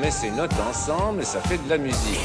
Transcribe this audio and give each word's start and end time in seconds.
Met 0.00 0.10
ses 0.10 0.30
notes 0.30 0.52
ensemble 0.68 1.22
et 1.22 1.24
ça 1.24 1.40
fait 1.40 1.58
de 1.58 1.68
la 1.68 1.78
musique. 1.78 2.18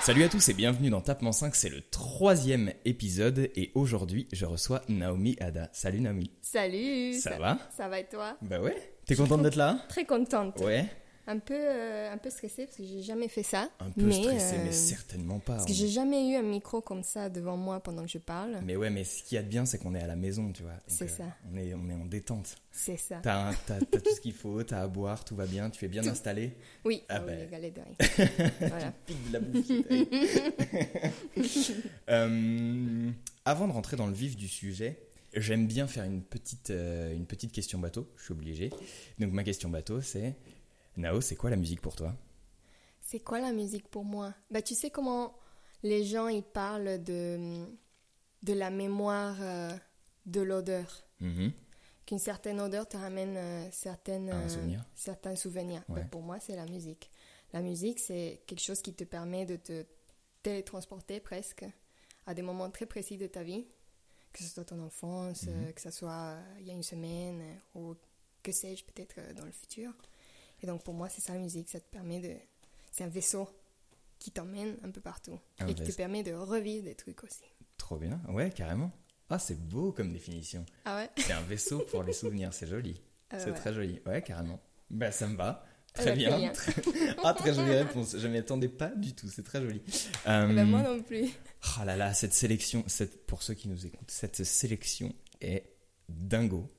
Salut 0.00 0.22
à 0.22 0.28
tous 0.28 0.48
et 0.48 0.54
bienvenue 0.54 0.90
dans 0.90 1.00
Tapement 1.00 1.32
5, 1.32 1.54
c'est 1.54 1.68
le 1.68 1.82
troisième 1.82 2.72
épisode 2.84 3.50
et 3.56 3.72
aujourd'hui 3.74 4.28
je 4.32 4.46
reçois 4.46 4.82
Naomi 4.88 5.36
Ada. 5.40 5.68
Salut 5.72 6.00
Naomi. 6.00 6.30
Salut 6.42 7.14
Ça 7.14 7.36
va? 7.38 7.58
Ça 7.76 7.88
va 7.88 7.98
et 7.98 8.06
toi? 8.08 8.36
Bah 8.42 8.60
ouais, 8.60 8.76
t'es 9.04 9.16
contente 9.16 9.42
d'être 9.42 9.56
là? 9.56 9.78
Très 9.88 10.04
contente. 10.04 10.60
Ouais. 10.60 10.86
Un 11.28 11.38
peu, 11.38 11.54
euh, 11.54 12.12
un 12.12 12.18
peu 12.18 12.30
stressée 12.30 12.66
parce 12.66 12.76
que 12.76 12.84
j'ai 12.84 13.02
jamais 13.02 13.28
fait 13.28 13.42
ça. 13.42 13.68
Un 13.80 13.90
peu 13.90 14.04
mais, 14.04 14.12
stressé 14.12 14.56
euh, 14.56 14.64
mais 14.64 14.72
certainement 14.72 15.40
pas. 15.40 15.54
Parce 15.54 15.66
que 15.66 15.72
j'ai 15.72 15.88
jamais 15.88 16.30
eu 16.30 16.36
un 16.36 16.42
micro 16.42 16.80
comme 16.80 17.02
ça 17.02 17.28
devant 17.28 17.56
moi 17.56 17.80
pendant 17.80 18.04
que 18.04 18.10
je 18.10 18.18
parle. 18.18 18.60
Mais 18.64 18.76
ouais, 18.76 18.90
mais 18.90 19.04
ce 19.04 19.22
qu'il 19.22 19.34
y 19.36 19.38
a 19.38 19.42
de 19.42 19.48
bien 19.48 19.66
c'est 19.66 19.78
qu'on 19.78 19.94
est 19.94 20.02
à 20.02 20.06
la 20.06 20.16
maison, 20.16 20.52
tu 20.52 20.62
vois. 20.62 20.74
C'est 20.86 21.08
ça. 21.08 21.24
On 21.52 21.56
est, 21.56 21.74
on 21.74 21.88
est 21.88 21.94
en 21.94 22.04
détente. 22.04 22.56
C'est 22.70 22.96
ça. 22.96 23.20
T'as, 23.22 23.52
tout 23.80 24.14
ce 24.14 24.20
qu'il 24.20 24.34
faut, 24.34 24.62
t'as 24.62 24.82
à 24.82 24.86
boire, 24.86 25.24
tout 25.24 25.34
va 25.34 25.46
bien, 25.46 25.70
tu 25.70 25.84
es 25.84 25.88
bien 25.88 26.06
installé. 26.06 26.52
Oui, 26.84 27.02
Ah 27.08 27.22
oui, 27.26 27.32
de 27.32 27.80
riz. 27.80 28.50
voilà. 28.60 28.92
De 29.08 29.32
la 29.32 29.40
bouffe. 29.40 29.70
Euh, 32.08 33.10
avant 33.44 33.66
de 33.66 33.72
rentrer 33.72 33.96
dans 33.96 34.06
le 34.06 34.12
vif 34.12 34.36
du 34.36 34.46
sujet, 34.48 34.98
j'aime 35.34 35.66
bien 35.66 35.86
faire 35.86 36.04
une 36.04 36.22
petite, 36.22 36.70
euh, 36.70 37.14
une 37.14 37.26
petite 37.26 37.52
question 37.52 37.78
bateau, 37.78 38.08
je 38.16 38.24
suis 38.24 38.32
obligé. 38.32 38.70
Donc 39.18 39.32
ma 39.32 39.44
question 39.44 39.68
bateau 39.68 40.00
c'est, 40.00 40.34
Nao, 40.96 41.20
c'est 41.20 41.36
quoi 41.36 41.50
la 41.50 41.56
musique 41.56 41.80
pour 41.80 41.94
toi? 41.96 42.14
C'est 43.00 43.20
quoi 43.20 43.38
la 43.40 43.52
musique 43.52 43.88
pour 43.88 44.04
moi? 44.04 44.34
Bah 44.50 44.62
tu 44.62 44.74
sais 44.74 44.90
comment 44.90 45.36
les 45.82 46.04
gens 46.04 46.28
ils 46.28 46.42
parlent 46.42 47.02
de 47.02 47.64
de 48.42 48.52
la 48.52 48.70
mémoire 48.70 49.36
euh, 49.40 49.70
de 50.26 50.40
l'odeur. 50.40 51.04
Mhm. 51.20 51.52
Qu'une 52.06 52.18
certaine 52.18 52.60
odeur 52.60 52.88
te 52.88 52.96
ramène 52.96 53.36
euh, 53.36 53.68
certaines, 53.72 54.30
euh, 54.30 54.48
souvenir. 54.48 54.84
certains 54.94 55.34
souvenirs. 55.34 55.82
Ouais. 55.88 56.04
Pour 56.10 56.22
moi, 56.22 56.38
c'est 56.38 56.54
la 56.54 56.66
musique. 56.66 57.10
La 57.52 57.60
musique, 57.62 57.98
c'est 57.98 58.42
quelque 58.46 58.60
chose 58.62 58.80
qui 58.82 58.94
te 58.94 59.02
permet 59.04 59.44
de 59.46 59.56
te 59.56 59.84
télétransporter 60.42 61.18
presque 61.20 61.64
à 62.26 62.34
des 62.34 62.42
moments 62.42 62.70
très 62.70 62.86
précis 62.86 63.16
de 63.18 63.26
ta 63.26 63.42
vie, 63.42 63.66
que 64.32 64.42
ce 64.44 64.48
soit 64.50 64.64
ton 64.64 64.80
enfance, 64.82 65.44
Mhm. 65.44 65.64
euh, 65.64 65.72
que 65.72 65.80
ce 65.80 65.90
soit 65.90 66.36
il 66.60 66.66
y 66.66 66.70
a 66.70 66.74
une 66.74 66.82
semaine, 66.84 67.42
ou 67.74 67.94
que 68.42 68.52
sais-je, 68.52 68.84
peut-être 68.84 69.34
dans 69.34 69.44
le 69.44 69.50
futur. 69.52 69.92
Et 70.62 70.66
donc 70.66 70.82
pour 70.84 70.94
moi, 70.94 71.08
c'est 71.08 71.20
ça 71.20 71.34
la 71.34 71.40
musique. 71.40 71.68
Ça 71.68 71.80
te 71.80 71.88
permet 71.90 72.20
de. 72.20 72.34
C'est 72.92 73.04
un 73.04 73.08
vaisseau 73.08 73.48
qui 74.18 74.30
t'emmène 74.30 74.76
un 74.82 74.90
peu 74.90 75.00
partout. 75.00 75.38
Un 75.58 75.66
et 75.66 75.74
qui 75.74 75.84
te 75.84 75.92
permet 75.92 76.22
de 76.22 76.32
revivre 76.32 76.84
des 76.84 76.94
trucs 76.94 77.22
aussi. 77.24 77.44
Trop 77.76 77.96
bien, 77.98 78.20
ouais, 78.28 78.50
carrément. 78.50 78.90
Ah, 79.28 79.38
c'est 79.38 79.58
beau 79.58 79.92
comme 79.92 80.12
définition. 80.12 80.64
Ah 80.84 80.96
ouais? 80.96 81.10
C'est 81.18 81.32
un 81.32 81.42
vaisseau 81.42 81.80
pour 81.90 82.02
les 82.02 82.12
souvenirs, 82.12 82.52
c'est 82.54 82.66
joli. 82.66 83.02
Ah 83.30 83.38
c'est 83.38 83.50
ouais. 83.50 83.56
très 83.56 83.74
joli, 83.74 84.00
ouais, 84.06 84.22
carrément. 84.22 84.60
Bah 84.88 85.10
ça 85.10 85.26
me 85.26 85.36
va. 85.36 85.64
Ah 85.94 86.02
Très 86.02 86.10
bah, 86.10 86.38
bien. 86.38 86.52
très 86.52 86.72
ah, 87.24 87.34
très 87.34 87.54
jolie 87.54 87.74
réponse. 87.74 88.16
Je 88.16 88.28
m'y 88.28 88.38
attendais 88.38 88.68
pas 88.68 88.88
du 88.88 89.14
tout, 89.14 89.28
c'est 89.28 89.42
très 89.42 89.60
joli. 89.60 89.82
Eh 89.86 89.90
ben, 90.26 90.58
Euh, 90.58 90.64
moi 90.64 90.82
non 90.82 91.02
plus. 91.02 91.26
Oh 91.80 91.84
là 91.84 91.96
là, 91.96 92.14
cette 92.14 92.34
sélection, 92.34 92.84
cette, 92.86 93.26
pour 93.26 93.42
ceux 93.42 93.54
qui 93.54 93.68
nous 93.68 93.84
écoutent, 93.86 94.10
cette 94.10 94.44
sélection 94.44 95.12
est 95.40 95.64
dingo. 96.08 96.70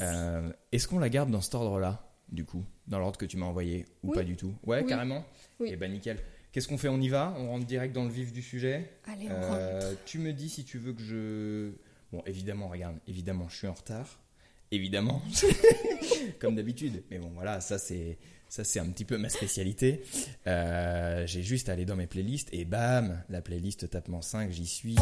Euh, 0.00 0.52
Est-ce 0.72 0.86
qu'on 0.88 0.98
la 0.98 1.08
garde 1.08 1.30
dans 1.30 1.40
cet 1.40 1.54
ordre-là, 1.54 2.13
du 2.34 2.44
coup, 2.44 2.64
dans 2.86 2.98
l'ordre 2.98 3.18
que 3.18 3.24
tu 3.26 3.36
m'as 3.36 3.46
envoyé, 3.46 3.86
ou 4.02 4.10
Oui. 4.10 4.14
pas 4.14 4.24
du 4.24 4.36
tout 4.36 4.54
Ouais, 4.64 4.82
Oui. 4.82 4.86
carrément 4.88 5.24
Oui. 5.60 5.68
Eh 5.72 5.76
ben 5.76 5.90
nickel. 5.92 6.18
Qu'est-ce 6.52 6.68
qu'on 6.68 6.78
fait 6.78 6.88
On 6.88 7.00
y 7.00 7.08
va? 7.08 7.34
On 7.38 7.48
rentre 7.48 7.66
direct 7.66 7.94
dans 7.94 8.04
le 8.04 8.10
vif 8.10 8.32
du 8.32 8.42
sujet? 8.42 8.90
Allez, 9.06 9.26
on 9.28 9.32
Euh, 9.32 9.80
rentre. 9.80 10.04
Tu 10.04 10.18
me 10.18 10.32
dis 10.32 10.48
si 10.48 10.64
tu 10.64 10.78
veux 10.78 10.92
que 10.92 11.02
je... 11.02 11.70
Bon, 12.12 12.22
évidemment, 12.26 12.68
regarde, 12.68 12.96
évidemment, 13.08 13.48
je 13.48 13.56
suis 13.56 13.66
en 13.66 13.72
retard. 13.72 14.20
Évidemment, 14.70 15.20
comme 16.40 16.54
d'habitude. 16.56 17.02
Mais 17.10 17.18
bon, 17.18 17.30
voilà, 17.34 17.60
ça 17.60 17.78
c'est 17.78 18.18
ça 18.48 18.62
c'est 18.64 18.78
un 18.80 18.86
petit 18.86 19.04
peu 19.04 19.18
ma 19.18 19.28
spécialité. 19.28 20.02
Euh, 20.46 21.26
J'ai 21.26 21.42
juste 21.42 21.68
à 21.68 21.72
aller 21.72 21.84
dans 21.84 21.96
mes 21.96 22.06
playlists 22.06 22.48
et 22.52 22.64
bam, 22.64 23.22
la 23.28 23.40
playlist 23.42 23.88
Tapement 23.90 24.22
5, 24.22 24.50
j'y 24.52 24.66
suis. 24.66 24.96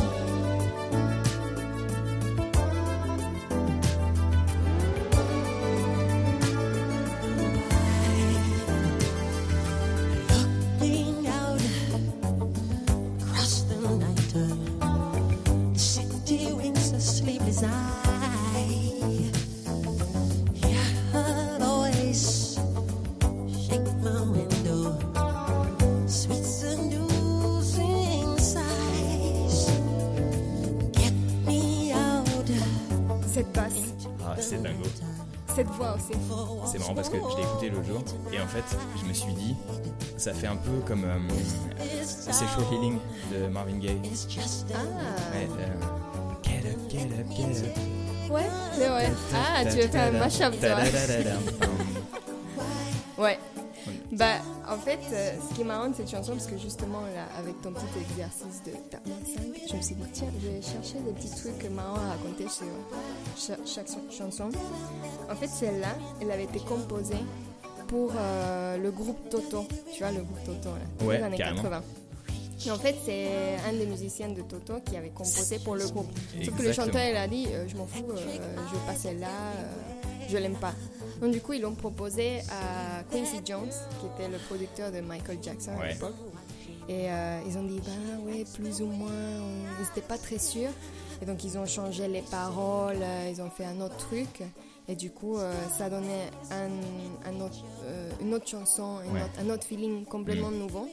Fait, 38.53 38.77
je 39.01 39.05
me 39.09 39.13
suis 39.13 39.33
dit, 39.35 39.57
ça 40.17 40.33
fait 40.35 40.47
un 40.47 40.57
peu 40.57 40.71
comme 40.87 41.05
euh, 41.05 41.19
Sexual 42.05 42.65
Healing 42.73 42.99
de 43.33 43.49
Marvin 43.49 43.79
Gaye. 43.79 44.01
Ah, 44.75 44.79
Ouais, 45.33 45.49
euh, 45.59 45.69
get 46.43 46.65
up, 46.71 46.79
get 46.91 47.09
up, 47.21 47.27
get 47.37 47.67
up. 47.67 47.77
ouais, 48.31 48.47
c'est 48.77 48.89
vrai. 48.89 49.11
Ah, 49.35 49.65
tu 49.65 49.77
veux 49.79 49.89
faire 49.89 50.15
un 50.15 50.19
mashup, 50.19 50.61
toi. 50.61 50.77
Ouais. 53.19 53.39
Bah, 54.13 54.35
en 54.69 54.77
fait, 54.79 54.99
euh, 55.13 55.33
ce 55.49 55.55
qui 55.55 55.61
est 55.63 55.65
marrant 55.65 55.89
de 55.89 55.95
cette 55.95 56.11
chanson, 56.11 56.33
parce 56.33 56.47
que 56.47 56.59
justement, 56.59 57.01
là, 57.15 57.27
avec 57.39 57.61
ton 57.63 57.73
petit 57.73 57.87
exercice 58.11 58.63
de 58.67 58.73
tapement 58.91 59.15
5, 59.25 59.43
je 59.71 59.77
me 59.77 59.81
suis 59.83 59.95
dit, 59.95 60.03
tiens, 60.13 60.29
je 60.41 60.49
vais 60.49 60.61
chercher 60.63 60.99
des 61.01 61.13
petits 61.13 61.31
trucs 61.31 61.71
marrants 61.71 61.97
à 61.97 62.11
raconter 62.11 62.47
sur 62.49 62.67
cha- 63.37 63.57
chaque, 63.65 63.89
chanson. 64.11 64.51
En 65.31 65.35
fait, 65.37 65.49
celle-là, 65.49 65.95
elle 66.21 66.31
avait 66.31 66.45
été 66.45 66.61
composée 66.61 67.17
pour 67.93 68.11
euh, 68.17 68.79
le 68.79 68.91
groupe 68.91 69.29
Toto. 69.29 69.67
Tu 69.93 69.99
vois, 70.03 70.13
le 70.13 70.23
groupe 70.23 70.43
Toto, 70.47 70.71
là, 70.71 71.07
Ouais, 71.07 71.19
des 71.19 71.25
années 71.25 71.37
carrément. 71.37 71.61
80. 71.63 71.83
Et 72.65 72.71
en 72.71 72.77
fait, 72.79 72.95
c'est 73.05 73.29
un 73.69 73.73
des 73.73 73.85
musiciens 73.87 74.29
de 74.31 74.41
Toto 74.41 74.75
qui 74.85 74.97
avait 74.97 75.11
composé 75.11 75.59
pour 75.59 75.75
le 75.77 75.87
groupe. 75.89 76.09
Sauf 76.43 76.57
que 76.57 76.63
le 76.63 76.73
chanteur, 76.73 77.03
il 77.11 77.17
a 77.17 77.29
dit 77.29 77.47
euh, 77.53 77.67
Je 77.69 77.77
m'en 77.77 77.87
fous, 77.87 78.05
euh, 78.11 78.17
je 78.17 78.75
veux 78.75 78.87
pas 78.87 78.95
celle-là, 78.95 79.27
euh, 79.27 79.65
je 80.31 80.37
l'aime 80.39 80.55
pas. 80.57 80.73
Donc, 81.21 81.33
du 81.33 81.41
coup, 81.43 81.53
ils 81.53 81.61
l'ont 81.61 81.75
proposé 81.75 82.39
à 82.51 83.03
Quincy 83.11 83.41
Jones, 83.45 83.69
qui 84.01 84.07
était 84.07 84.31
le 84.31 84.39
producteur 84.39 84.91
de 84.91 85.01
Michael 85.01 85.39
Jackson 85.43 85.73
à 85.77 85.81
Ouais. 85.81 85.93
l'époque. 85.93 86.15
Et 86.89 87.07
ils 87.47 87.59
ont 87.59 87.63
dit 87.65 87.81
Bah 87.85 87.91
ouais, 88.27 88.45
plus 88.55 88.81
ou 88.81 88.87
moins. 88.87 89.09
on- 89.11 89.81
Ils 89.81 89.87
n'étaient 89.87 90.01
pas 90.07 90.19
très 90.19 90.39
sûrs. 90.39 90.71
Et 91.21 91.27
donc, 91.27 91.45
ils 91.45 91.57
ont 91.59 91.67
changé 91.67 92.09
les 92.09 92.23
paroles, 92.23 92.97
ils 93.31 93.41
ont 93.43 93.51
fait 93.51 93.65
un 93.65 93.81
autre 93.81 93.97
truc. 93.99 94.43
Et 94.89 94.97
du 94.97 95.11
coup, 95.11 95.37
euh, 95.39 95.53
ça 95.79 95.89
donnait 95.89 96.29
un, 96.51 97.31
un 97.31 97.41
autre, 97.41 97.65
euh, 97.85 98.11
une 98.21 98.35
autre 98.35 98.49
chanson, 98.49 98.99
une 99.07 99.13
Ouais. 99.15 99.23
autre- 99.23 99.41
un 99.41 99.51
autre 99.51 99.65
feeling 99.65 100.05
complètement 100.05 100.51
nouveau. 100.51 100.89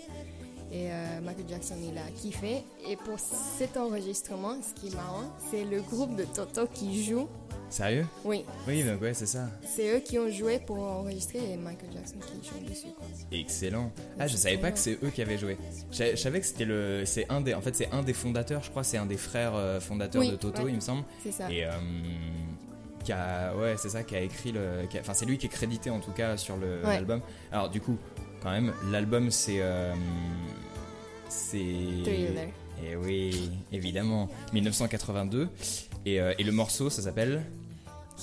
Et 0.72 0.92
euh, 0.92 1.20
Michael 1.22 1.46
Jackson, 1.50 1.76
il 1.82 1.98
a 1.98 2.04
kiffé. 2.16 2.64
Et 2.88 2.96
pour 2.96 3.18
cet 3.20 3.76
enregistrement, 3.78 4.56
ce 4.62 4.80
qui 4.80 4.90
est 4.90 4.96
marrant, 4.96 5.24
c'est 5.50 5.64
le 5.66 5.82
groupe 5.82 6.16
de 6.16 6.24
Toto 6.26 6.68
qui 6.72 7.04
joue. 7.04 7.28
Sérieux? 7.72 8.06
Oui, 8.26 8.46
Oui, 8.68 8.84
donc 8.84 9.00
ouais, 9.02 9.14
c'est 9.14 9.26
ça. 9.28 9.48
c'est 9.64 9.96
eux 9.96 10.00
qui 10.00 10.18
ont 10.18 10.30
joué 10.30 10.60
pour 10.60 10.80
enregistrer 10.80 11.54
et 11.54 11.56
Michael 11.58 11.90
Jackson 11.94 12.16
qui 12.20 12.48
joue 12.48 12.66
dessus. 12.68 12.88
Quoi. 12.98 13.06
Excellent. 13.32 13.92
Ah, 14.20 14.26
je 14.28 14.38
savais 14.38 14.58
pas 14.58 14.72
que 14.72 14.80
c'est 14.80 14.98
eux 15.04 15.10
qui 15.14 15.22
avaient 15.22 15.38
joué. 15.38 15.56
Je, 15.92 16.12
je 16.12 16.16
savais 16.16 16.40
que 16.40 16.46
c'était 16.48 16.66
le, 16.66 17.04
c'est 17.06 17.26
un 17.30 17.42
des, 17.42 17.54
en 17.54 17.62
fait, 17.62 17.76
c'est 17.76 17.92
un 17.92 18.02
des 18.04 18.14
fondateurs. 18.14 18.64
Je 18.64 18.70
crois, 18.72 18.84
c'est 18.84 18.98
un 18.98 19.06
des 19.06 19.18
frères 19.18 19.82
fondateurs 19.82 20.22
Oui, 20.22 20.32
de 20.32 20.36
Toto, 20.36 20.64
ouais. 20.64 20.70
il 20.72 20.76
me 20.76 20.80
semble. 20.82 21.04
C'est 21.24 21.32
ça. 21.32 21.52
Et 21.52 21.64
qui 23.04 23.12
a, 23.12 23.56
ouais, 23.56 23.76
c'est 23.78 23.90
ça, 23.90 24.04
qui 24.04 24.16
a 24.16 24.22
écrit 24.22 24.52
le, 24.52 24.82
enfin, 25.00 25.14
c'est 25.14 25.26
lui 25.26 25.38
qui 25.38 25.46
est 25.46 25.50
crédité 25.50 25.90
en 25.90 26.00
tout 26.00 26.12
cas 26.12 26.38
sur 26.38 26.58
le- 26.58 26.80
Ouais. 26.86 26.96
l'album. 26.96 27.22
Alors 27.52 27.70
du 27.70 27.82
coup, 27.82 27.98
quand 28.42 28.52
même, 28.52 28.74
l'album 28.92 29.32
c'est, 29.32 29.58
euh, 29.62 29.94
c'est. 31.28 31.58
Thriller. 32.04 32.48
Et 32.84 32.96
oui, 32.96 33.52
évidemment, 33.72 34.30
1982. 34.54 35.50
Et, 36.06 36.20
euh, 36.22 36.34
et 36.40 36.44
le 36.44 36.52
morceau, 36.52 36.90
ça 36.90 37.02
s'appelle 37.02 37.44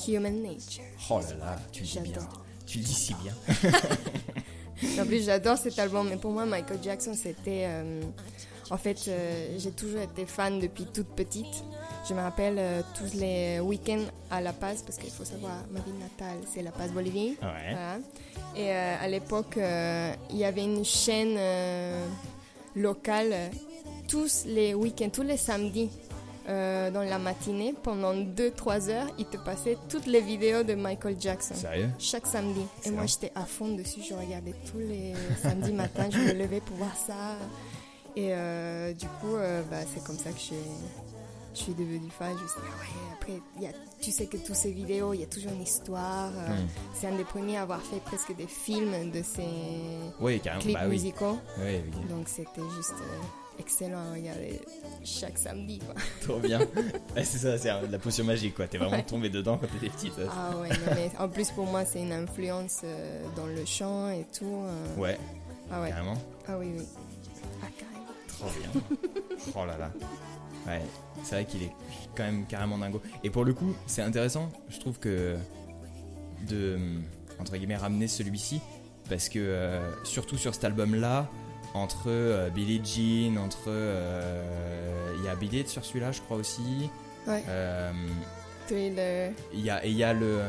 Human 0.09 0.43
Nature. 0.43 0.83
Oh 1.11 1.21
là 1.21 1.35
là, 1.39 1.57
tu 1.73 1.83
le 1.83 1.87
dis 1.89 1.99
bien. 2.01 2.29
Tu 2.67 2.79
le 2.79 2.85
dis 2.85 2.95
si 2.95 3.15
bien. 3.15 3.33
En 5.01 5.07
plus, 5.07 5.25
j'adore 5.25 5.57
cet 5.57 5.79
album, 5.79 6.07
mais 6.11 6.17
pour 6.19 6.33
moi, 6.33 6.45
Michael 6.45 6.79
Jackson, 6.83 7.15
c'était. 7.15 7.65
euh, 7.67 8.03
en 8.71 8.77
fait, 8.77 9.05
euh, 9.09 9.55
j'ai 9.59 9.71
toujours 9.71 10.01
été 10.01 10.27
fan 10.27 10.59
depuis 10.61 10.87
toute 10.87 11.09
petite. 11.09 11.65
Je 12.09 12.15
me 12.15 12.21
rappelle 12.21 12.57
euh, 12.59 12.83
tous 12.95 13.15
les 13.19 13.59
week-ends 13.59 14.05
à 14.31 14.41
La 14.41 14.53
Paz, 14.53 14.83
parce 14.83 14.97
qu'il 14.97 15.11
faut 15.11 15.25
savoir, 15.25 15.55
ma 15.73 15.81
ville 15.81 15.99
natale, 15.99 16.39
c'est 16.47 16.63
La 16.63 16.71
Paz, 16.71 16.93
Bolivie. 16.93 17.37
Ouais. 17.43 17.71
Voilà. 17.71 17.99
Et 18.57 18.71
euh, 18.73 18.97
à 19.01 19.09
l'époque, 19.09 19.57
euh, 19.57 20.13
il 20.31 20.37
y 20.37 20.45
avait 20.45 20.63
une 20.63 20.85
chaîne 20.85 21.37
locale 22.77 23.35
tous 24.09 24.45
les 24.47 24.75
week-ends, 24.75 25.11
tous 25.13 25.23
les 25.23 25.37
samedis. 25.37 25.91
dans 26.47 27.05
la 27.05 27.19
matinée, 27.19 27.75
pendant 27.83 28.15
2-3 28.15 28.89
heures, 28.91 29.09
il 29.19 29.25
te 29.27 29.37
passait 29.37 29.77
toutes 29.89 30.07
les 30.07 30.21
vidéos 30.21 30.63
de 30.63 30.75
Michael 30.77 31.17
Jackson 31.19 31.57
Sérieux? 31.57 31.89
Chaque 31.99 32.27
samedi. 32.27 32.65
Et 32.85 32.91
moi, 32.93 33.07
j'étais 33.07 33.33
à 33.35 33.45
fond 33.45 33.75
dessus. 33.75 34.01
Je 34.09 34.15
regardais 34.15 34.55
tous 34.71 34.79
les 34.79 35.13
samedis 35.43 35.73
matins. 35.83 36.09
Je 36.09 36.19
me 36.19 36.33
levais 36.35 36.61
pour 36.61 36.77
voir 36.77 36.97
ça. 36.97 37.35
Et 38.17 38.29
euh, 38.33 38.93
du 38.95 39.07
coup, 39.07 39.35
euh, 39.37 39.63
bah, 39.71 39.77
c'est 39.93 40.03
comme 40.05 40.17
ça 40.19 40.31
que 40.31 40.39
je, 40.39 40.55
suis 41.55 41.75
devenue 41.75 42.11
fan. 42.11 42.35
Je 42.37 42.43
me 42.43 42.49
suis 42.49 42.61
dit, 42.61 42.67
ah 42.67 42.81
ouais, 42.81 43.13
après, 43.15 43.63
y 43.63 43.67
a, 43.67 43.71
tu 44.01 44.11
sais 44.11 44.27
que 44.27 44.37
toutes 44.39 44.55
ces 44.57 44.71
vidéos, 44.73 45.13
il 45.15 45.21
y 45.21 45.23
a 45.23 45.27
toujours 45.27 45.53
une 45.53 45.63
histoire. 45.63 46.31
euh, 46.35 46.49
Hmm. 46.49 46.67
C'est 46.95 47.07
un 47.09 47.17
des 47.17 47.25
premiers 47.25 47.59
à 47.59 47.63
avoir 47.63 47.81
fait 47.83 48.01
presque 48.01 48.35
des 48.37 48.47
films 48.47 49.11
de 49.11 49.23
ces 49.23 49.47
Oui, 50.21 50.41
clips 50.41 50.73
Bah 50.75 50.87
musicaux. 50.87 51.39
Oui, 51.59 51.81
oui. 51.85 52.09
Donc, 52.09 52.29
c'était 52.29 52.63
juste 52.77 52.95
excellent 53.59 53.99
à 54.11 54.15
regarder 54.15 54.61
chaque 55.05 55.39
samedi. 55.39 55.79
Quoi. 55.79 55.95
Trop 56.23 56.39
bien. 56.41 56.61
Ouais, 56.61 57.25
c'est 57.25 57.39
ça, 57.39 57.57
c'est 57.59 57.69
la 57.91 57.99
potion 57.99 58.25
magique 58.25 58.55
quoi. 58.55 58.67
T'es 58.67 58.77
vraiment 58.79 58.97
Ouais. 58.97 59.03
tombé 59.03 59.29
dedans 59.31 59.57
quand 59.59 59.67
t'étais 59.67 59.89
petite. 59.91 60.15
ça. 60.15 60.23
Ah 60.31 60.57
ouais, 60.59 60.69
non, 60.69 60.95
mais 60.95 61.11
en 61.19 61.29
plus, 61.29 61.51
pour 61.53 61.65
moi, 61.67 61.85
c'est 61.87 62.01
une 62.03 62.13
influence 62.13 62.83
dans 63.35 63.47
le 63.47 63.65
chant 63.65 64.11
et 64.11 64.27
tout. 64.39 64.63
Ouais, 64.99 65.19
Ah 65.71 65.81
ouais. 65.83 65.89
carrément. 65.91 66.17
Ah 66.49 66.59
oui, 66.59 66.71
oui. 66.79 66.85
Trop 68.39 68.51
bien. 68.59 68.83
oh 69.55 69.65
là 69.67 69.77
là. 69.79 69.91
Ouais, 70.67 70.83
c'est 71.23 71.37
vrai 71.37 71.45
qu'il 71.45 71.63
est 71.63 71.73
quand 72.17 72.25
même 72.25 72.45
carrément 72.47 72.77
dingo. 72.79 73.01
Et 73.23 73.31
pour 73.31 73.45
le 73.45 73.55
coup, 73.55 73.75
c'est 73.87 74.03
intéressant, 74.03 74.49
je 74.69 74.79
trouve 74.81 74.99
que 74.99 75.37
de 76.49 76.79
entre 77.39 77.57
guillemets 77.57 77.77
ramener 77.77 78.09
celui-ci 78.09 78.61
parce 79.09 79.29
que 79.29 79.39
euh, 79.39 79.81
surtout 80.05 80.37
sur 80.37 80.55
cet 80.55 80.65
album-là, 80.65 81.29
entre 81.75 82.05
euh, 82.09 82.49
Billie 82.51 82.81
Jean, 82.85 83.37
entre 83.41 83.65
euh, 83.69 85.15
il 85.19 85.25
y 85.25 85.29
a 85.29 85.37
Billie 85.37 85.67
sur 85.67 85.85
celui-là, 85.85 86.11
je 86.13 86.21
crois 86.23 86.37
aussi. 86.39 86.91
Ouais. 87.29 87.43
Euh. 87.49 87.93
Il 88.69 89.61
y 89.61 89.71
a 89.71 89.85
et 89.87 89.91
il 89.91 89.97
y 89.97 90.03
a 90.03 90.13
le 90.13 90.41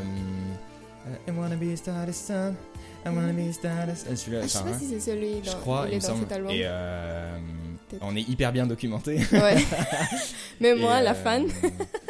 I 1.27 1.31
wanna 1.31 1.55
be 1.55 1.71
a 1.71 1.77
star. 1.77 2.07
I 3.05 3.09
wanna 3.09 3.31
be 3.31 3.47
a 3.49 3.53
star, 3.53 3.71
Ah, 3.87 3.93
je 4.09 4.15
sais 4.15 4.31
pas 4.31 4.69
hein, 4.69 4.77
si 4.79 4.87
c'est 4.89 4.99
celui 4.99 5.35
dans, 5.41 5.51
je 5.51 5.55
crois, 5.57 5.83
il 5.85 5.89
il 5.89 5.93
est 5.93 5.95
me 5.97 6.01
dans 6.01 6.07
semble. 6.07 6.19
cet 6.21 6.31
album. 6.31 6.51
Et 6.51 6.61
euh, 6.63 7.37
Peut-être. 7.89 8.03
on 8.03 8.15
est 8.15 8.27
hyper 8.27 8.51
bien 8.51 8.67
documenté. 8.67 9.17
Ouais. 9.31 9.55
Mais 10.59 10.75
moi, 10.75 11.01
la 11.01 11.11
euh, 11.11 11.13
fan. 11.13 11.47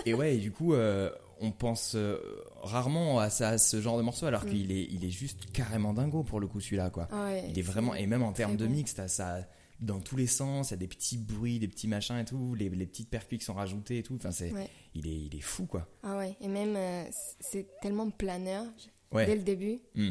Et 0.06 0.14
ouais, 0.14 0.36
et 0.36 0.38
du 0.40 0.52
coup, 0.52 0.74
euh, 0.74 1.10
on 1.42 1.52
pense 1.52 1.94
euh, 1.96 2.18
rarement 2.64 3.20
à, 3.20 3.30
ça, 3.30 3.50
à 3.50 3.58
ce 3.58 3.80
genre 3.82 3.98
de 3.98 4.04
morceau, 4.04 4.26
alors 4.26 4.46
Mm. 4.46 4.50
qu'il 4.50 4.72
est, 4.72 4.88
il 4.92 5.06
est 5.06 5.10
juste 5.12 5.52
carrément 5.52 5.94
dingo 5.94 6.24
pour 6.24 6.40
le 6.40 6.48
coup, 6.48 6.60
celui-là, 6.60 6.90
quoi. 6.90 7.08
Ah 7.12 7.26
ouais, 7.26 7.46
Il 7.50 7.60
est 7.60 7.64
vraiment, 7.64 7.94
et 7.96 8.08
même 8.08 8.24
en 8.24 8.32
termes 8.32 8.58
de 8.58 8.66
bon. 8.66 8.74
mix, 8.74 8.94
t'as 8.96 9.08
ça 9.08 9.40
dans 9.80 10.00
tous 10.00 10.16
les 10.16 10.26
sens, 10.26 10.70
il 10.70 10.72
y 10.72 10.74
a 10.74 10.78
des 10.78 10.88
petits 10.88 11.20
bruits, 11.20 11.60
des 11.60 11.68
petits 11.68 11.88
machins 11.88 12.18
et 12.18 12.26
tout, 12.26 12.56
les, 12.56 12.68
les 12.68 12.88
petites 12.88 13.12
percus 13.12 13.38
qui 13.38 13.46
sont 13.46 13.54
rajoutés 13.54 14.00
et 14.00 14.04
tout. 14.04 14.16
Enfin, 14.16 14.32
c'est, 14.32 14.52
Ouais. 14.52 14.68
il 14.96 15.06
est, 15.06 15.16
il 15.28 15.36
est 15.36 15.42
fou, 15.42 15.68
quoi. 15.68 15.88
Ah 16.02 16.18
ouais. 16.18 16.36
Et 16.42 16.48
même, 16.48 16.74
euh, 16.76 17.04
c'est 17.40 17.68
tellement 17.80 18.10
planeur. 18.10 18.64
Ouais. 19.12 19.28
Dès 19.28 19.36
le 19.36 19.44
début. 19.44 19.78
Mm. 19.94 20.10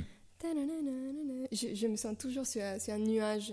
Je, 1.53 1.75
je 1.75 1.87
me 1.89 1.97
sens 1.97 2.17
toujours 2.17 2.47
sur, 2.47 2.63
sur 2.79 2.95
un 2.95 2.99
nuage. 2.99 3.53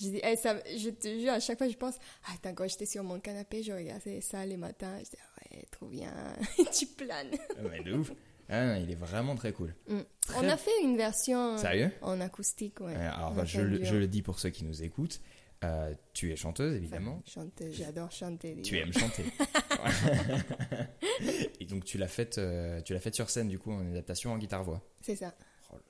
Je, 0.00 0.08
dis, 0.08 0.20
eh, 0.22 0.36
ça, 0.36 0.56
je 0.76 0.90
te 0.90 1.20
jure, 1.20 1.32
à 1.32 1.40
chaque 1.40 1.58
fois, 1.58 1.68
je 1.68 1.76
pense, 1.76 1.94
ah, 2.26 2.32
attends, 2.34 2.54
quand 2.54 2.66
j'étais 2.68 2.86
sur 2.86 3.04
mon 3.04 3.20
canapé, 3.20 3.62
je 3.62 3.72
regardais 3.72 4.20
ça 4.20 4.44
les 4.44 4.56
matins. 4.56 4.96
Je 4.98 5.04
dis, 5.10 5.16
ah 5.20 5.40
ouais, 5.54 5.64
trop 5.70 5.86
bien. 5.86 6.12
tu 6.76 6.86
planes. 6.86 7.30
Ouais, 7.64 7.82
de 7.82 7.92
ouf. 7.94 8.12
Ah, 8.48 8.66
non, 8.66 8.74
il 8.82 8.90
est 8.90 8.94
vraiment 8.96 9.36
très 9.36 9.52
cool. 9.52 9.74
Mm. 9.88 10.00
Très- 10.20 10.38
On 10.38 10.48
a 10.48 10.56
fait 10.56 10.82
une 10.82 10.96
version 10.96 11.56
Sérieux? 11.58 11.90
en 12.02 12.20
acoustique, 12.20 12.80
ouais. 12.80 12.94
Euh, 12.94 13.10
Alors, 13.14 13.32
bah, 13.32 13.44
je, 13.44 13.60
le- 13.60 13.78
duo. 13.78 13.86
je 13.86 13.96
le 13.96 14.06
dis 14.06 14.20
pour 14.22 14.38
ceux 14.38 14.50
qui 14.50 14.64
nous 14.64 14.82
écoutent. 14.82 15.20
euh, 15.64 15.94
tu 16.12 16.30
es 16.30 16.36
chanteuse, 16.36 16.74
évidemment. 16.76 17.22
Enfin, 17.26 17.40
chanter, 17.42 17.72
j'adore 17.72 18.10
chanter. 18.10 18.60
Tu 18.62 18.76
aimes 18.78 18.92
chanter. 18.92 19.24
et 21.60 21.64
donc 21.66 21.84
tu 21.84 21.98
l'as 21.98 22.08
faite, 22.08 22.38
euh, 22.38 22.80
tu 22.82 22.92
l'as 22.92 23.00
faite 23.00 23.14
sur 23.14 23.30
scène 23.30 23.48
du 23.48 23.58
coup 23.58 23.72
en 23.72 23.86
adaptation 23.90 24.32
en 24.32 24.38
guitare 24.38 24.64
voix. 24.64 24.82
C'est 25.00 25.16
ça, 25.16 25.34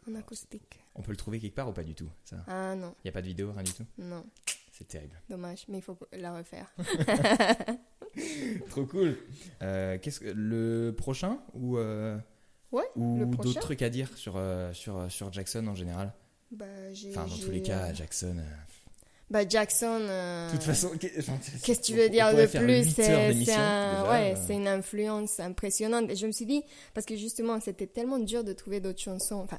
en 0.08 0.14
acoustique. 0.14 0.80
On 0.94 1.02
peut 1.02 1.10
le 1.12 1.16
trouver 1.16 1.38
quelque 1.40 1.54
part 1.54 1.68
ou 1.68 1.72
pas 1.72 1.82
du 1.84 1.94
tout 1.94 2.08
ça? 2.24 2.36
Ah 2.46 2.74
non, 2.74 2.94
Il 3.04 3.08
y 3.08 3.10
a 3.10 3.12
pas 3.12 3.22
de 3.22 3.26
vidéo, 3.26 3.52
rien 3.52 3.62
du 3.62 3.72
tout? 3.72 3.84
non, 3.98 4.24
C'est 4.72 4.86
terrible. 4.88 5.20
dommage, 5.28 5.64
mais 5.68 5.78
il 5.78 5.82
faut 5.82 5.96
la 6.12 6.36
refaire. 6.36 6.72
Trop 8.70 8.84
cool. 8.86 9.16
Euh, 9.62 9.98
qu'est-ce 10.00 10.20
que 10.20 10.28
le 10.28 10.94
prochain 10.96 11.38
ou 11.54 11.78
euh, 11.78 12.16
Ouais, 12.72 12.84
ou 12.96 13.24
d'autres 13.36 13.60
trucs 13.60 13.82
à 13.82 13.88
dire 13.90 14.08
sur 14.16 14.34
euh, 14.36 14.72
sur 14.72 15.10
sur 15.10 15.32
Jackson 15.32 15.66
en 15.66 15.74
général? 15.74 16.12
Bah, 16.50 16.64
Enfin 17.10 17.26
dans 17.26 17.36
tous 17.36 17.50
les 17.50 17.62
cas 17.62 17.92
Jackson. 17.92 18.36
euh, 18.38 18.54
Bah, 19.30 19.48
Jackson. 19.48 20.00
De 20.00 20.50
toute 20.52 20.62
façon, 20.62 20.90
Qu'est-ce 20.98 21.80
que 21.80 21.84
tu 21.86 21.94
veux 21.94 22.08
dire 22.08 22.30
de 22.34 22.46
plus? 22.46 22.90
C'est 22.94 23.52
un- 23.54 24.08
ouais, 24.10 24.34
c'est 24.36 24.54
une 24.54 24.68
influence 24.68 25.40
impressionnante. 25.40 26.10
Et 26.10 26.16
je 26.16 26.26
me 26.26 26.32
suis 26.32 26.46
dit, 26.46 26.62
parce 26.94 27.06
que 27.06 27.16
justement, 27.16 27.58
c'était 27.60 27.86
tellement 27.88 28.18
dur 28.20 28.44
de 28.44 28.52
trouver 28.52 28.80
d'autres 28.80 29.00
chansons. 29.00 29.36
Enfin, 29.36 29.58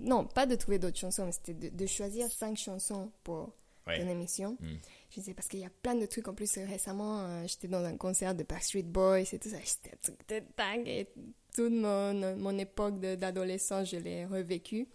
non, 0.00 0.24
pas 0.24 0.46
de 0.46 0.54
trouver 0.54 0.78
d'autres 0.78 0.98
chansons, 0.98 1.26
mais 1.26 1.32
c'était 1.32 1.54
de, 1.54 1.68
de 1.76 1.86
choisir 1.86 2.30
cinq 2.30 2.56
chansons 2.56 3.10
pour 3.24 3.52
Ouais. 3.86 4.02
une 4.02 4.10
émission. 4.10 4.58
Mm. 4.60 4.66
Je 5.08 5.14
disais, 5.20 5.32
parce 5.32 5.48
qu'il 5.48 5.60
y 5.60 5.64
a 5.64 5.70
plein 5.70 5.94
de 5.94 6.04
trucs. 6.04 6.28
En 6.28 6.34
plus, 6.34 6.58
récemment, 6.58 7.20
euh, 7.20 7.44
j'étais 7.46 7.68
dans 7.68 7.82
un 7.82 7.96
concert 7.96 8.34
de 8.34 8.42
Backstreet 8.42 8.82
Boys 8.82 9.20
et 9.32 9.38
tout 9.38 9.48
ça. 9.48 9.56
J'étais 9.64 9.94
un 9.94 9.98
truc 10.02 10.28
de 10.28 10.42
dingue. 10.58 10.86
Et 10.86 11.08
toute 11.54 11.72
mon, 11.72 12.36
mon 12.36 12.58
époque 12.58 13.00
d'adolescence, 13.00 13.88
je 13.90 13.96
l'ai 13.96 14.26
revécu. 14.26 14.86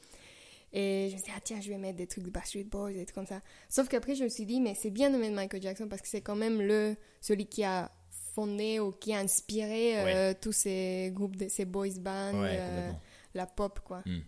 Et 0.73 1.07
je 1.09 1.13
me 1.15 1.17
suis 1.17 1.25
dit, 1.25 1.31
ah 1.35 1.39
tiens, 1.43 1.59
je 1.59 1.69
vais 1.69 1.77
mettre 1.79 1.97
des 1.97 2.05
trucs 2.05 2.23
de 2.23 2.29
Backstreet 2.29 2.65
Boys 2.65 2.91
et 2.91 3.05
tout 3.07 3.15
comme 3.15 3.25
ça. 3.25 3.41
Sauf 3.67 3.87
qu'après, 3.89 4.13
je 4.13 4.25
me 4.25 4.29
suis 4.29 4.45
dit, 4.45 4.61
mais 4.61 4.75
c'est 4.75 4.91
bien 4.91 5.09
de 5.09 5.17
mettre 5.17 5.33
Michael 5.33 5.61
Jackson 5.63 5.87
parce 5.87 6.03
que 6.03 6.07
c'est 6.07 6.21
quand 6.21 6.35
même 6.35 6.61
le, 6.61 6.95
celui 7.19 7.47
qui 7.47 7.63
a 7.63 7.91
fondé 8.35 8.79
ou 8.79 8.91
qui 8.91 9.13
a 9.13 9.19
inspiré 9.19 9.99
euh, 9.99 10.33
tous 10.39 10.51
ces 10.51 11.11
groupes, 11.15 11.35
de, 11.35 11.47
ces 11.47 11.65
boys 11.65 11.89
bands, 11.99 12.39
Ouais, 12.41 12.57
euh, 12.59 12.91
la 13.33 13.47
pop, 13.47 13.79
quoi. 13.83 14.03
Mm. 14.05 14.19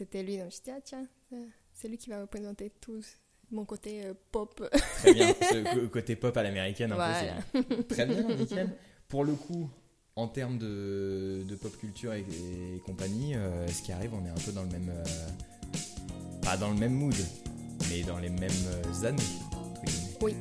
C'était 0.00 0.22
lui. 0.22 0.38
Donc 0.38 0.46
je 0.50 0.62
dit, 0.62 0.70
ah 0.70 0.80
tiens, 0.82 1.06
euh, 1.34 1.36
c'est 1.74 1.86
lui 1.88 1.98
qui 1.98 2.08
va 2.08 2.22
représenter 2.22 2.72
tout 2.80 3.02
mon 3.50 3.66
côté 3.66 4.02
euh, 4.06 4.14
pop. 4.32 4.66
Très 4.98 5.12
bien. 5.12 5.28
Ce 5.42 5.86
côté 5.88 6.16
pop 6.16 6.34
à 6.38 6.42
l'américaine, 6.42 6.92
un 6.92 6.94
Voilà. 6.94 7.34
Très 7.86 8.06
bien, 8.06 8.22
nickel. 8.36 8.74
Pour 9.08 9.24
le 9.24 9.34
coup, 9.34 9.68
en 10.16 10.26
termes 10.26 10.56
de, 10.56 11.42
de 11.46 11.54
pop 11.54 11.76
culture 11.76 12.14
et, 12.14 12.20
et 12.20 12.78
compagnie, 12.86 13.34
euh, 13.34 13.68
ce 13.68 13.82
qui 13.82 13.92
arrive, 13.92 14.14
on 14.14 14.24
est 14.24 14.30
un 14.30 14.34
peu 14.42 14.52
dans 14.52 14.62
le 14.62 14.70
même. 14.70 14.88
euh, 14.88 15.04
pas 16.40 16.56
dans 16.56 16.70
le 16.70 16.76
même 16.78 16.94
mood, 16.94 17.14
mais 17.90 18.00
dans 18.02 18.18
les 18.18 18.30
mêmes 18.30 19.04
années. 19.04 19.22
Oui. 20.22 20.34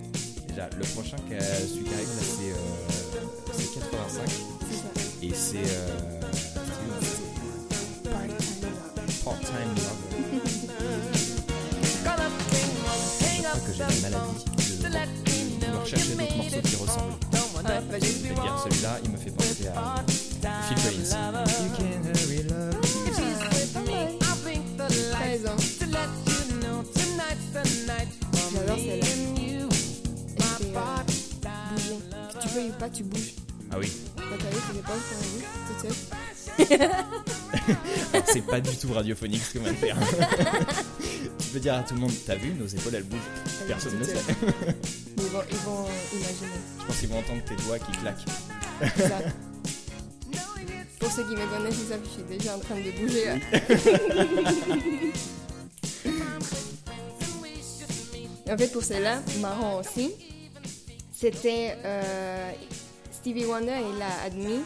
Déjà, 0.48 0.70
le 0.70 0.86
prochain, 0.94 1.18
celui 1.18 1.84
qui 1.84 1.94
arrive 1.94 2.08
là, 2.08 2.24
c'est 2.24 2.52
euh, 2.52 3.26
c'est 3.54 3.80
85 3.82 4.30
C'est 4.70 4.76
ça. 4.76 4.92
et 5.22 5.34
c'est. 5.34 6.19
Part-Time 9.30 9.70
Lover. 9.76 10.10
Que 13.66 13.74
j'ai 13.74 13.80
la 13.80 13.88
maladie 14.10 14.44
de 15.60 15.66
vouloir 15.66 15.86
chercher 15.86 16.16
d'autres 16.16 16.38
morceaux 16.38 16.62
qui 16.64 16.76
ressemblent. 16.76 17.14
Ouais, 17.56 18.00
j'ai- 18.00 18.08
C'est-à-dire 18.08 18.58
celui-là, 18.64 18.94
il 19.04 19.10
me 19.12 19.18
fait 19.18 19.32
penser 19.32 19.68
à 19.68 20.04
Phil 20.68 20.78
Collins. 20.84 21.16
Euh, 21.16 22.72
tu 32.42 32.48
veuilles 32.50 32.70
ou 32.70 32.74
pas, 32.80 32.90
tu 32.90 33.04
bouges. 33.04 33.34
Ah 33.72 33.76
oui, 33.80 33.92
Bah, 34.18 34.24
t'as 34.40 34.50
vu 34.50 34.56
sont 34.66 34.74
vues, 35.38 35.46
toutes 35.68 35.82
seules. 35.92 36.82
Alors, 36.82 37.06
c'est 38.26 38.46
pas 38.46 38.60
du 38.60 38.76
tout 38.78 38.92
radiophonique 38.94 39.42
ce 39.42 39.58
qu'on 39.58 39.64
va 39.64 39.74
faire. 39.74 39.98
tu 41.40 41.48
peux 41.54 41.60
dire 41.60 41.76
à 41.76 41.84
tout 41.84 41.94
le 41.94 42.02
monde, 42.02 42.12
t'as 42.26 42.36
vu, 42.36 42.54
nos 42.54 42.68
épaules 42.68 42.96
elles 42.96 43.04
bougent. 43.04 43.20
Personne 43.68 43.98
ne 44.00 44.04
sait. 44.04 44.14
ils 45.18 45.24
vont, 45.24 45.42
ils 45.50 45.58
vont 45.58 45.86
imaginer. 46.14 46.60
Je 46.80 46.86
pense 46.86 46.98
qu'ils 46.98 47.10
vont 47.10 47.20
entendre 47.20 47.44
tes 47.46 47.56
doigts 47.64 47.80
qui 47.80 47.92
claquent. 47.94 48.26
ça. 48.98 49.20
Pour 51.00 51.12
ceux 51.12 51.24
qui 51.24 51.36
me 51.36 51.48
connaissent, 51.48 51.78
ils 51.82 51.88
savent 51.90 52.02
que 52.02 52.08
je 52.08 52.12
suis 52.12 52.38
déjà 52.38 52.56
en 52.56 52.60
train 52.60 52.76
de 52.76 52.92
bouger. 53.00 53.32
en 58.52 58.58
fait, 58.58 58.72
pour 58.72 58.84
celle-là, 58.84 59.22
marrant 59.42 59.80
aussi, 59.80 60.12
c'était 61.12 61.78
euh, 61.86 62.52
Stevie 63.12 63.46
Wonder, 63.46 63.78
il 63.96 64.02
a 64.02 64.26
admis 64.26 64.62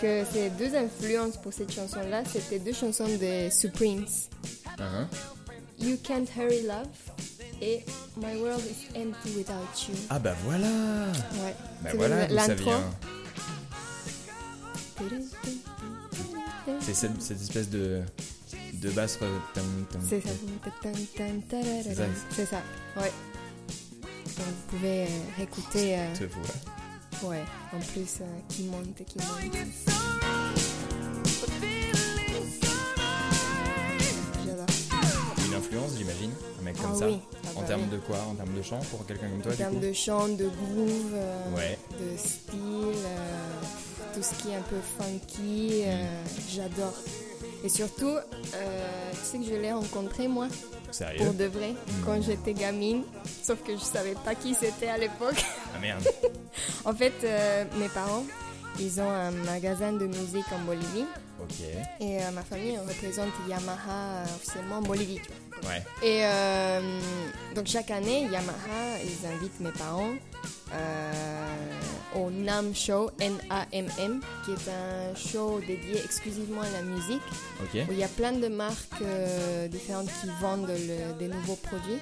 que 0.00 0.24
ces 0.32 0.50
deux 0.50 0.74
influences 0.74 1.36
pour 1.36 1.52
cette 1.52 1.72
chanson-là, 1.72 2.22
c'était 2.30 2.58
deux 2.58 2.72
chansons 2.72 3.06
de 3.06 3.50
Supremes. 3.50 4.06
Hein, 4.78 5.08
You 5.80 5.96
Can't 6.02 6.26
Hurry 6.36 6.62
Love 6.62 6.88
et 7.60 7.84
My 8.16 8.36
World 8.40 8.62
is 8.64 8.88
Empty 8.98 9.36
Without 9.36 9.88
You. 9.88 9.94
Ah 10.10 10.18
bah 10.18 10.34
voilà 10.44 10.66
Ouais. 11.44 11.54
Bah 11.82 11.90
voilà 11.94 12.28
l'intro. 12.28 12.70
C'est 16.80 16.94
cette, 16.94 17.20
cette 17.20 17.40
espèce 17.42 17.68
de, 17.68 18.02
de 18.74 18.90
basse... 18.90 19.18
C'est 20.08 20.20
ça. 20.20 20.28
C'est 22.30 22.46
ça. 22.46 22.50
Ça. 22.50 23.00
Ouais. 23.00 23.12
Donc 24.36 24.46
vous 24.46 24.76
pouvez 24.76 25.02
euh, 25.04 25.06
réécouter. 25.36 25.98
euh. 25.98 26.14
Ouais. 27.22 27.44
En 27.72 27.78
plus, 27.78 28.18
euh, 28.20 28.24
qui 28.48 28.64
monte 28.64 29.00
et 29.00 29.04
qui 29.04 29.18
monte. 29.18 29.56
J'adore. 34.46 34.66
Une 35.48 35.54
influence, 35.54 35.92
j'imagine, 35.96 36.30
un 36.60 36.62
mec 36.62 36.76
comme 36.76 36.90
Ah 36.94 36.98
ça. 36.98 37.06
oui. 37.06 37.18
Ah 37.32 37.48
En 37.56 37.60
bah 37.60 37.66
termes 37.66 37.82
oui. 37.82 37.88
de 37.90 37.98
quoi? 37.98 38.18
En 38.30 38.34
termes 38.34 38.54
de 38.56 38.62
chant 38.62 38.80
pour 38.90 39.06
quelqu'un 39.06 39.28
comme 39.28 39.40
toi 39.42 39.52
En 39.52 39.56
termes 39.56 39.80
de 39.80 39.92
chant, 39.92 40.28
de 40.28 40.46
groove, 40.48 41.12
euh, 41.14 41.54
Ouais. 41.56 41.78
de 42.00 42.16
style, 42.16 42.58
euh, 43.06 43.60
tout 44.14 44.22
ce 44.22 44.34
qui 44.42 44.50
est 44.50 44.56
un 44.56 44.62
peu 44.62 44.76
funky, 44.98 45.82
euh, 45.86 46.04
j'adore. 46.50 46.94
Et 47.64 47.68
surtout, 47.68 48.06
euh, 48.54 49.10
tu 49.12 49.18
sais 49.22 49.38
que 49.38 49.44
je 49.44 49.54
l'ai 49.54 49.72
rencontré 49.72 50.28
moi, 50.28 50.48
Sérieux 50.94 51.24
pour 51.24 51.34
de 51.34 51.46
vrai, 51.46 51.74
quand 52.04 52.22
j'étais 52.22 52.52
gamine, 52.54 53.02
sauf 53.42 53.60
que 53.64 53.72
je 53.76 53.82
savais 53.82 54.14
pas 54.24 54.34
qui 54.36 54.54
c'était 54.54 54.86
à 54.88 54.96
l'époque. 54.96 55.44
Ah 55.74 55.78
merde 55.80 56.04
En 56.84 56.94
fait, 56.94 57.12
euh, 57.24 57.64
mes 57.78 57.88
parents, 57.88 58.24
ils 58.78 59.00
ont 59.00 59.10
un 59.10 59.32
magasin 59.32 59.92
de 59.92 60.06
musique 60.06 60.46
en 60.52 60.60
Bolivie 60.64 61.06
Ok. 61.42 61.54
et 62.00 62.22
euh, 62.22 62.30
ma 62.30 62.42
famille 62.42 62.78
représente 62.78 63.32
Yamaha 63.48 63.90
euh, 64.20 64.24
officiellement 64.36 64.76
en 64.78 64.82
Bolivie. 64.82 65.18
tu 65.20 65.60
vois. 65.62 65.70
Ouais. 65.72 65.82
Et 66.02 66.20
euh, 66.24 67.00
donc 67.56 67.66
chaque 67.66 67.90
année, 67.90 68.22
Yamaha, 68.30 69.00
ils 69.04 69.26
invitent 69.26 69.58
mes 69.60 69.72
parents 69.72 70.12
euh, 70.72 71.12
au 72.16 72.30
NAM 72.30 72.74
Show, 72.74 73.10
N-A-M-M, 73.20 74.20
qui 74.44 74.50
est 74.52 74.70
un 74.70 75.14
show 75.14 75.60
dédié 75.60 76.00
exclusivement 76.04 76.60
à 76.62 76.70
la 76.70 76.82
musique, 76.82 77.22
où 77.88 77.92
il 77.92 77.98
y 77.98 78.04
a 78.04 78.08
plein 78.08 78.32
de 78.32 78.48
marques 78.48 79.02
euh, 79.02 79.68
différentes 79.68 80.08
qui 80.20 80.28
vendent 80.40 80.68
le- 80.68 81.18
des 81.18 81.28
nouveaux 81.28 81.56
produits. 81.56 81.98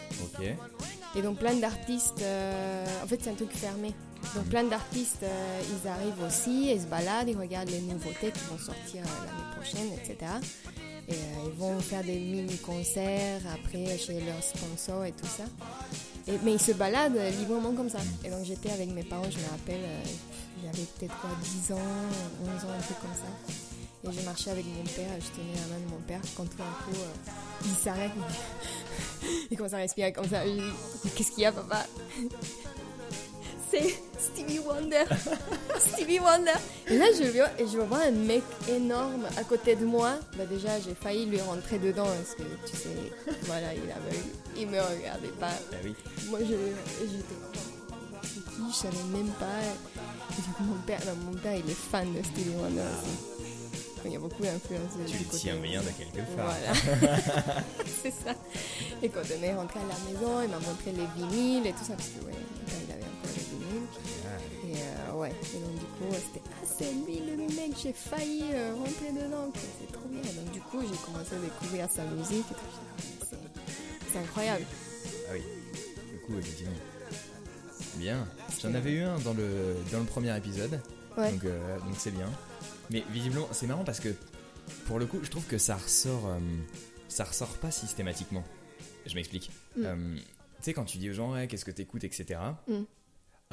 Et 1.15 1.21
donc 1.23 1.39
plein 1.39 1.55
d'artistes, 1.55 2.23
euh, 2.23 2.87
en 3.05 3.07
fait 3.07 3.21
c'est 3.23 3.31
un 3.31 3.35
truc 3.35 3.53
fermé. 3.53 3.93
Donc 4.35 4.45
plein 4.47 4.65
d'artistes, 4.65 5.23
euh, 5.25 5.61
ils 5.85 5.89
arrivent 5.89 6.23
aussi, 6.27 6.71
ils 6.73 6.81
se 6.81 6.87
baladent, 6.87 7.29
ils 7.29 7.37
regardent 7.37 7.69
les 7.71 7.81
nouveautés 7.81 8.31
qui 8.33 8.41
vont 8.51 8.59
sortir 8.59 9.03
l'année 9.05 9.51
prochaine, 9.57 9.93
etc. 9.93 10.31
Et 11.09 11.15
ils 11.47 11.59
vont 11.59 11.79
faire 11.81 12.03
des 12.05 12.17
mini-concerts 12.19 13.41
après 13.53 13.99
chez 13.99 14.21
leurs 14.21 14.43
sponsors 14.43 15.05
et 15.05 15.13
tout 15.13 15.27
ça. 15.27 15.45
Mais 16.27 16.53
ils 16.53 16.61
se 16.61 16.73
baladent 16.73 17.17
euh, 17.17 17.31
librement 17.31 17.73
comme 17.73 17.89
ça. 17.89 17.99
Et 18.25 18.31
donc 18.31 18.45
j'étais 18.45 18.71
avec 18.71 18.91
mes 18.91 19.03
parents, 19.03 19.31
je 19.31 19.39
me 19.39 19.51
rappelle, 19.51 19.83
euh, 19.83 20.03
j'avais 20.63 20.87
peut-être 20.99 21.19
quoi, 21.21 21.31
10 21.43 21.73
ans, 21.73 21.77
11 21.77 22.49
ans, 22.65 22.75
un 22.79 22.83
truc 22.83 22.99
comme 23.01 23.15
ça. 23.15 24.09
Et 24.09 24.13
je 24.13 24.25
marchais 24.25 24.51
avec 24.51 24.65
mon 24.67 24.83
père, 24.85 25.11
je 25.21 25.41
tenais 25.41 25.55
la 25.55 25.75
main 25.75 25.85
de 25.85 25.91
mon 25.91 26.01
père, 26.01 26.21
quand 26.37 26.45
tout 26.45 26.57
d'un 26.57 26.65
coup, 26.65 26.97
euh, 26.97 27.31
il 27.65 27.75
s'arrête, 27.75 28.13
il 29.51 29.57
commence 29.57 29.75
à 29.75 29.79
respirer 29.79 30.13
comme 30.13 30.29
ça. 30.29 30.43
Qu'est-ce 31.17 31.31
qu'il 31.33 31.43
y 31.43 31.47
a, 31.47 31.53
papa? 31.53 31.87
C'est 33.73 33.95
Stevie 34.19 34.59
Wonder. 34.59 35.05
Stevie 35.79 36.19
Wonder. 36.19 36.53
Et 36.89 36.99
là, 36.99 37.07
je 37.19 37.25
vois, 37.25 37.49
et 37.59 37.67
je 37.67 37.79
vois 37.79 38.03
un 38.03 38.11
mec 38.11 38.43
énorme 38.69 39.27
à 39.39 39.45
côté 39.45 39.77
de 39.77 39.87
moi. 39.87 40.13
Bah 40.37 40.45
déjà, 40.45 40.79
j'ai 40.79 40.95
failli 40.95 41.25
lui 41.25 41.41
rentrer 41.41 41.79
dedans 41.79 42.05
parce 42.05 42.35
que 42.35 42.43
tu 42.67 42.77
sais, 42.77 43.35
voilà, 43.45 43.73
il 43.73 43.91
avait, 43.91 44.21
il 44.59 44.67
me 44.69 44.79
regardait 44.79 45.29
pas. 45.41 45.53
Bah 45.71 45.79
oui. 45.83 45.95
Moi, 46.29 46.41
je, 46.41 46.55
j'étais 47.07 47.35
c'est 48.23 48.45
qui 48.45 48.71
Je 48.71 48.77
savais 48.77 49.05
même 49.11 49.33
pas. 49.41 49.47
Mon 50.61 50.77
père, 50.87 51.01
non, 51.07 51.33
mon 51.33 51.39
père, 51.39 51.57
il 51.57 51.71
est 51.71 51.75
fan 51.75 52.13
de 52.13 52.23
Stevie 52.23 52.55
Wonder. 52.57 52.83
Il 54.05 54.13
y 54.13 54.17
a 54.17 54.19
beaucoup 54.19 54.43
d'influence 54.43 54.93
Tu 55.07 55.19
le 55.19 55.25
tiens 55.31 55.57
bien 55.57 55.81
de 55.81 55.89
quelque 55.89 56.27
part. 56.37 56.53
Voilà. 56.53 57.23
c'est 58.03 58.11
ça. 58.11 58.35
Et 59.03 59.09
quand 59.09 59.21
on 59.39 59.43
est 59.43 59.55
rentré 59.55 59.81
à 59.81 59.85
la 59.85 60.13
maison, 60.13 60.43
il 60.43 60.51
m'a 60.51 60.59
montré 60.59 60.93
les 60.93 61.07
vinyles 61.17 61.67
et 61.67 61.73
tout 61.73 61.85
ça, 61.85 61.95
parce 61.95 62.09
que 62.09 62.25
ouais, 62.27 62.33
mon 62.33 62.67
père, 62.67 62.77
il 62.87 62.93
avait 62.93 63.03
encore. 63.03 63.42
Et 64.65 64.75
euh, 64.77 65.13
ouais, 65.15 65.31
et 65.31 65.59
donc 65.59 65.75
du 65.75 65.85
coup, 65.85 66.13
c'était 66.13 66.43
Ah, 66.51 66.67
c'est 66.67 66.93
lui 66.93 67.21
le 67.21 67.37
mec, 67.37 67.73
j'ai 67.83 67.93
failli 67.93 68.45
euh, 68.53 68.75
rentrer 68.75 69.13
dedans, 69.13 69.51
c'est 69.55 69.93
trop 69.93 70.09
bien. 70.09 70.21
Et 70.23 70.35
donc 70.35 70.53
du 70.53 70.61
coup, 70.61 70.81
j'ai 70.81 70.97
commencé 71.05 71.35
à 71.35 71.39
découvrir 71.39 71.89
sa 71.91 72.05
musique 72.05 72.47
et 72.51 72.55
tout. 72.55 72.61
Ah, 73.33 73.37
C'est, 74.13 74.19
incroyable. 74.19 74.65
Ah 75.29 75.33
oui. 75.35 75.43
Du 76.13 76.19
coup, 76.21 76.39
effectivement. 76.39 76.73
Bien. 77.97 78.27
J'en 78.61 78.75
avais 78.75 78.93
eu 78.93 79.03
un 79.03 79.19
dans 79.19 79.35
le, 79.35 79.77
dans 79.91 79.99
le 79.99 80.05
premier 80.07 80.37
épisode. 80.37 80.81
Ouais. 81.17 81.33
Donc 81.33 81.45
euh, 81.45 81.79
donc 81.81 81.95
c'est 81.99 82.11
bien. 82.11 82.31
Mais 82.91 83.05
visiblement, 83.11 83.49
c'est 83.53 83.67
marrant 83.67 83.85
parce 83.85 84.01
que 84.01 84.15
pour 84.87 84.99
le 84.99 85.07
coup, 85.07 85.19
je 85.23 85.31
trouve 85.31 85.45
que 85.47 85.59
ça 85.59 85.77
ressort, 85.77 86.27
euh, 86.27 86.39
ça 87.09 87.25
ressort 87.25 87.55
pas 87.59 87.71
systématiquement. 87.71 88.45
Je 89.07 89.15
m'explique. 89.15 89.51
Mm. 89.77 89.83
Euh, 89.85 90.15
tu 90.17 90.23
sais, 90.63 90.73
quand 90.75 90.85
tu 90.85 90.99
dis 90.99 91.11
aux 91.11 91.15
gens, 91.15 91.33
ouais, 91.33 91.49
qu'est-ce 91.49 91.65
que 91.65 91.71
t'écoutes, 91.71 92.05
etc., 92.05 92.39
Mm. 92.69 92.83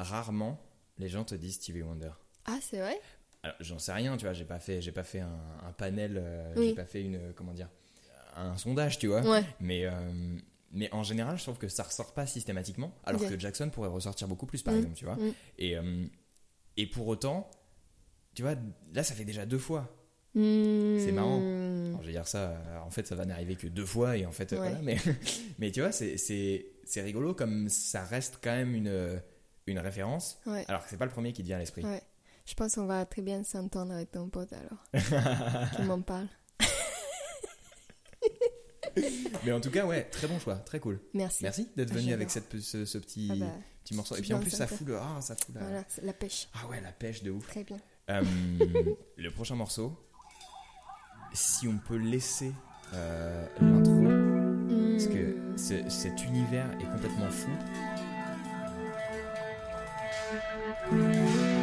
Rarement 0.02 0.60
les 0.98 1.08
gens 1.08 1.24
te 1.24 1.34
disent 1.34 1.54
Stevie 1.54 1.82
Wonder. 1.82 2.10
Ah, 2.44 2.58
c'est 2.60 2.78
vrai? 2.78 2.98
Alors, 3.42 3.56
j'en 3.60 3.78
sais 3.78 3.92
rien, 3.92 4.16
tu 4.18 4.24
vois, 4.26 4.34
j'ai 4.34 4.44
pas 4.44 4.60
fait, 4.60 4.82
j'ai 4.82 4.92
pas 4.92 5.02
fait 5.04 5.20
un, 5.20 5.40
un 5.66 5.72
panel, 5.72 6.18
euh, 6.20 6.52
Oui. 6.56 6.68
j'ai 6.70 6.74
pas 6.74 6.84
fait 6.84 7.02
une, 7.02 7.32
comment 7.34 7.52
dire, 7.54 7.70
un 8.36 8.56
sondage, 8.58 8.98
tu 8.98 9.06
vois. 9.06 9.22
Ouais. 9.22 9.42
Mais, 9.60 9.86
euh, 9.86 9.92
mais 10.72 10.92
en 10.92 11.02
général, 11.02 11.38
je 11.38 11.42
trouve 11.44 11.56
que 11.58 11.68
ça 11.68 11.82
ressort 11.84 12.12
pas 12.12 12.26
systématiquement, 12.26 12.94
alors 13.04 13.26
que 13.26 13.38
Jackson 13.38 13.70
pourrait 13.70 13.88
ressortir 13.88 14.28
beaucoup 14.28 14.46
plus, 14.46 14.62
par 14.62 14.74
Mm. 14.74 14.76
exemple, 14.78 14.94
tu 14.94 15.04
vois. 15.06 15.16
Mm. 15.16 15.32
Et, 15.58 15.76
euh, 15.78 16.06
et 16.76 16.86
pour 16.86 17.08
autant, 17.08 17.50
tu 18.34 18.42
vois, 18.42 18.54
là, 18.92 19.02
ça 19.02 19.14
fait 19.14 19.24
déjà 19.24 19.46
deux 19.46 19.58
fois. 19.58 19.88
C'est 20.34 21.12
marrant. 21.12 21.42
Alors, 21.88 22.02
je 22.02 22.06
vais 22.06 22.12
dire 22.12 22.28
ça, 22.28 22.50
euh, 22.50 22.78
en 22.80 22.90
fait, 22.90 23.06
ça 23.06 23.14
va 23.14 23.24
n'arriver 23.24 23.56
que 23.56 23.66
deux 23.66 23.86
fois, 23.86 24.16
et 24.16 24.26
en 24.26 24.32
fait, 24.32 24.52
euh, 24.52 24.56
Ouais. 24.60 24.68
voilà, 24.68 24.82
mais, 24.82 24.96
mais 25.58 25.72
tu 25.72 25.80
vois, 25.80 25.92
c'est- 25.92 26.16
c'est 26.18 26.66
c'est 26.84 27.02
rigolo 27.02 27.34
comme 27.34 27.68
ça 27.68 28.02
reste 28.04 28.38
quand 28.42 28.50
même 28.54 28.74
une, 28.74 29.20
une 29.70 29.78
référence, 29.78 30.38
Ouais. 30.46 30.64
alors 30.68 30.82
que 30.84 30.90
c'est 30.90 30.96
pas 30.96 31.04
le 31.06 31.10
premier 31.10 31.32
qui 31.32 31.42
te 31.42 31.46
vient 31.46 31.56
à 31.56 31.60
l'esprit. 31.60 31.84
Ouais. 31.84 32.02
Je 32.46 32.54
pense 32.54 32.74
qu'on 32.74 32.86
va 32.86 33.04
très 33.06 33.22
bien 33.22 33.42
s'entendre 33.44 33.92
avec 33.92 34.10
ton 34.10 34.28
pote 34.28 34.52
alors. 34.52 34.82
qui 35.76 35.82
m'en 35.82 36.00
parle. 36.00 36.26
Mais 39.44 39.52
en 39.52 39.60
tout 39.60 39.70
cas, 39.70 39.86
ouais, 39.86 40.04
très 40.04 40.26
bon 40.26 40.38
choix, 40.38 40.56
très 40.56 40.80
cool. 40.80 41.00
Merci. 41.14 41.42
Merci 41.44 41.68
d'être 41.76 41.92
venu 41.92 42.12
avec 42.12 42.30
cette, 42.30 42.58
ce, 42.60 42.84
ce 42.84 42.98
petit, 42.98 43.28
Ah 43.32 43.36
bah, 43.36 43.46
petit 43.84 43.94
morceau. 43.94 44.16
Et 44.16 44.20
puis 44.20 44.34
en 44.34 44.40
plus, 44.40 44.50
ça 44.50 44.66
fout 44.66 44.86
le. 44.86 44.96
Ah, 44.98 45.20
ça 45.20 45.36
fout 45.36 45.54
la. 45.54 45.60
Voilà, 45.62 45.84
la 46.02 46.12
pêche. 46.12 46.48
Ah 46.54 46.66
ouais, 46.68 46.80
la 46.80 46.92
pêche 46.92 47.22
de 47.22 47.30
ouf. 47.30 47.46
Très 47.46 47.64
bien. 47.64 47.78
Euh, 48.10 48.22
le 49.16 49.30
prochain 49.30 49.54
morceau, 49.54 49.96
si 51.32 51.68
on 51.68 51.78
peut 51.78 51.96
laisser 51.96 52.52
euh, 52.94 53.46
l'intro, 53.60 54.02
parce 54.92 55.06
que 55.06 55.36
Hmm. 55.50 55.56
ce- 55.58 55.88
cet 55.88 56.24
univers 56.24 56.70
est 56.80 56.90
complètement 56.90 57.30
fou. 57.30 57.50
Música 60.50 61.59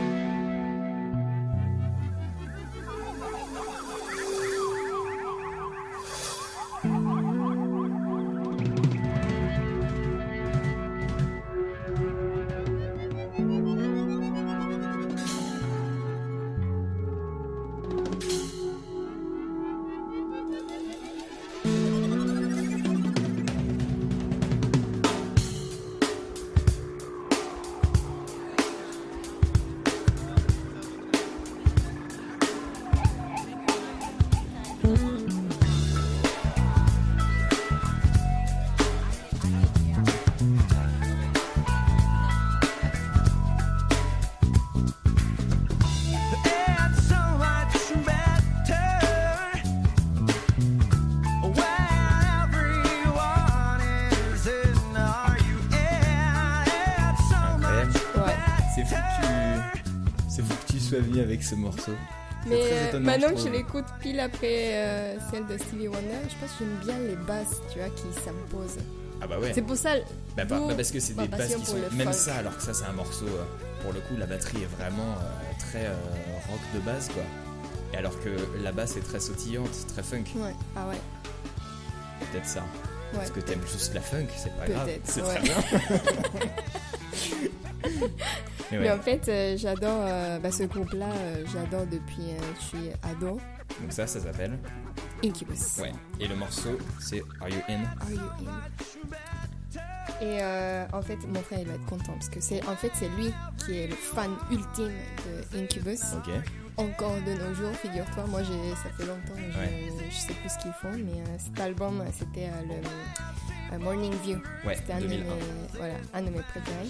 venu 60.96 61.20
avec 61.20 61.44
ce 61.44 61.56
morceau. 61.56 61.94
Mais 62.46 62.62
très 62.62 62.72
euh, 62.72 62.88
étonnant, 62.88 63.06
maintenant 63.06 63.30
je 63.30 63.34
que 63.34 63.50
je 63.50 63.52
l'écoute 63.54 63.86
pile 64.00 64.20
après 64.20 64.70
euh, 64.74 65.16
celle 65.32 65.48
de 65.48 65.58
Stevie 65.58 65.88
Wonder, 65.88 66.20
je 66.30 66.36
pense 66.40 66.52
que 66.58 66.60
j'aime 66.60 66.78
bien 66.84 67.00
les 67.00 67.16
basses, 67.16 67.62
tu 67.72 67.80
vois, 67.80 67.90
qui 67.90 68.04
s'imposent. 68.24 68.78
Ah 69.22 69.28
bah 69.28 69.40
ouais. 69.40 69.52
C'est 69.54 69.62
pour 69.62 69.76
ça. 69.76 69.96
Bah, 70.36 70.46
bah, 70.46 70.60
bah, 70.68 70.74
parce 70.76 70.92
que 70.92 71.00
c'est 71.00 71.16
des 71.16 71.28
basses 71.28 71.56
qui 71.56 71.66
sont 71.66 71.78
même 71.94 72.08
funk. 72.08 72.14
ça 72.14 72.36
alors 72.36 72.56
que 72.56 72.64
ça 72.64 72.72
c'est 72.74 72.86
un 72.86 72.94
morceau 72.94 73.26
euh, 73.26 73.44
pour 73.82 73.92
le 73.94 74.00
coup 74.02 74.16
la 74.18 74.28
batterie 74.28 74.62
est 74.62 74.80
vraiment 74.80 75.14
euh, 75.14 75.52
très 75.60 75.86
euh, 75.86 75.96
rock 76.50 76.60
de 76.76 76.80
base 76.80 77.10
quoi. 77.10 77.24
Et 77.94 77.98
alors 77.98 78.20
que 78.20 78.30
la 78.62 78.72
basse 78.72 78.98
est 78.98 79.02
très 79.02 79.20
sautillante, 79.20 79.88
très 79.88 80.04
funk. 80.04 80.26
Ouais, 80.36 80.54
ah 80.76 80.88
ouais. 80.90 80.98
Peut-être 82.32 82.46
ça. 82.46 82.62
Ouais. 83.14 83.20
Parce 83.20 83.32
que 83.32 83.40
t'aimes 83.40 83.66
juste 83.72 83.94
la 83.94 84.02
funk, 84.02 84.28
c'est 84.36 84.54
pas 84.58 84.68
grave. 84.68 84.90
C'est 85.06 85.22
ouais. 85.22 85.36
très 85.36 85.42
bien. 85.42 85.56
Mais 88.72 88.92
en 88.92 89.00
fait, 89.00 89.28
euh, 89.30 89.56
j'adore 89.58 90.00
euh, 90.02 90.40
bah, 90.40 90.52
ce 90.52 90.64
groupe-là, 90.64 91.08
euh, 91.12 91.46
j'adore 91.54 91.86
depuis 91.88 92.32
je 92.60 92.62
suis 92.66 92.90
ado. 93.04 93.40
Donc 93.82 93.92
ça, 93.92 94.08
ça 94.08 94.20
s'appelle. 94.20 94.58
Incubus. 95.24 95.78
Ouais. 95.80 95.92
Et 96.20 96.28
le 96.28 96.36
morceau, 96.36 96.78
c'est 97.00 97.22
Are 97.42 97.50
You 97.50 97.62
In? 97.70 97.84
Are 98.02 98.12
you 98.12 98.20
in? 98.20 99.82
Et 100.22 100.42
en 100.94 101.02
fait, 101.02 101.18
mon 101.28 101.42
frère 101.42 101.60
il 101.60 101.68
va 101.68 101.74
être 101.76 101.86
content 101.86 102.14
parce 102.14 102.30
que 102.30 102.40
c'est 102.42 102.66
en 102.68 102.76
fait 102.76 102.92
c'est 102.96 103.10
lui 103.10 103.32
qui 103.64 103.78
est 103.78 103.88
le 103.88 103.96
fan 103.96 104.32
ultime 104.52 104.92
de 105.54 105.58
Incubus. 105.60 106.00
Ok. 106.18 106.34
Encore 106.78 107.16
de 107.26 107.34
nos 107.34 107.54
jours, 107.56 107.74
figure-toi. 107.76 108.26
Moi, 108.28 108.42
j'ai 108.44 108.76
ça 108.76 108.90
fait 108.98 109.06
longtemps, 109.06 109.34
je, 109.52 109.58
Ouais. 109.60 109.92
je 110.12 110.16
sais 110.16 110.34
plus 110.34 110.50
ce 110.50 110.58
qu'ils 110.60 110.72
font, 110.74 110.92
mais 110.94 111.24
cet 111.40 111.60
album, 111.60 112.04
c'était 112.18 112.50
le 113.72 113.78
Morning 113.80 114.14
View. 114.24 114.38
Ouais, 114.66 114.76
C'était 114.76 114.94
un 114.94 115.02
de, 115.02 115.08
2001. 115.08 115.24
mes, 115.24 115.32
voilà, 115.76 115.94
un 116.14 116.22
de 116.22 116.30
mes 116.30 116.42
préférés. 116.42 116.88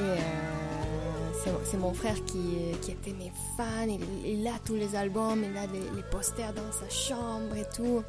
Et 0.00 0.02
euh, 0.02 1.60
c'est- 1.64 1.76
mon 1.76 1.92
frère 1.94 2.16
qui, 2.24 2.72
qui 2.82 2.92
était 2.92 3.12
mes 3.12 3.30
fans. 3.56 3.86
Il, 3.86 4.40
il 4.40 4.46
a 4.46 4.52
tous 4.64 4.74
les 4.74 4.94
albums, 4.96 5.42
il 5.44 5.56
a 5.56 5.66
les, 5.66 5.80
les 5.96 6.02
posters 6.10 6.52
dans 6.52 6.72
sa 6.72 6.88
chambre 6.88 7.54
et 7.56 7.64
tout. 7.74 8.02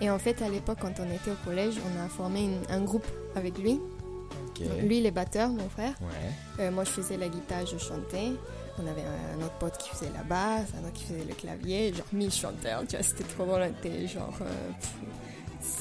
Et 0.00 0.10
en 0.10 0.18
fait, 0.18 0.40
à 0.42 0.48
l'époque, 0.48 0.78
quand 0.80 0.94
on 1.00 1.10
était 1.14 1.30
au 1.30 1.44
collège, 1.44 1.74
on 1.84 2.04
a 2.04 2.08
formé 2.08 2.44
une- 2.44 2.62
un 2.74 2.80
groupe 2.82 3.06
avec 3.34 3.58
lui. 3.58 3.74
Donc, 3.74 4.68
lui, 4.88 4.98
il 4.98 5.06
est 5.06 5.10
batteur, 5.10 5.48
mon 5.50 5.68
frère. 5.68 5.94
Ouais. 6.00 6.64
Euh, 6.64 6.70
moi, 6.70 6.84
je 6.84 6.90
faisais 6.90 7.16
la 7.18 7.28
guitare, 7.28 7.66
je 7.66 7.76
chantais. 7.78 8.32
On 8.78 8.86
avait 8.86 9.02
un 9.02 9.42
autre 9.44 9.54
pote 9.58 9.76
qui 9.78 9.88
faisait 9.90 10.10
la 10.14 10.22
basse, 10.22 10.68
un 10.78 10.84
autre 10.84 10.92
qui 10.94 11.04
faisait 11.04 11.24
le 11.26 11.34
clavier, 11.34 11.92
genre 11.94 12.04
mille 12.12 12.32
chanteurs, 12.32 12.82
tu 12.86 12.96
vois, 12.96 13.02
c'était 13.04 13.24
trop 13.24 13.44
drôle, 13.46 13.62
on 13.62 13.86
était 13.88 14.06
genre 14.06 14.34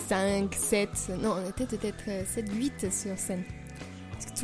5, 0.07 0.53
7, 0.55 0.89
non, 1.21 1.35
on 1.45 1.49
était 1.49 1.65
peut-être 1.65 2.03
7, 2.33 2.45
8 2.53 2.91
sur 2.91 3.17
scène. 3.17 3.43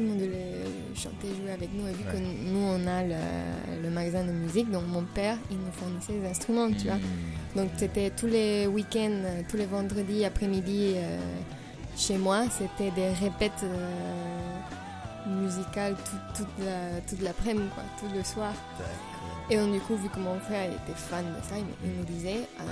Tout 0.01 0.08
le 0.08 0.13
monde 0.13 0.20
voulait 0.20 0.96
chanter, 0.96 1.27
jouer 1.39 1.51
avec 1.51 1.70
nous, 1.74 1.88
et 1.88 1.91
vu 1.93 2.03
Ouais. 2.05 2.12
que 2.13 2.17
nous, 2.17 2.60
on 2.60 2.88
a 2.88 3.03
le, 3.03 3.84
le 3.84 3.89
magasin 3.91 4.24
de 4.25 4.31
musique, 4.31 4.72
donc 4.72 4.88
mon 4.88 5.03
père, 5.03 5.38
il 5.51 5.58
nous 5.58 5.72
fournissait 5.74 6.13
les 6.13 6.27
instruments, 6.29 6.70
tu 6.72 6.86
vois. 6.88 6.96
Hmm. 6.96 7.58
Donc 7.58 7.70
c'était 7.77 8.10
tous 8.10 8.27
les 8.27 8.65
week-ends, 8.67 9.22
euh, 9.25 9.41
tous 9.50 9.58
les 9.58 9.65
vendredis 9.67 10.25
après-midi 10.25 10.93
euh, 10.96 11.20
chez 11.96 12.17
moi, 12.17 12.46
c'était 12.50 12.89
des 12.91 13.10
répètes 13.10 13.63
euh, 13.63 14.58
musicales 15.43 15.96
tout- 16.05 16.43
toute 16.43 16.65
la- 16.65 17.00
toute 17.08 17.22
l'après-midi, 17.22 17.67
quoi, 17.75 17.84
tout 18.00 18.08
le 18.15 18.24
soir. 18.24 18.53
Et 19.50 19.58
donc 19.58 19.72
du 19.74 19.79
coup, 19.81 19.96
vu 19.98 20.10
que 20.10 20.20
mon 20.20 20.39
frère 20.39 20.65
était 20.72 20.96
fan 20.98 21.25
de 21.25 21.48
ça, 21.48 21.55
il, 21.58 21.65
il 21.89 21.98
nous 21.98 22.05
disait, 22.05 22.48
euh, 22.60 22.63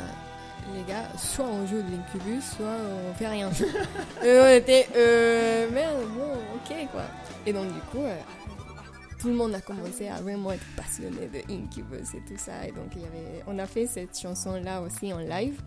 les 0.76 0.84
gars, 0.84 1.08
soit 1.18 1.46
on 1.46 1.66
joue 1.68 1.82
de 1.82 1.92
l'incubus, 1.92 2.44
soit 2.58 2.66
on 3.10 3.14
fait 3.16 3.28
rien. 3.28 3.50
et 4.24 4.40
on 4.40 4.48
était, 4.50 4.88
euh, 4.96 5.70
merde, 5.72 5.98
bon, 6.16 6.34
ok 6.56 6.88
quoi. 6.92 7.04
Et 7.46 7.54
donc 7.54 7.68
du 7.74 7.80
coup, 7.92 8.04
euh, 8.04 8.16
tout 9.20 9.28
le 9.28 9.34
monde 9.36 9.54
a 9.56 9.62
commencé 9.62 10.08
à 10.08 10.16
vraiment 10.22 10.52
être 10.52 10.66
passionné 10.78 11.28
de 11.28 11.40
Incubus 11.54 12.14
et 12.16 12.22
tout 12.28 12.38
ça. 12.38 12.66
Et 12.68 12.72
donc, 12.72 12.88
il 12.96 13.02
y 13.02 13.06
avait, 13.06 13.44
on 13.48 13.60
a 13.60 13.66
fait 13.66 13.86
cette 13.88 14.18
chanson-là 14.18 14.82
aussi 14.82 15.12
en 15.14 15.18
live. 15.20 15.62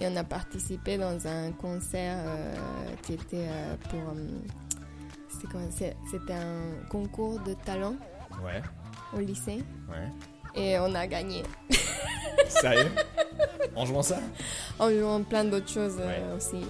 Et 0.00 0.06
on 0.06 0.16
a 0.16 0.24
participé 0.24 0.96
dans 0.98 1.26
un 1.26 1.50
concert 1.52 2.16
euh, 2.26 2.54
qui 3.02 3.14
était 3.14 3.46
euh, 3.48 3.74
pour. 3.90 4.00
euh, 5.60 5.68
C'était 5.70 6.32
un 6.32 6.86
concours 6.88 7.38
de 7.40 7.54
talent 7.64 7.94
Ouais. 8.44 8.62
au 9.16 9.20
lycée. 9.20 9.62
Ouais. 9.88 10.08
Et 10.60 10.78
on 10.78 10.94
a 10.94 11.06
gagné. 11.06 11.42
Sérieux? 12.48 12.90
En 13.78 13.86
jouant 13.86 14.02
ça 14.02 14.18
En 14.78 14.90
jouant 14.90 15.22
plein 15.22 15.44
d'autres 15.44 15.68
choses 15.68 15.96
euh, 16.00 16.36
aussi. 16.36 16.60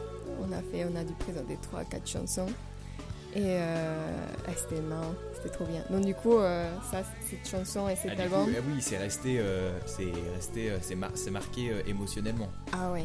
On 0.40 0.52
a 0.52 0.60
fait, 0.62 0.84
on 0.84 0.94
a 0.96 1.02
dû 1.04 1.12
présenter 1.14 1.58
3-4 1.74 2.06
chansons. 2.06 2.46
Et 3.34 3.42
euh, 3.44 4.26
ah, 4.46 4.50
c'était 4.56 4.80
marrant, 4.82 5.14
c'était 5.34 5.50
trop 5.50 5.64
bien. 5.64 5.82
Donc 5.90 6.04
du 6.04 6.14
coup, 6.14 6.38
euh, 6.38 6.70
ça, 6.90 6.98
cette 7.28 7.48
chanson 7.48 7.88
et 7.88 7.96
cet 7.96 8.12
Ah, 8.18 8.22
album. 8.22 8.44
coup, 8.46 8.50
ah 8.56 8.60
oui, 8.66 8.80
c'est 8.80 8.96
resté, 8.98 9.40
c'est 9.86 10.12
resté, 10.34 10.72
c'est 10.80 10.94
mar- 10.94 11.10
c'est 11.14 11.30
marqué 11.30 11.72
émotionnellement. 11.86 12.48
Ah 12.72 12.92
ouais. 12.92 13.04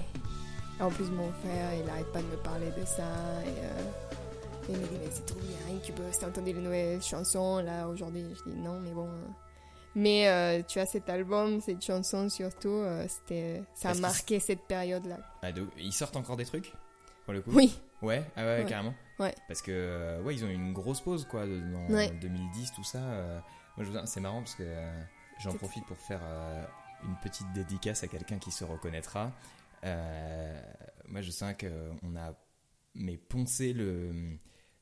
En 0.79 0.89
plus, 0.89 1.05
mon 1.11 1.31
frère, 1.43 1.71
il 1.81 1.89
arrête 1.89 2.11
pas 2.11 2.19
de 2.21 2.27
me 2.27 2.37
parler 2.37 2.67
de 2.77 2.85
ça. 2.85 3.03
Et, 3.45 4.71
il 4.71 4.77
me 4.77 4.83
dit, 4.83 4.95
mais 5.01 5.09
c'est 5.11 5.25
trop 5.25 5.39
bien, 5.39 5.75
Incubus, 5.75 6.17
t'as 6.19 6.27
entendu 6.27 6.53
les 6.53 6.61
nouvelles 6.61 7.01
chansons 7.01 7.59
là 7.59 7.87
aujourd'hui 7.89 8.23
Je 8.33 8.49
dis 8.51 8.57
non, 8.57 8.79
mais 8.79 8.91
bon. 8.91 9.07
euh. 9.07 9.27
Mais 9.95 10.27
euh, 10.27 10.61
tu 10.67 10.79
as 10.79 10.85
cet 10.87 11.07
album, 11.09 11.61
cette 11.61 11.83
chanson 11.83 12.27
surtout, 12.29 12.69
euh, 12.69 13.05
c'était, 13.07 13.61
ça 13.75 13.89
a 13.91 13.93
marqué 13.95 14.39
cette 14.39 14.61
période-là. 14.67 15.17
Ah, 15.43 15.51
donc, 15.51 15.69
ils 15.77 15.93
sortent 15.93 16.15
encore 16.15 16.35
des 16.37 16.45
trucs 16.45 16.71
pour 17.25 17.33
le 17.33 17.41
coup? 17.41 17.51
Oui, 17.53 17.79
Ouais, 18.01 18.23
ah 18.35 18.43
ouais, 18.43 18.59
Ouais. 18.63 18.65
carrément. 18.65 18.93
Ouais. 19.19 19.33
Parce 19.47 19.61
que 19.61 19.71
euh, 19.71 20.21
ouais, 20.23 20.33
ils 20.35 20.43
ont 20.43 20.47
eu 20.49 20.53
une 20.53 20.73
grosse 20.73 20.99
pause 20.99 21.25
quoi 21.29 21.45
dans 21.45 21.87
Ouais. 21.93 22.09
2010 22.21 22.71
tout 22.73 22.83
ça. 22.83 22.99
moi 23.77 23.85
je 23.85 23.91
c'est 24.05 24.19
marrant 24.19 24.39
parce 24.41 24.55
que 24.55 24.63
j'en 25.39 25.53
profite 25.53 25.85
pour 25.85 25.97
faire 25.97 26.21
une 27.03 27.15
petite 27.21 27.51
dédicace 27.53 28.03
à 28.03 28.07
quelqu'un 28.07 28.39
qui 28.39 28.51
se 28.51 28.63
reconnaîtra. 28.65 29.31
Euh, 29.85 30.61
moi 31.07 31.21
je 31.21 31.31
sens 31.31 31.53
que 31.57 31.67
on 32.03 32.15
a 32.15 32.33
mais 32.95 33.17
poncé 33.17 33.73
le 33.73 34.11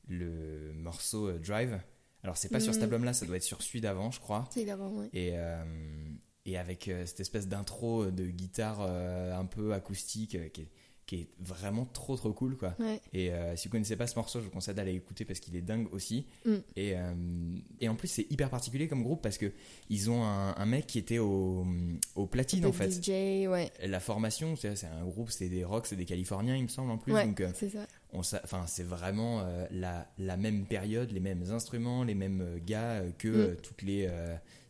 le 0.08 0.72
morceau 0.74 1.32
Drive. 1.38 1.78
Alors 2.24 2.36
c'est 2.36 2.48
pas 2.48 2.60
sur 2.60 2.72
cet 2.72 2.82
Mm. 2.82 2.84
album 2.84 3.04
là, 3.04 3.12
ça 3.12 3.26
doit 3.26 3.36
être 3.36 3.42
sur 3.42 3.62
celui 3.62 3.80
d'avant 3.80 4.10
je 4.10 4.20
crois. 4.20 4.48
c'est 4.52 4.64
d'avant, 4.64 4.90
ouais. 4.90 5.08
Et, 5.12 5.30
euh, 5.34 5.64
et 6.46 6.56
avec 6.56 6.88
euh, 6.88 7.04
cette 7.06 7.20
espèce 7.20 7.48
d'intro 7.48 8.10
de 8.10 8.26
guitare 8.26 8.78
euh, 8.80 9.36
un 9.38 9.44
peu 9.46 9.72
acoustique 9.74 10.34
euh, 10.36 10.48
qui, 10.48 10.62
est, 10.62 10.68
qui 11.06 11.16
est 11.16 11.28
vraiment 11.40 11.84
trop 11.84 12.16
trop 12.16 12.32
cool 12.32 12.56
quoi. 12.56 12.74
Ouais. 12.78 13.00
Et 13.12 13.32
euh, 13.32 13.56
si 13.56 13.66
vous 13.68 13.72
connaissez 13.72 13.96
pas 13.96 14.06
ce 14.06 14.14
morceau, 14.16 14.38
je 14.40 14.44
vous 14.44 14.50
conseille 14.50 14.74
d'aller 14.74 14.92
l'écouter 14.92 15.24
parce 15.24 15.40
qu'il 15.40 15.56
est 15.56 15.62
dingue 15.62 15.92
aussi. 15.92 16.26
Mm. 16.44 16.54
Et, 16.76 16.92
euh, 16.96 17.12
et 17.80 17.88
en 17.88 17.96
plus 17.96 18.06
c'est 18.08 18.26
hyper 18.30 18.50
particulier 18.50 18.86
comme 18.86 19.02
groupe 19.02 19.20
parce 19.20 19.36
que 19.38 19.52
ils 19.88 20.08
ont 20.10 20.22
un, 20.24 20.54
un 20.56 20.66
mec 20.66 20.86
qui 20.86 20.98
était 20.98 21.18
au, 21.18 21.66
au 22.14 22.26
platine 22.26 22.64
en 22.66 22.72
fait. 22.72 22.90
DJ, 22.90 23.48
ouais. 23.48 23.70
La 23.84 23.98
formation, 24.00 24.54
c'est 24.56 24.84
un 24.84 25.04
groupe, 25.04 25.30
c'est 25.30 25.48
des 25.48 25.64
rocks, 25.64 25.86
c'est 25.88 25.96
des 25.96 26.06
Californiens 26.06 26.56
il 26.56 26.62
me 26.62 26.68
semble 26.68 26.92
en 26.92 26.98
plus. 26.98 27.12
Ouais, 27.12 27.26
Donc 27.26 27.40
euh, 27.40 27.50
c'est 27.54 27.70
ça. 27.70 27.86
On 28.12 28.20
enfin 28.20 28.64
c'est 28.66 28.82
vraiment 28.82 29.40
euh, 29.40 29.66
la, 29.70 30.06
la 30.18 30.36
même 30.36 30.66
période 30.66 31.10
les 31.12 31.20
mêmes 31.20 31.44
instruments 31.50 32.04
les 32.04 32.14
mêmes 32.14 32.40
euh, 32.42 32.58
gars 32.64 33.00
euh, 33.00 33.10
que 33.18 33.28
Mm. 33.28 33.34
euh, 33.40 33.54
toutes 33.62 33.82
les 33.82 34.08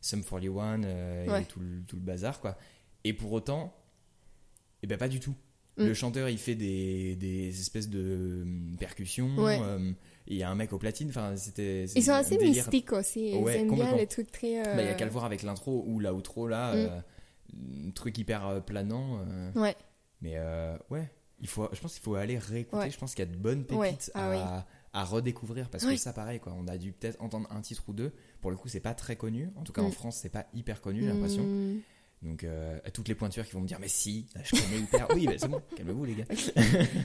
Sum 0.00 0.22
41 0.24 0.84
euh, 0.84 1.26
Ouais. 1.28 1.42
et 1.42 1.44
tout 1.46 1.60
le, 1.60 1.82
tout 1.86 1.96
le 1.96 2.02
bazar 2.02 2.40
quoi 2.40 2.56
et 3.04 3.12
pour 3.12 3.32
autant 3.32 3.74
et 4.82 4.86
ben 4.86 4.96
pas 4.98 5.08
du 5.08 5.20
tout 5.20 5.34
Mm. 5.78 5.86
le 5.86 5.94
chanteur 5.94 6.28
il 6.28 6.36
fait 6.36 6.54
des, 6.54 7.16
des 7.16 7.48
espèces 7.48 7.88
de 7.88 8.42
hum, 8.42 8.76
percussions 8.78 9.34
Ouais. 9.38 9.58
il 10.26 10.36
y 10.36 10.42
a 10.42 10.50
un 10.50 10.54
mec 10.54 10.70
au 10.74 10.78
platine 10.78 11.08
enfin 11.08 11.34
c'était 11.36 11.84
Ils 11.96 12.02
sont 12.04 12.12
assez 12.12 12.36
délire. 12.36 12.64
mystiques 12.64 12.92
aussi. 12.92 13.30
Ils 13.30 13.36
Ouais, 13.38 13.56
aiment 13.56 13.68
bien 13.68 13.70
complètement. 13.78 13.96
les 13.96 14.06
trucs 14.06 14.30
très. 14.30 14.60
euh, 14.60 14.76
Bah, 14.76 14.82
il 14.82 14.86
y 14.86 14.90
a 14.90 14.94
qu'à 14.94 15.06
le 15.06 15.10
voir 15.10 15.24
avec 15.24 15.42
l'intro 15.42 15.82
ou 15.86 15.98
l'outro 15.98 16.46
là 16.46 16.74
Mm. 16.74 17.02
un 17.88 17.90
truc 17.92 18.18
hyper 18.18 18.62
planant 18.66 19.24
Ouais. 19.54 19.74
mais 20.20 20.36
ouais, 20.90 21.10
il 21.42 21.48
faut, 21.48 21.68
je 21.72 21.80
pense 21.80 21.92
qu'il 21.94 22.02
faut 22.02 22.14
aller 22.14 22.38
réécouter. 22.38 22.76
Ouais. 22.84 22.90
Je 22.90 22.98
pense 22.98 23.14
qu'il 23.14 23.24
y 23.26 23.28
a 23.28 23.30
de 23.30 23.36
bonnes 23.36 23.64
pépites 23.64 23.78
Ouais. 23.80 23.96
Ah 24.14 24.64
à, 24.94 25.00
à 25.00 25.04
redécouvrir 25.04 25.68
parce 25.68 25.84
Oui. 25.84 25.96
que 25.96 26.00
ça, 26.00 26.12
pareil, 26.14 26.40
quoi. 26.40 26.54
On 26.56 26.66
a 26.68 26.78
dû 26.78 26.92
peut-être 26.92 27.20
entendre 27.20 27.46
un 27.50 27.60
titre 27.60 27.82
ou 27.88 27.92
deux. 27.92 28.12
Pour 28.40 28.50
le 28.50 28.56
coup, 28.56 28.68
c'est 28.68 28.80
pas 28.80 28.94
très 28.94 29.16
connu. 29.16 29.50
En 29.56 29.62
tout 29.64 29.72
cas, 29.72 29.82
en 29.82 29.88
Mm. 29.88 29.92
France, 29.92 30.18
c'est 30.22 30.28
pas 30.30 30.46
hyper 30.54 30.80
connu, 30.80 31.00
j'ai 31.02 31.08
l'impression. 31.08 31.42
Mm. 31.44 31.80
Donc, 32.22 32.44
euh, 32.44 32.78
à 32.84 32.90
toutes 32.92 33.08
les 33.08 33.14
pointures 33.16 33.44
qui 33.44 33.52
vont 33.52 33.60
me 33.60 33.66
dire, 33.66 33.78
mais 33.80 33.88
si, 33.88 34.26
là, 34.36 34.42
je 34.44 34.50
connais 34.52 34.78
hyper. 34.80 35.08
oui, 35.14 35.26
mais 35.28 35.38
c'est 35.38 35.48
bon, 35.48 35.60
calmez-vous, 35.76 36.04
les 36.04 36.14
gars. 36.14 36.24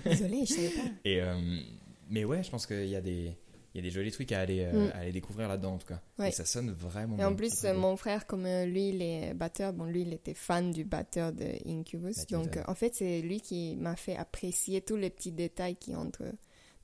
Désolée, 0.06 0.46
je 0.46 0.54
savais 0.54 0.70
pas. 0.70 0.82
Et, 1.06 1.22
euh, 1.22 1.60
mais 2.10 2.24
ouais, 2.24 2.44
je 2.44 2.50
pense 2.52 2.68
qu'il 2.68 2.86
y 2.88 2.96
a 2.96 3.02
des. 3.02 3.36
Il 3.78 3.84
y 3.84 3.88
a 3.88 3.90
des 3.92 3.94
jolis 3.94 4.12
trucs 4.12 4.32
à 4.32 4.40
aller, 4.40 4.62
euh, 4.62 4.88
Mm. 4.88 4.92
à 4.96 4.98
aller 5.02 5.12
découvrir 5.12 5.48
là-dedans, 5.48 5.76
en 5.76 5.78
tout 5.78 5.86
cas. 5.86 6.02
Ouais. 6.18 6.30
Et 6.30 6.32
ça 6.32 6.46
sonne 6.46 6.72
vraiment 6.72 7.16
Et 7.20 7.24
en 7.24 7.36
plus, 7.36 7.64
euh, 7.64 7.76
mon 7.76 7.96
frère, 7.96 8.26
comme 8.26 8.48
euh, 8.48 8.66
lui, 8.66 8.90
il 8.90 9.04
est 9.04 9.36
batteur, 9.36 9.72
bon, 9.72 9.86
lui, 9.86 10.02
il 10.02 10.14
était 10.14 10.34
fan 10.34 10.72
du 10.72 10.84
batteur 10.84 11.32
de 11.32 11.46
Incubus. 11.68 12.16
Bah, 12.18 12.24
donc, 12.38 12.58
euh, 12.58 12.64
en 12.68 12.74
fait, 12.74 12.96
c'est 12.96 13.22
lui 13.22 13.40
qui 13.40 13.76
m'a 13.76 13.96
fait 13.96 14.16
apprécier 14.16 14.82
tous 14.82 14.96
les 14.96 15.12
petits 15.12 15.32
détails 15.32 15.76
qui 15.76 15.96
entrent 15.96 16.24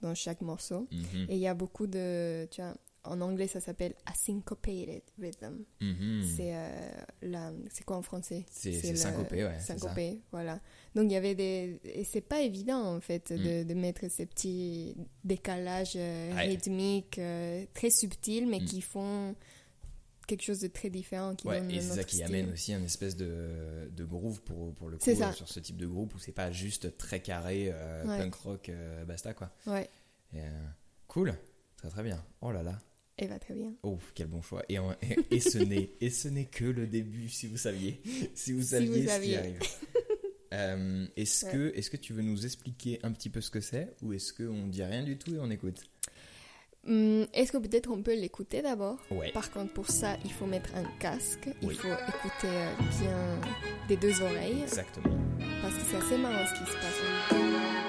dans 0.01 0.13
chaque 0.13 0.41
morceau. 0.41 0.87
Mhm. 0.91 1.25
Et 1.29 1.33
il 1.35 1.39
y 1.39 1.47
a 1.47 1.55
beaucoup 1.55 1.87
de. 1.87 2.45
Tu 2.51 2.61
vois, 2.61 2.75
en 3.05 3.19
anglais, 3.21 3.47
ça 3.47 3.59
s'appelle 3.59 3.93
a 4.05 4.13
syncopated 4.13 5.01
rhythm. 5.19 5.63
Mhm. 5.81 6.23
C'est 6.35 6.55
euh, 6.55 6.91
la- 7.21 7.51
c'est 7.69 7.83
quoi 7.83 7.97
en 7.97 8.01
français? 8.01 8.45
C'est- 8.49 8.95
syncopé, 8.95 9.43
ouais. 9.43 9.59
Syncopé, 9.59 10.21
voilà. 10.31 10.59
Donc 10.95 11.05
il 11.05 11.11
y 11.11 11.15
avait 11.17 11.35
des 11.35 11.79
et 11.83 12.03
c'est 12.05 12.21
pas 12.21 12.41
évident 12.41 12.95
en 12.95 13.01
fait 13.01 13.31
Mm. 13.31 13.37
de, 13.37 13.63
de 13.63 13.73
mettre 13.73 14.09
ces 14.09 14.25
petits 14.25 14.95
décalages 15.23 15.93
euh, 15.95 16.33
Ouais. 16.35 16.41
rythmiques 16.47 17.19
euh, 17.19 17.65
très 17.73 17.89
subtils 17.89 18.47
mais 18.47 18.59
Mm. 18.61 18.65
qui 18.65 18.81
font 18.81 19.35
quelque 20.25 20.43
chose 20.43 20.61
de 20.61 20.67
très 20.67 20.89
différent 20.89 21.35
qui 21.35 21.47
Ouais, 21.47 21.59
donne 21.59 21.69
et 21.71 21.81
c'est 21.81 21.95
ça 21.95 22.03
qui 22.05 22.15
style. 22.15 22.27
amène 22.27 22.53
aussi 22.53 22.73
un 22.73 22.83
espèce 22.83 23.17
de, 23.17 23.89
de 23.91 24.05
groove 24.05 24.41
pour, 24.43 24.73
pour 24.75 24.87
le 24.89 24.97
coup 24.97 25.13
ça. 25.13 25.33
sur 25.33 25.49
ce 25.49 25.59
type 25.59 25.75
de 25.75 25.85
groupe 25.87 26.15
où 26.15 26.19
c'est 26.19 26.31
pas 26.31 26.51
juste 26.51 26.97
très 26.97 27.19
carré 27.21 27.73
Ouais. 28.05 28.17
punk 28.19 28.35
rock 28.35 28.71
basta 29.05 29.33
quoi. 29.33 29.51
Ouais, 29.67 29.89
Et, 30.33 30.39
cool, 31.09 31.33
très 31.75 31.89
très 31.89 32.03
bien. 32.03 32.23
Oh 32.39 32.51
là 32.51 32.63
là, 32.63 32.79
elle 33.17 33.29
va 33.29 33.39
très 33.39 33.53
bien. 33.53 33.73
oh 33.83 33.97
quel 34.15 34.27
bon 34.27 34.41
choix. 34.41 34.63
Et, 34.69 34.79
en- 34.79 34.91
et, 35.01 35.35
et 35.35 35.39
ce 35.39 35.57
n'est 35.71 35.91
et 36.01 36.09
ce 36.09 36.27
n'est 36.27 36.45
que 36.45 36.65
le 36.65 36.87
début 36.87 37.29
si 37.29 37.47
vous 37.47 37.57
saviez 37.57 38.01
si 38.33 38.51
vous 38.53 38.61
Si 38.61 38.67
saviez 38.69 39.07
ce 39.07 39.19
qui 39.21 39.35
arrive. 39.35 39.59
Euh, 40.55 41.07
est-ce 41.15 41.47
Ouais. 41.47 41.51
que 41.51 41.71
est-ce 41.75 41.89
que 41.89 41.97
tu 41.97 42.13
veux 42.13 42.21
nous 42.21 42.45
expliquer 42.45 42.99
un 43.01 43.11
petit 43.11 43.31
peu 43.31 43.41
ce 43.41 43.49
que 43.49 43.59
c'est 43.59 43.95
ou 44.03 44.13
est-ce 44.13 44.31
qu'on 44.33 44.67
dit 44.67 44.83
rien 44.83 45.01
du 45.01 45.17
tout 45.17 45.33
et 45.33 45.39
on 45.39 45.49
écoute? 45.49 45.81
Hum, 46.85 47.25
Est-ce 47.33 47.51
que 47.51 47.57
peut-être 47.57 47.89
on 47.89 48.03
peut 48.03 48.13
l'écouter 48.13 48.61
d'abord? 48.61 48.99
Ouais. 49.09 49.31
Par 49.31 49.49
contre, 49.49 49.73
pour 49.73 49.89
ça, 49.89 50.15
il 50.23 50.31
faut 50.31 50.45
mettre 50.45 50.69
un 50.75 50.83
casque. 50.99 51.49
Il 51.63 51.69
Oui. 51.69 51.73
faut 51.73 51.87
écouter 51.87 52.45
euh, 52.49 52.75
bien 52.99 53.41
des 53.87 53.97
deux 53.97 54.21
oreilles. 54.21 54.61
Exactement. 54.61 55.17
Parce 55.63 55.73
que 55.73 55.81
c'est 55.89 55.97
assez 55.97 56.17
marrant 56.19 56.45
ce 56.45 56.53
qui 56.59 56.69
se 56.69 56.75
passe. 56.75 57.82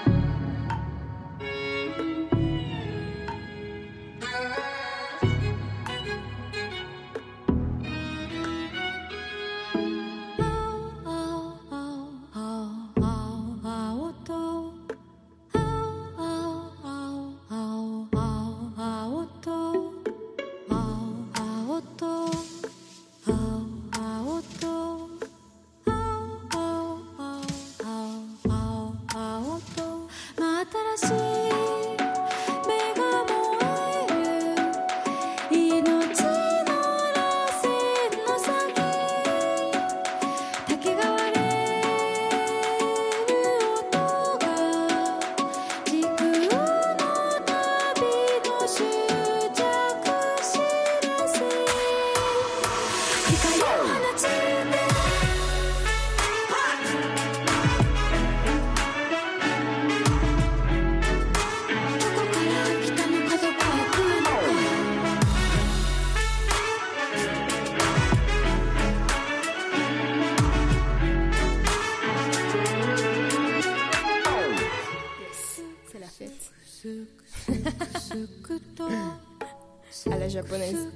Japonaise. 80.35 80.89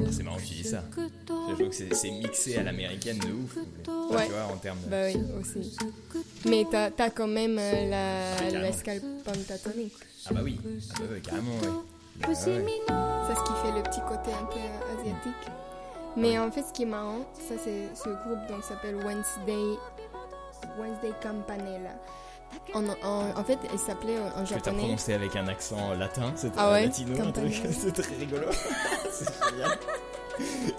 Ah, 0.00 0.02
c'est 0.10 0.22
marrant 0.22 0.36
que 0.36 0.42
tu 0.42 0.54
dis 0.54 0.64
ça. 0.64 0.82
J'avoue 1.48 1.68
que 1.68 1.94
c'est 1.94 2.10
mixé 2.10 2.56
à 2.56 2.62
l'américaine 2.62 3.18
de 3.18 3.32
ouf. 3.32 3.56
Ouais. 3.56 4.26
Tu 4.26 4.32
vois 4.32 4.44
en 4.44 4.56
termes 4.56 4.80
de... 4.84 4.88
Bah 4.88 5.02
oui, 5.06 5.20
aussi. 5.40 5.76
Mais 6.46 6.64
t'as 6.70 6.90
as 6.98 7.10
quand 7.10 7.26
même 7.26 7.58
euh, 7.58 7.90
la, 7.90 8.36
carrément. 8.36 8.62
l'escale 8.62 9.00
pentatonique. 9.24 9.94
Ah 10.26 10.34
bah 10.34 10.40
oui, 10.42 10.58
ah 10.64 10.94
bah 10.98 11.04
ouais, 11.12 11.20
carrément 11.20 11.52
ouais. 11.52 11.68
Ah 12.22 12.28
ouais. 12.28 12.34
C'est 12.34 12.54
ce 12.54 13.44
qui 13.44 13.52
fait 13.62 13.72
le 13.76 13.82
petit 13.82 14.00
côté 14.08 14.32
un 14.32 14.46
peu 14.46 14.58
euh, 14.58 15.00
asiatique. 15.00 15.52
Mais 16.16 16.38
en 16.38 16.50
fait, 16.50 16.62
ce 16.62 16.72
qui 16.72 16.82
est 16.82 16.86
marrant, 16.86 17.20
ça 17.34 17.54
c'est 17.62 17.88
ce 17.94 18.08
groupe 18.08 18.46
donc 18.48 18.64
s'appelle 18.64 18.96
Wednesday 18.96 19.76
Wednesday 20.80 21.12
Campanella. 21.22 21.94
En, 22.74 22.84
en, 23.02 23.30
en 23.38 23.44
fait, 23.44 23.58
il 23.72 23.78
s'appelait 23.78 24.16
euh, 24.18 24.26
en 24.36 24.42
Que 24.44 24.48
t'as 24.50 24.54
japonais. 24.56 24.78
prononcé 24.78 25.14
avec 25.14 25.34
un 25.36 25.48
accent 25.48 25.94
latin, 25.94 26.32
c'était 26.36 26.54
Ah 26.58 26.72
ouais, 26.72 26.84
latino, 26.84 27.12
un 27.14 27.16
truc, 27.32 27.34
Campanella. 27.34 27.72
c'est 27.72 27.92
très 27.92 28.14
rigolo. 28.16 28.46
c'est 29.10 29.50
génial. 29.50 29.78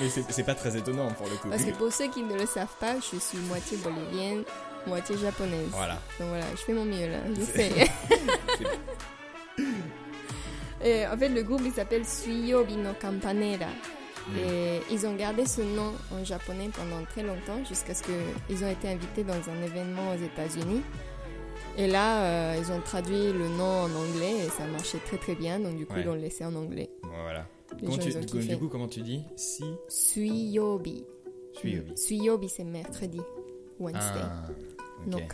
Mais 0.00 0.08
c'est 0.30 0.42
pas 0.42 0.54
très 0.54 0.76
étonnant 0.76 1.08
pour 1.12 1.26
le 1.28 1.36
coup. 1.36 1.48
Parce 1.48 1.64
que 1.64 1.70
pour 1.70 1.92
ceux 1.92 2.08
qui 2.08 2.22
ne 2.22 2.34
le 2.38 2.46
savent 2.46 2.74
pas, 2.80 2.96
je 2.96 3.18
suis 3.18 3.38
moitié 3.38 3.76
bolivienne, 3.78 4.42
moitié 4.86 5.16
japonaise. 5.16 5.68
Voilà. 5.70 5.94
Donc 6.18 6.28
voilà, 6.28 6.44
je 6.52 6.56
fais 6.62 6.72
mon 6.72 6.84
mieux 6.84 7.08
là, 7.08 7.18
je 7.34 7.40
C'est- 7.42 7.70
sais. 7.70 7.90
Et 10.84 11.06
en 11.06 11.16
fait, 11.16 11.28
le 11.30 11.42
groupe 11.42 11.62
il 11.64 11.72
s'appelle 11.72 12.04
Suiyobi 12.04 12.76
no 12.76 12.90
Campanera. 13.00 13.66
Et 14.34 14.80
ils 14.90 15.06
ont 15.06 15.14
gardé 15.14 15.46
ce 15.46 15.60
nom 15.60 15.92
en 16.12 16.24
japonais 16.24 16.68
pendant 16.74 17.04
très 17.04 17.22
longtemps, 17.22 17.64
jusqu'à 17.68 17.94
ce 17.94 18.02
qu'ils 18.02 18.64
ont 18.64 18.70
été 18.70 18.88
invités 18.88 19.22
dans 19.22 19.34
un 19.34 19.62
événement 19.64 20.10
aux 20.12 20.22
États-Unis. 20.24 20.82
Et 21.78 21.86
là, 21.86 22.24
euh, 22.24 22.56
ils 22.58 22.72
ont 22.72 22.80
traduit 22.80 23.32
le 23.32 23.48
nom 23.48 23.64
en 23.82 23.90
anglais 23.94 24.46
et 24.46 24.48
ça 24.48 24.66
marchait 24.66 24.98
très 25.06 25.18
très 25.18 25.34
bien, 25.34 25.60
donc 25.60 25.76
du 25.76 25.86
coup, 25.86 25.94
Ouais. 25.94 26.00
ils 26.00 26.06
l'ont 26.06 26.14
laissé 26.14 26.44
en 26.44 26.54
anglais. 26.54 26.90
Voilà. 27.02 27.46
Tu- 27.78 27.84
du, 27.86 28.46
du 28.46 28.58
coup, 28.58 28.68
comment 28.68 28.88
tu 28.88 29.02
dis 29.02 29.22
Si 29.36 29.64
Suiyobi. 29.88 31.04
Suiyobi. 31.52 31.92
Suiyobi, 31.96 32.48
c'est 32.48 32.64
mercredi. 32.64 33.20
Wednesday. 33.78 34.20
Ah, 34.22 34.48
No 35.06 35.18
ok. 35.18 35.26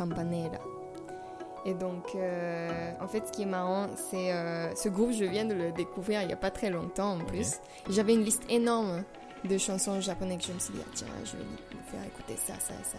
Et 1.65 1.75
donc, 1.75 2.15
euh, 2.17 2.93
en 3.01 3.07
fait, 3.07 3.27
ce 3.29 3.33
qui 3.33 3.43
est 3.43 3.47
marrant, 3.47 3.87
c'est 4.11 4.33
euh, 4.33 4.75
ce 4.75 4.89
groupe, 4.89 5.13
je 5.13 5.25
viens 5.25 5.45
de 5.45 5.55
le 5.55 5.71
découvrir 5.73 6.21
il 6.23 6.27
n'y 6.27 6.33
a 6.33 6.37
pas 6.37 6.51
très 6.51 6.71
longtemps 6.71 7.13
en 7.15 7.25
plus. 7.25 7.55
J'avais 7.89 8.15
une 8.15 8.25
liste 8.25 8.43
énorme 8.49 9.05
de 9.45 9.59
chansons 9.59 10.01
japonaises 10.01 10.39
que 10.39 10.45
je 10.49 10.53
me 10.53 10.59
suis 10.59 10.73
dit, 10.75 10.81
ah, 10.85 10.91
tiens, 10.95 11.07
je 11.25 11.33
vais 11.37 11.43
lui 11.45 11.79
faire 11.91 12.01
écouter 12.05 12.37
ça, 12.37 12.55
ça, 12.61 12.75
ça. 12.85 12.99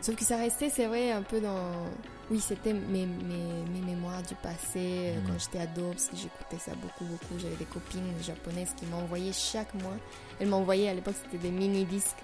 Sauf 0.00 0.16
que 0.16 0.24
ça 0.24 0.36
restait, 0.36 0.70
c'est 0.70 0.86
vrai, 0.86 1.10
un 1.12 1.22
peu 1.22 1.40
dans. 1.40 1.86
Oui, 2.30 2.40
c'était 2.40 2.72
mes, 2.74 3.06
mes, 3.06 3.62
mes 3.72 3.80
mémoires 3.86 4.22
du 4.22 4.34
passé, 4.36 4.76
euh, 4.76 5.20
Mhm. 5.20 5.26
quand 5.26 5.38
j'étais 5.38 5.58
ado, 5.60 5.88
parce 5.90 6.06
que 6.08 6.16
j'écoutais 6.16 6.58
ça 6.58 6.72
beaucoup, 6.80 7.04
beaucoup. 7.04 7.38
J'avais 7.38 7.56
des 7.56 7.64
copines 7.64 8.12
japonaises 8.22 8.72
qui 8.76 8.86
m'envoyaient 8.86 9.32
chaque 9.32 9.72
mois. 9.74 9.96
Elles 10.40 10.48
m'envoyaient, 10.48 10.88
à 10.90 10.94
l'époque, 10.94 11.14
c'était 11.24 11.42
des 11.42 11.50
mini-disques. 11.50 12.16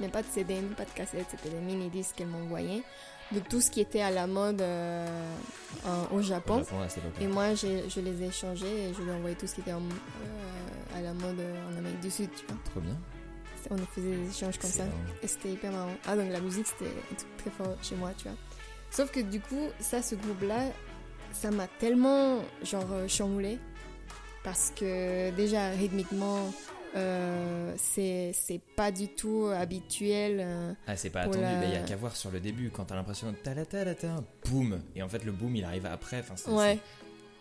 Mais 0.00 0.08
pas 0.08 0.22
de 0.22 0.26
CD, 0.28 0.56
pas 0.76 0.84
de 0.84 0.90
cassette, 0.90 1.26
c'était 1.30 1.50
des 1.50 1.60
mini-disques 1.60 2.16
qu'elles 2.16 2.26
m'envoyaient 2.26 2.82
de 3.32 3.40
tout 3.40 3.60
ce 3.60 3.70
qui 3.70 3.80
était 3.80 4.00
à 4.02 4.10
la 4.10 4.26
mode 4.26 4.60
euh, 4.60 5.06
en- 5.86 6.14
au 6.14 6.18
Au 6.18 6.22
Japon. 6.22 6.62
Et 7.20 7.26
moi, 7.26 7.54
je 7.54 8.00
les 8.00 8.22
ai 8.22 8.26
échangés 8.26 8.84
et 8.90 8.94
je 8.94 9.02
lui 9.02 9.10
ai 9.10 9.14
envoyé 9.14 9.34
tout 9.36 9.46
ce 9.46 9.54
qui 9.54 9.60
était 9.62 9.72
en- 9.72 9.80
euh, 9.80 10.98
à 10.98 11.00
la 11.00 11.12
mode 11.14 11.40
en 11.72 11.76
Amérique 11.78 12.00
du 12.00 12.10
Sud, 12.10 12.30
tu 12.36 12.44
vois. 12.46 12.56
Trop 12.70 12.80
bien. 12.80 12.96
On 13.70 13.78
faisait 13.78 14.14
des 14.16 14.28
échanges 14.28 14.58
comme 14.58 14.70
ça. 14.70 14.84
marrant. 14.84 14.96
Et 15.22 15.26
c'était 15.26 15.50
hyper 15.52 15.72
marrant. 15.72 15.94
Ah, 16.06 16.16
donc 16.16 16.30
la 16.30 16.40
musique, 16.40 16.66
c'était 16.66 16.90
un 17.12 17.14
truc 17.14 17.36
très 17.38 17.50
fort 17.50 17.74
chez 17.82 17.94
moi, 17.96 18.10
tu 18.16 18.24
vois. 18.28 18.36
Sauf 18.90 19.10
que 19.10 19.20
du 19.20 19.40
coup, 19.40 19.68
ça, 19.80 20.02
ce 20.02 20.14
groupe-là, 20.16 20.66
ça 21.32 21.50
m'a 21.50 21.66
tellement, 21.66 22.40
genre, 22.62 22.86
euh, 22.92 23.08
chamboulé. 23.08 23.58
Parce 24.44 24.70
que 24.76 25.30
déjà, 25.30 25.70
rythmiquement, 25.70 26.52
euh, 26.96 27.74
c'est 27.76 28.60
pas 28.76 28.90
du 28.92 29.08
tout 29.08 29.46
habituel. 29.54 30.38
euh, 30.40 30.72
Ah, 30.86 30.96
c'est 30.96 31.10
pas 31.10 31.22
attendu. 31.22 31.38
la- 31.40 31.64
Il 31.64 31.72
y 31.72 31.76
a 31.76 31.80
qu'à 31.82 31.96
voir 31.96 32.14
sur 32.16 32.30
le 32.30 32.40
début 32.40 32.70
quand 32.70 32.84
t'as 32.84 32.94
l'impression 32.94 33.30
de 33.32 33.36
ta 33.36 33.54
ta 33.54 33.64
ta 33.84 33.94
ta 33.94 34.16
boum. 34.50 34.80
Et 34.94 35.02
en 35.02 35.08
fait, 35.08 35.24
le 35.24 35.32
boom 35.32 35.56
il 35.56 35.64
arrive 35.64 35.86
après. 35.86 36.20
Enfin, 36.20 36.34
c'est 36.36 36.50
ouais. 36.50 36.78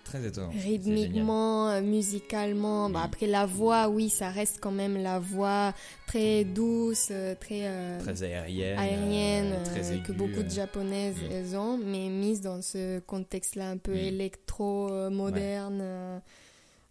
très 0.04 0.26
étonnant. 0.26 0.50
Rythmiquement, 0.50 1.70
euh, 1.70 1.82
musicalement. 1.82 2.90
Bah, 2.90 3.02
après 3.06 3.28
la 3.28 3.46
voix, 3.46 3.88
oui, 3.90 4.10
ça 4.10 4.30
reste 4.30 4.58
quand 4.60 4.72
même 4.72 4.98
la 5.02 5.18
voix 5.20 5.74
très 6.08 6.44
douce, 6.44 7.08
euh, 7.12 7.36
très, 7.40 7.62
euh, 7.68 8.00
Très 8.02 8.22
aérienne. 8.24 8.78
aérienne, 8.78 9.64
très 9.64 9.94
aiguë, 9.94 10.04
que 10.04 10.12
beaucoup 10.12 10.44
de 10.44 10.50
japonaises 10.50 11.16
Mm. 11.16 11.32
elles 11.32 11.56
ont, 11.58 11.78
mais 11.78 12.10
mise 12.10 12.42
dans 12.42 12.62
ce 12.62 13.00
contexte-là 13.00 13.70
un 13.70 13.78
peu 13.78 13.94
Mm. 13.94 13.98
électro 13.98 15.10
moderne. 15.10 15.80
euh, 15.82 16.20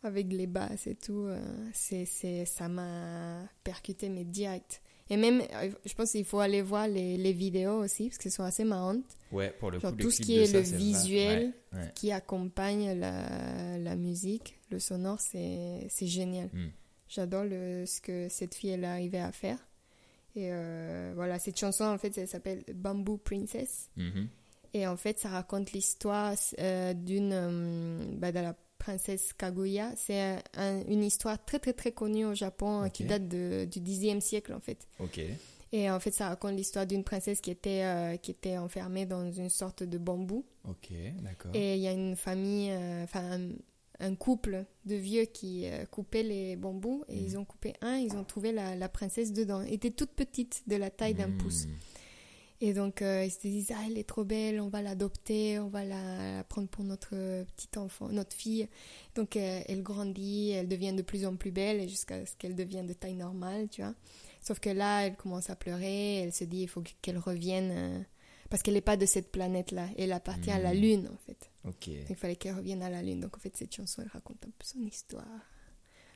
avec 0.02 0.32
les 0.32 0.46
basses 0.46 0.86
et 0.86 0.94
tout, 0.94 1.26
euh, 1.26 1.40
c'est, 1.72 2.04
c'est, 2.04 2.44
ça 2.44 2.68
m'a 2.68 3.42
percuté, 3.64 4.08
mais 4.08 4.24
direct. 4.24 4.82
Et 5.10 5.16
même, 5.16 5.42
euh, 5.54 5.70
je 5.84 5.94
pense 5.94 6.12
qu'il 6.12 6.24
faut 6.24 6.40
aller 6.40 6.62
voir 6.62 6.88
les, 6.88 7.16
les 7.16 7.32
vidéos 7.32 7.82
aussi, 7.82 8.08
parce 8.08 8.18
qu'elles 8.18 8.32
sont 8.32 8.44
assez 8.44 8.64
marrantes. 8.64 9.04
Ouais, 9.30 9.50
pour 9.58 9.70
le 9.70 9.78
Genre 9.78 9.92
coup, 9.92 9.98
tout 9.98 10.10
ce 10.10 10.22
qui 10.22 10.38
est 10.38 10.46
ça, 10.46 10.58
le 10.58 10.64
c'est 10.64 10.76
visuel 10.76 11.52
Ouais, 11.72 11.78
ouais. 11.78 11.92
qui 11.94 12.12
accompagne 12.12 12.98
la, 12.98 13.78
la 13.78 13.96
musique, 13.96 14.58
le 14.70 14.78
sonore, 14.78 15.20
c'est, 15.20 15.86
c'est 15.88 16.06
génial. 16.06 16.48
Mm. 16.52 16.68
J'adore 17.08 17.44
le, 17.44 17.84
ce 17.86 18.00
que 18.00 18.28
cette 18.30 18.54
fille 18.54 18.70
elle 18.70 18.84
est 18.84 18.88
arrivée 18.88 19.20
à 19.20 19.32
faire. 19.32 19.58
Et 20.34 20.48
euh, 20.50 21.12
voilà, 21.14 21.38
cette 21.38 21.58
chanson 21.58 21.84
en 21.84 21.98
fait, 21.98 22.16
elle 22.16 22.28
s'appelle 22.28 22.64
Bamboo 22.74 23.18
Princess. 23.18 23.90
Mhm. 23.96 24.28
Et 24.74 24.86
en 24.86 24.96
fait, 24.96 25.18
ça 25.18 25.28
raconte 25.28 25.72
l'histoire 25.72 26.34
euh, 26.58 26.94
d'une, 26.94 28.16
bah, 28.18 28.32
de 28.32 28.38
la 28.38 28.56
princesse 28.86 29.32
Kaguya. 29.32 29.92
C'est 29.96 30.20
un- 30.20 30.42
un- 30.56 30.82
une 30.88 31.04
histoire 31.04 31.38
très 31.44 31.58
très 31.58 31.72
très 31.72 31.92
connue 31.92 32.26
au 32.26 32.34
Japon 32.34 32.82
euh, 32.84 32.88
qui 32.88 33.04
date 33.04 33.28
de- 33.28 33.64
du 33.64 33.80
Xe 33.80 34.20
siècle 34.24 34.52
en 34.52 34.60
fait. 34.60 34.86
Ok. 34.98 35.20
Et 35.74 35.90
en 35.90 35.98
fait, 36.00 36.10
ça 36.12 36.28
raconte 36.28 36.54
l'histoire 36.56 36.86
d'une 36.86 37.02
princesse 37.04 37.40
qui 37.40 37.50
était, 37.50 37.82
euh, 37.84 38.16
qui 38.18 38.30
était 38.30 38.58
enfermée 38.58 39.06
dans 39.06 39.30
une 39.32 39.48
sorte 39.48 39.82
de 39.84 39.96
bambou. 39.98 40.44
Ok, 40.68 40.90
d'accord. 41.22 41.50
Et 41.54 41.76
il 41.76 41.80
y 41.82 41.86
a 41.88 41.92
une 41.92 42.14
famille, 42.16 42.70
euh, 42.70 43.04
enfin 43.04 43.22
un, 43.38 43.48
un 44.00 44.14
couple 44.14 44.64
de 44.84 44.96
vieux 44.96 45.24
qui 45.24 45.64
euh, 45.66 45.86
coupaient 45.86 46.24
les 46.24 46.56
bambous. 46.56 47.04
Et 47.08 47.16
Mhm. 47.16 47.24
ils 47.26 47.38
ont 47.38 47.44
coupé 47.46 47.72
un, 47.80 47.96
ils 47.96 48.14
ont 48.16 48.24
trouvé 48.24 48.52
la, 48.52 48.74
la 48.76 48.88
princesse 48.90 49.32
dedans. 49.32 49.62
Elle 49.62 49.72
était 49.74 49.90
toute 49.92 50.10
petite, 50.10 50.62
de 50.66 50.76
la 50.76 50.90
taille 50.90 51.14
d'un 51.14 51.28
Hmm. 51.28 51.38
pouce. 51.38 51.66
Et 52.64 52.74
donc, 52.74 53.02
euh, 53.02 53.24
ils 53.24 53.30
se 53.32 53.40
disent, 53.40 53.72
ah, 53.74 53.82
elle 53.88 53.98
est 53.98 54.08
trop 54.08 54.22
belle, 54.24 54.60
on 54.60 54.68
va 54.68 54.82
l'adopter, 54.82 55.58
on 55.58 55.66
va 55.68 55.84
la, 55.84 56.36
la 56.36 56.44
prendre 56.44 56.68
pour 56.68 56.84
notre 56.84 57.10
euh, 57.14 57.44
petite 57.56 57.76
enfant, 57.76 58.08
notre 58.08 58.36
fille. 58.36 58.68
Donc, 59.16 59.34
euh, 59.36 59.60
elle 59.66 59.82
grandit, 59.82 60.50
elle 60.50 60.68
devient 60.68 60.92
de 60.92 61.02
plus 61.02 61.26
en 61.26 61.34
plus 61.34 61.50
belle 61.50 61.88
jusqu'à 61.88 62.24
ce 62.24 62.36
qu'elle 62.36 62.54
devienne 62.54 62.86
de 62.86 62.92
taille 62.92 63.14
normale, 63.16 63.68
tu 63.68 63.82
vois. 63.82 63.94
Sauf 64.40 64.60
que 64.60 64.70
là, 64.70 65.00
elle 65.06 65.16
commence 65.16 65.50
à 65.50 65.56
pleurer, 65.56 66.18
elle 66.18 66.32
se 66.32 66.44
dit, 66.44 66.62
il 66.62 66.68
faut 66.68 66.84
qu'elle 67.02 67.18
revienne, 67.18 67.70
euh, 67.72 68.00
parce 68.48 68.62
qu'elle 68.62 68.74
n'est 68.74 68.80
pas 68.80 68.96
de 68.96 69.06
cette 69.06 69.32
planète-là, 69.32 69.88
elle 69.98 70.12
appartient 70.12 70.50
à 70.52 70.60
la 70.60 70.72
Mhm. 70.72 70.80
Lune, 70.80 71.10
en 71.12 71.16
fait. 71.26 71.50
Ok. 71.64 71.88
Donc, 71.88 72.10
il 72.10 72.14
fallait 72.16 72.36
qu'elle 72.36 72.54
revienne 72.54 72.82
à 72.84 72.90
la 72.90 73.02
Lune. 73.02 73.18
Donc, 73.18 73.36
en 73.36 73.40
fait, 73.40 73.56
cette 73.56 73.74
chanson, 73.74 74.02
elle 74.02 74.08
raconte 74.12 74.44
un 74.46 74.50
peu 74.56 74.64
son 74.64 74.82
histoire. 74.86 75.26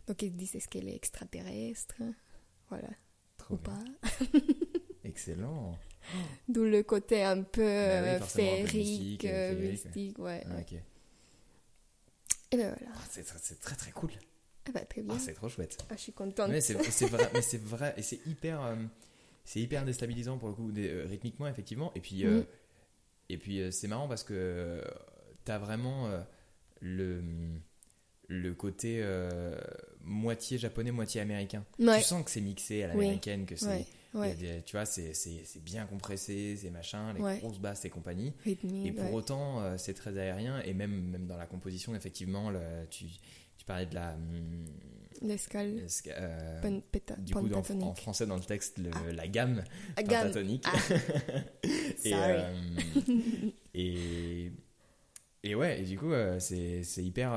Donc, 0.06 0.22
ils 0.22 0.36
disent, 0.36 0.54
est-ce 0.54 0.68
qu'elle 0.68 0.88
est 0.88 0.94
extraterrestre? 0.94 1.96
Voilà, 2.68 2.90
Trop 3.36 3.54
ou 3.54 3.58
bien. 3.58 3.74
pas 3.74 4.38
Excellent. 5.02 5.76
D'où 6.48 6.64
le 6.64 6.82
côté 6.82 7.22
un 7.24 7.42
peu 7.42 7.62
oui, 7.62 7.66
euh, 7.68 8.20
féerique, 8.20 8.74
mystique, 8.74 9.24
euh, 9.24 9.74
ouais. 10.18 10.44
Ah. 10.48 10.60
Et 12.52 12.56
ben 12.56 12.74
voilà. 12.78 12.92
Ah, 12.94 13.04
c'est 13.10 13.60
très, 13.60 13.74
très 13.76 13.90
cool. 13.90 14.10
Ah 14.68 14.70
bah, 14.72 14.80
très 14.84 15.02
bien. 15.02 15.14
Ah, 15.16 15.20
c'est 15.20 15.34
trop 15.34 15.48
chouette. 15.48 15.76
Ah, 15.90 15.94
je 15.96 16.02
suis 16.02 16.12
contente. 16.12 16.50
Mais 16.50 16.60
c'est 16.60 16.74
vrai, 16.74 17.30
mais 17.34 17.42
c'est 17.42 17.58
vrai, 17.62 17.94
et 17.96 18.02
c'est 18.02 18.20
hyper, 18.26 18.62
euh, 18.62 18.76
c'est 19.44 19.60
hyper 19.60 19.84
déstabilisant 19.84 20.38
pour 20.38 20.48
le 20.48 20.54
coup, 20.54 20.70
des- 20.72 20.88
euh, 20.88 21.06
rythmiquement 21.06 21.48
effectivement. 21.48 21.92
Et 21.94 22.00
puis, 22.00 22.24
euh, 22.24 22.42
et 23.28 23.38
puis 23.38 23.60
c'est 23.72 23.88
marrant 23.88 24.08
parce 24.08 24.22
que 24.24 24.82
t'as 25.44 25.58
vraiment 25.58 26.08
le 26.80 27.22
le 28.28 28.54
côté 28.54 29.04
moitié 30.02 30.58
japonais, 30.58 30.90
moitié 30.92 31.20
américain. 31.20 31.64
Ouais. 31.78 31.98
Tu 31.98 32.04
sens 32.04 32.24
que 32.24 32.30
c'est 32.30 32.40
mixé 32.40 32.82
à 32.84 32.88
Oui. 32.88 32.92
l'américaine, 33.04 33.46
que 33.46 33.56
c'est, 33.56 33.66
Ouais, 33.66 33.86
ouais. 34.18 34.34
des- 34.34 34.62
tu 34.62 34.76
vois, 34.76 34.84
c'est 34.86 35.14
c'est- 35.14 35.42
c'est 35.44 35.62
bien 35.62 35.86
compressé, 35.86 36.56
c'est 36.60 36.70
machin, 36.70 37.12
les 37.14 37.20
Ouais. 37.20 37.38
grosses 37.38 37.58
basses 37.58 37.84
et 37.84 37.90
compagnie. 37.90 38.32
Rythmique, 38.44 38.86
Et 38.86 38.92
pour 38.92 39.04
ouais. 39.06 39.12
autant, 39.14 39.60
euh, 39.62 39.76
c'est 39.78 39.94
très 39.94 40.16
aérien 40.18 40.60
et 40.62 40.74
même 40.74 41.10
même 41.10 41.26
dans 41.26 41.36
la 41.36 41.46
composition, 41.46 41.94
effectivement, 41.94 42.50
le- 42.50 42.86
tu 42.90 43.06
tu 43.56 43.64
parlais 43.64 43.86
de 43.86 43.94
la 43.94 44.14
hum, 44.14 44.64
L'escale 45.22 45.78
esca- 45.86 46.12
euh, 46.14 46.60
du 47.18 47.32
coup, 47.34 47.48
dans- 47.48 47.62
en, 47.82 47.94
français, 47.94 48.26
dans 48.26 48.36
le 48.36 48.42
texte, 48.42 48.76
le- 48.78 49.12
la 49.12 49.26
gamme 49.26 49.64
Ah, 49.96 50.02
pentatonique. 50.02 50.64
Ah. 50.66 50.72
et, 52.04 52.12
euh, 52.12 52.52
et, 53.74 54.52
et 55.42 55.54
ouais, 55.54 55.80
et 55.80 55.84
du 55.84 55.98
coup, 55.98 56.12
euh, 56.12 56.38
c'est 56.38 56.82
c'est 56.82 57.02
hyper. 57.04 57.32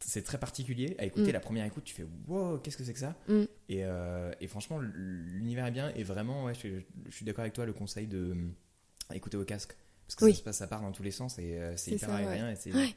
c'est 0.00 0.22
très 0.22 0.38
particulier. 0.38 0.94
À 1.00 1.04
écouter 1.06 1.30
Mm. 1.30 1.32
la 1.32 1.40
première 1.40 1.64
écoute, 1.66 1.82
tu 1.84 1.94
fais 1.94 2.06
wow, 2.28 2.58
qu'est-ce 2.58 2.76
que 2.76 2.84
c'est 2.84 2.92
que 2.92 3.00
ça? 3.00 3.16
Mm. 3.28 3.44
Et, 3.68 3.84
euh, 3.84 4.32
et 4.40 4.46
franchement, 4.46 4.78
l'univers 4.78 5.66
est 5.66 5.70
bien. 5.70 5.92
Et 5.94 6.02
vraiment, 6.02 6.44
ouais, 6.44 6.54
je, 6.54 6.58
suis- 6.60 6.86
je 7.08 7.14
suis 7.14 7.24
d'accord 7.24 7.42
avec 7.42 7.52
toi, 7.54 7.66
le 7.66 7.72
conseil 7.72 8.06
de 8.06 8.34
euh, 8.34 9.14
écouter 9.14 9.36
au 9.36 9.44
casque. 9.44 9.74
Parce 10.06 10.16
que 10.16 10.24
Oui. 10.24 10.32
ça 10.32 10.38
se 10.38 10.42
passe, 10.44 10.56
ça 10.56 10.66
part 10.66 10.80
dans 10.82 10.92
tous 10.92 11.02
les 11.02 11.10
sens 11.10 11.38
et 11.38 11.58
euh, 11.58 11.76
c'est 11.76 11.90
hyper 11.92 12.08
ça, 12.08 12.16
aérien 12.16 12.46
ouais. 12.46 12.52
et 12.54 12.56
c'est 12.56 12.72
Ouais. 12.74 12.94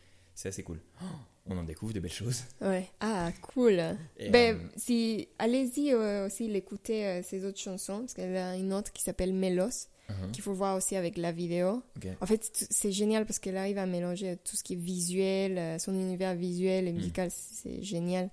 assez 0.49 0.63
cool. 0.63 0.79
Oh, 1.01 1.05
on 1.47 1.57
en 1.57 1.63
découvre 1.63 1.91
de 1.93 1.99
belles 1.99 2.11
choses. 2.11 2.43
Ouais. 2.61 2.87
Ah, 3.01 3.31
cool. 3.41 3.81
Et, 4.17 4.29
ben, 4.29 4.55
euh, 4.55 4.59
si, 4.77 5.27
allez-y 5.37 5.93
aussi 5.93 6.47
l'écouter 6.47 7.21
ses 7.23 7.43
autres 7.45 7.59
chansons, 7.59 7.99
parce 8.01 8.13
qu'elle 8.13 8.35
a 8.37 8.55
une 8.55 8.71
autre 8.73 8.93
qui 8.93 9.03
s'appelle 9.03 9.33
Mélos, 9.33 9.87
Mhm. 10.09 10.31
qu'il 10.31 10.43
faut 10.43 10.53
voir 10.53 10.75
aussi 10.75 10.95
avec 10.97 11.15
la 11.17 11.31
vidéo. 11.31 11.81
En 12.21 12.25
fait, 12.25 12.49
c'est 12.69 12.91
génial 12.91 13.25
parce 13.25 13.39
qu'elle 13.39 13.55
arrive 13.55 13.77
à 13.77 13.85
mélanger 13.85 14.37
tout 14.43 14.55
ce 14.57 14.63
qui 14.63 14.73
est 14.73 14.77
visuel, 14.77 15.79
son 15.79 15.93
univers 15.93 16.35
visuel 16.35 16.87
et 16.87 16.91
musical, 16.91 17.29
c'est 17.31 17.81
génial. 17.83 18.29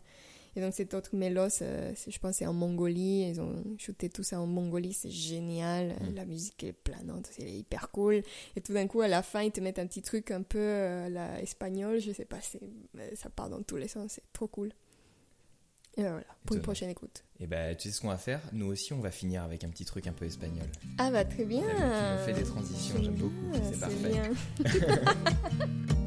Et 0.57 0.61
donc, 0.61 0.75
cette 0.75 0.95
autre 0.95 1.11
Mélos, 1.15 1.63
euh, 1.63 1.93
c'est- 1.95 2.11
je 2.11 2.19
pense, 2.19 2.37
c'est 2.37 2.47
en 2.47 2.53
Mongolie. 2.53 3.29
Ils 3.29 3.41
ont 3.41 3.63
shooté 3.79 4.09
tout 4.09 4.23
ça 4.23 4.41
en 4.41 4.47
Mongolie, 4.47 4.93
c'est 4.93 5.11
génial. 5.11 5.89
Mm. 6.01 6.15
La 6.15 6.25
musique 6.25 6.65
est 6.65 6.73
planante, 6.73 7.31
elle 7.39 7.49
est 7.49 7.59
hyper 7.59 7.91
cool. 7.91 8.23
Et 8.57 8.61
tout 8.61 8.73
d'un 8.73 8.87
coup, 8.87 9.01
à 9.01 9.09
la 9.09 9.23
fin, 9.23 9.43
ils 9.43 9.53
te 9.53 9.61
mettent 9.61 9.79
un 9.79 9.87
petit 9.87 10.03
truc 10.03 10.31
un 10.31 10.43
peu 10.43 10.59
euh, 10.59 11.09
la 11.09 11.41
espagnol, 11.43 12.01
je 12.01 12.13
sais 12.13 12.25
pas, 12.25 12.41
c'est- 12.41 12.61
euh, 12.99 13.11
ça 13.15 13.31
part 13.31 13.49
dans 13.51 13.63
tous 13.63 13.77
les 13.77 13.89
sens, 13.89 14.13
c'est 14.13 14.33
trop 14.33 14.47
cool. 14.49 14.73
Et 15.97 16.03
ben 16.03 16.11
voilà, 16.11 16.27
pour 16.47 16.55
une 16.55 16.63
prochaine 16.63 16.91
écoute. 16.91 17.25
Et 17.41 17.49
ben, 17.49 17.75
tu 17.75 17.89
sais 17.89 17.95
ce 17.97 18.01
qu'on 18.01 18.07
va 18.09 18.17
faire? 18.19 18.41
Nous 18.53 18.67
aussi, 18.67 18.93
on 18.93 19.01
va 19.01 19.11
finir 19.11 19.43
avec 19.43 19.65
un 19.65 19.69
petit 19.69 19.85
truc 19.85 20.07
un 20.07 20.13
peu 20.13 20.27
espagnol. 20.27 20.67
Ah 20.99 21.11
bah 21.11 21.25
très 21.25 21.45
bien. 21.45 21.63
Tu 21.63 21.67
me 21.73 22.25
fais 22.25 22.33
des 22.41 22.45
transitions, 22.45 23.03
j'aime 23.03 23.15
beaucoup, 23.17 23.51
bien, 23.53 23.63
c'est 23.73 23.81
parfait. 23.81 24.09
bien. 24.09 24.31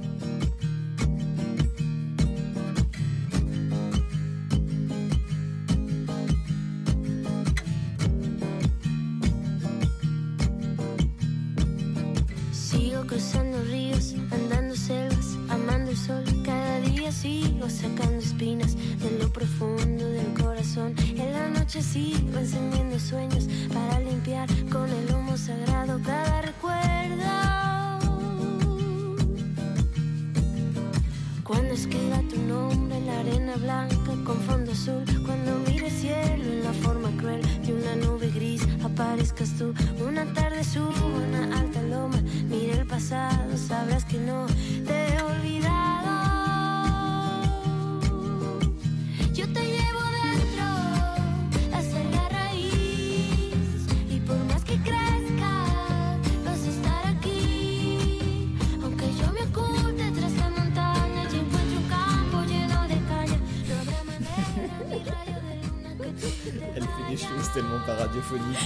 tellement 67.61 67.79
pas 67.85 67.95
radiophoniques. 67.95 68.57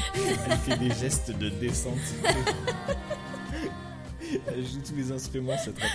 Elle 0.48 0.58
fait 0.58 0.78
des 0.78 0.94
gestes 0.94 1.32
de 1.38 1.50
descente. 1.50 1.94
Elle 4.48 4.66
joue 4.66 4.80
tous 4.86 4.96
les 4.96 5.12
instruments, 5.12 5.56
c'est 5.64 5.74
très. 5.76 5.88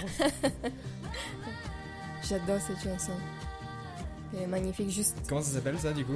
J'adore 2.28 2.60
cette 2.60 2.78
chanson. 2.82 3.12
Elle 4.32 4.42
est 4.42 4.46
magnifique, 4.46 4.90
juste 4.90 5.16
Comment 5.28 5.42
ça 5.42 5.52
s'appelle 5.52 5.78
ça 5.78 5.92
du 5.92 6.04
coup? 6.04 6.12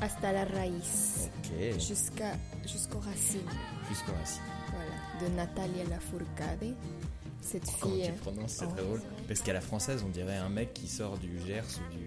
Hasta 0.00 0.32
la 0.32 0.44
raíz, 0.44 1.30
Ok. 1.38 1.80
jusqu'à 1.80 2.32
jusqu'aux 2.64 2.98
racines. 3.00 3.40
Jusqu'au 3.88 4.12
racine. 4.12 4.42
Voilà, 4.70 5.28
de 5.30 5.36
Natalia 5.36 5.84
Lafourcade. 5.90 6.74
Cette 7.40 7.64
Comment 7.80 7.94
fille. 7.94 8.06
tu 8.06 8.12
prononces, 8.12 8.52
c'est 8.52 8.64
Oh, 8.66 8.72
très 8.74 8.82
drôle. 8.84 9.00
Parce 9.28 9.40
qu'à 9.40 9.52
la 9.52 9.60
française, 9.60 10.02
on 10.06 10.08
dirait 10.10 10.36
un 10.36 10.48
mec 10.48 10.72
qui 10.72 10.88
sort 10.88 11.18
du 11.18 11.38
Gers 11.46 11.62
ou 11.78 11.92
du, 11.94 12.03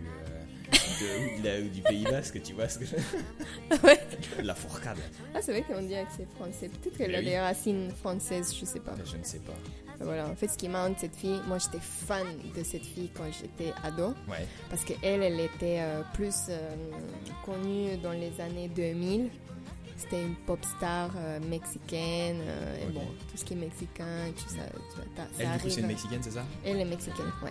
de- 0.72 1.38
ou 1.38 1.42
de 1.42 1.48
la- 1.48 1.60
ou 1.60 1.70
du 1.70 1.82
Pays 1.82 2.04
Basque, 2.04 2.42
tu 2.44 2.54
vois 2.54 2.68
ce 2.70 2.80
que 2.80 2.86
je 2.86 2.96
Ouais. 3.84 4.00
La 4.44 4.56
fourcade. 4.56 4.98
Ah, 5.34 5.40
c'est 5.42 5.52
vrai 5.52 5.62
qu'on 5.64 5.82
dirait 5.82 6.04
que 6.06 6.12
c'est 6.18 6.28
français. 6.36 6.70
Peut-être 6.70 6.98
qu'elle 6.98 7.12
Mais 7.12 7.18
a 7.18 7.20
oui. 7.20 7.26
des 7.26 7.40
racines 7.40 7.92
françaises, 7.92 8.54
je 8.60 8.66
sais 8.66 8.80
pas. 8.80 8.92
Ben, 8.92 9.04
je 9.06 9.18
ne 9.18 9.24
sais 9.24 9.40
pas. 9.40 9.54
Voilà, 10.00 10.28
en 10.28 10.36
fait, 10.36 10.48
ce 10.48 10.58
qui 10.58 10.70
marrant 10.70 10.94
cette 10.96 11.16
fille, 11.16 11.40
moi 11.48 11.58
j'étais 11.58 11.80
fan 11.84 12.28
de 12.56 12.64
cette 12.64 12.86
fille 12.86 13.10
quand 13.16 13.24
j'étais 13.32 13.74
ado. 13.84 14.10
Ouais. 14.30 14.46
Parce 14.70 14.84
qu'elle, 14.84 15.24
elle 15.24 15.40
était 15.40 15.80
euh, 15.80 16.02
plus 16.14 16.36
euh, 16.50 16.70
connue 17.46 17.98
dans 17.98 18.12
les 18.12 18.40
années 18.40 18.68
2000. 18.70 19.30
C'était 19.98 20.22
une 20.22 20.36
pop 20.36 20.60
star 20.78 21.10
euh, 21.18 21.40
mexicaine. 21.50 22.40
et 22.80 22.86
bon, 22.92 23.02
tout 23.32 23.38
ce 23.38 23.44
qui 23.44 23.54
est 23.54 23.58
mexicain, 23.58 24.28
tout 24.38 24.48
ça, 24.50 24.62
ça 25.16 25.24
Elle, 25.40 25.52
du 25.54 25.58
coup, 25.64 25.70
c'est 25.72 25.82
une 25.82 25.88
mexicaine, 25.88 26.20
c'est 26.22 26.30
ça? 26.32 26.46
Elle 26.64 26.80
est 26.80 26.86
mexicaine, 26.86 27.26
ouais. 27.44 27.50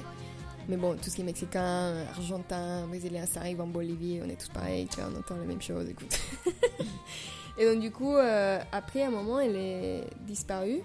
Mais 0.68 0.76
bon, 0.76 0.96
tout 0.96 1.10
ce 1.10 1.14
qui 1.16 1.20
est 1.22 1.24
mexicain, 1.24 2.04
argentin, 2.10 2.86
brésilien, 2.88 3.24
ça 3.26 3.40
arrive 3.40 3.60
en 3.60 3.66
Bolivie, 3.68 4.20
on 4.24 4.28
est 4.28 4.34
tous 4.40 4.48
pareils, 4.48 4.86
tu 4.88 5.00
vois, 5.00 5.10
on 5.14 5.18
entend 5.18 5.36
les 5.36 5.46
mêmes 5.46 5.62
choses, 5.62 5.88
écoute. 5.88 6.18
et 7.58 7.64
donc, 7.66 7.80
du 7.80 7.92
coup, 7.92 8.16
euh, 8.16 8.58
après 8.72 9.04
un 9.04 9.10
moment, 9.10 9.38
elle 9.38 9.54
est 9.56 10.04
disparue. 10.26 10.80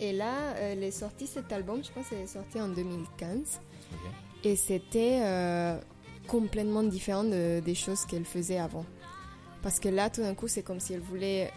Et 0.00 0.12
là, 0.12 0.54
elle 0.58 0.82
est 0.84 0.90
sortie 0.92 1.26
cet 1.26 1.52
album, 1.52 1.82
je 1.84 1.90
pense 1.90 2.08
qu'elle 2.08 2.20
est 2.20 2.26
sortie 2.26 2.60
en 2.60 2.68
2015. 2.68 3.60
Ok. 3.92 3.98
Et 4.44 4.56
c'était 4.56 5.20
euh, 5.22 5.78
complètement 6.26 6.82
différent 6.84 7.24
de- 7.24 7.60
des 7.60 7.74
choses 7.74 8.06
qu'elle 8.06 8.24
faisait 8.24 8.58
avant. 8.58 8.86
Parce 9.60 9.80
que 9.80 9.88
là, 9.88 10.08
tout 10.08 10.22
d'un 10.22 10.34
coup, 10.34 10.46
c'est 10.48 10.62
comme 10.62 10.78
si 10.80 10.94
elle 10.94 11.00
voulait 11.00 11.50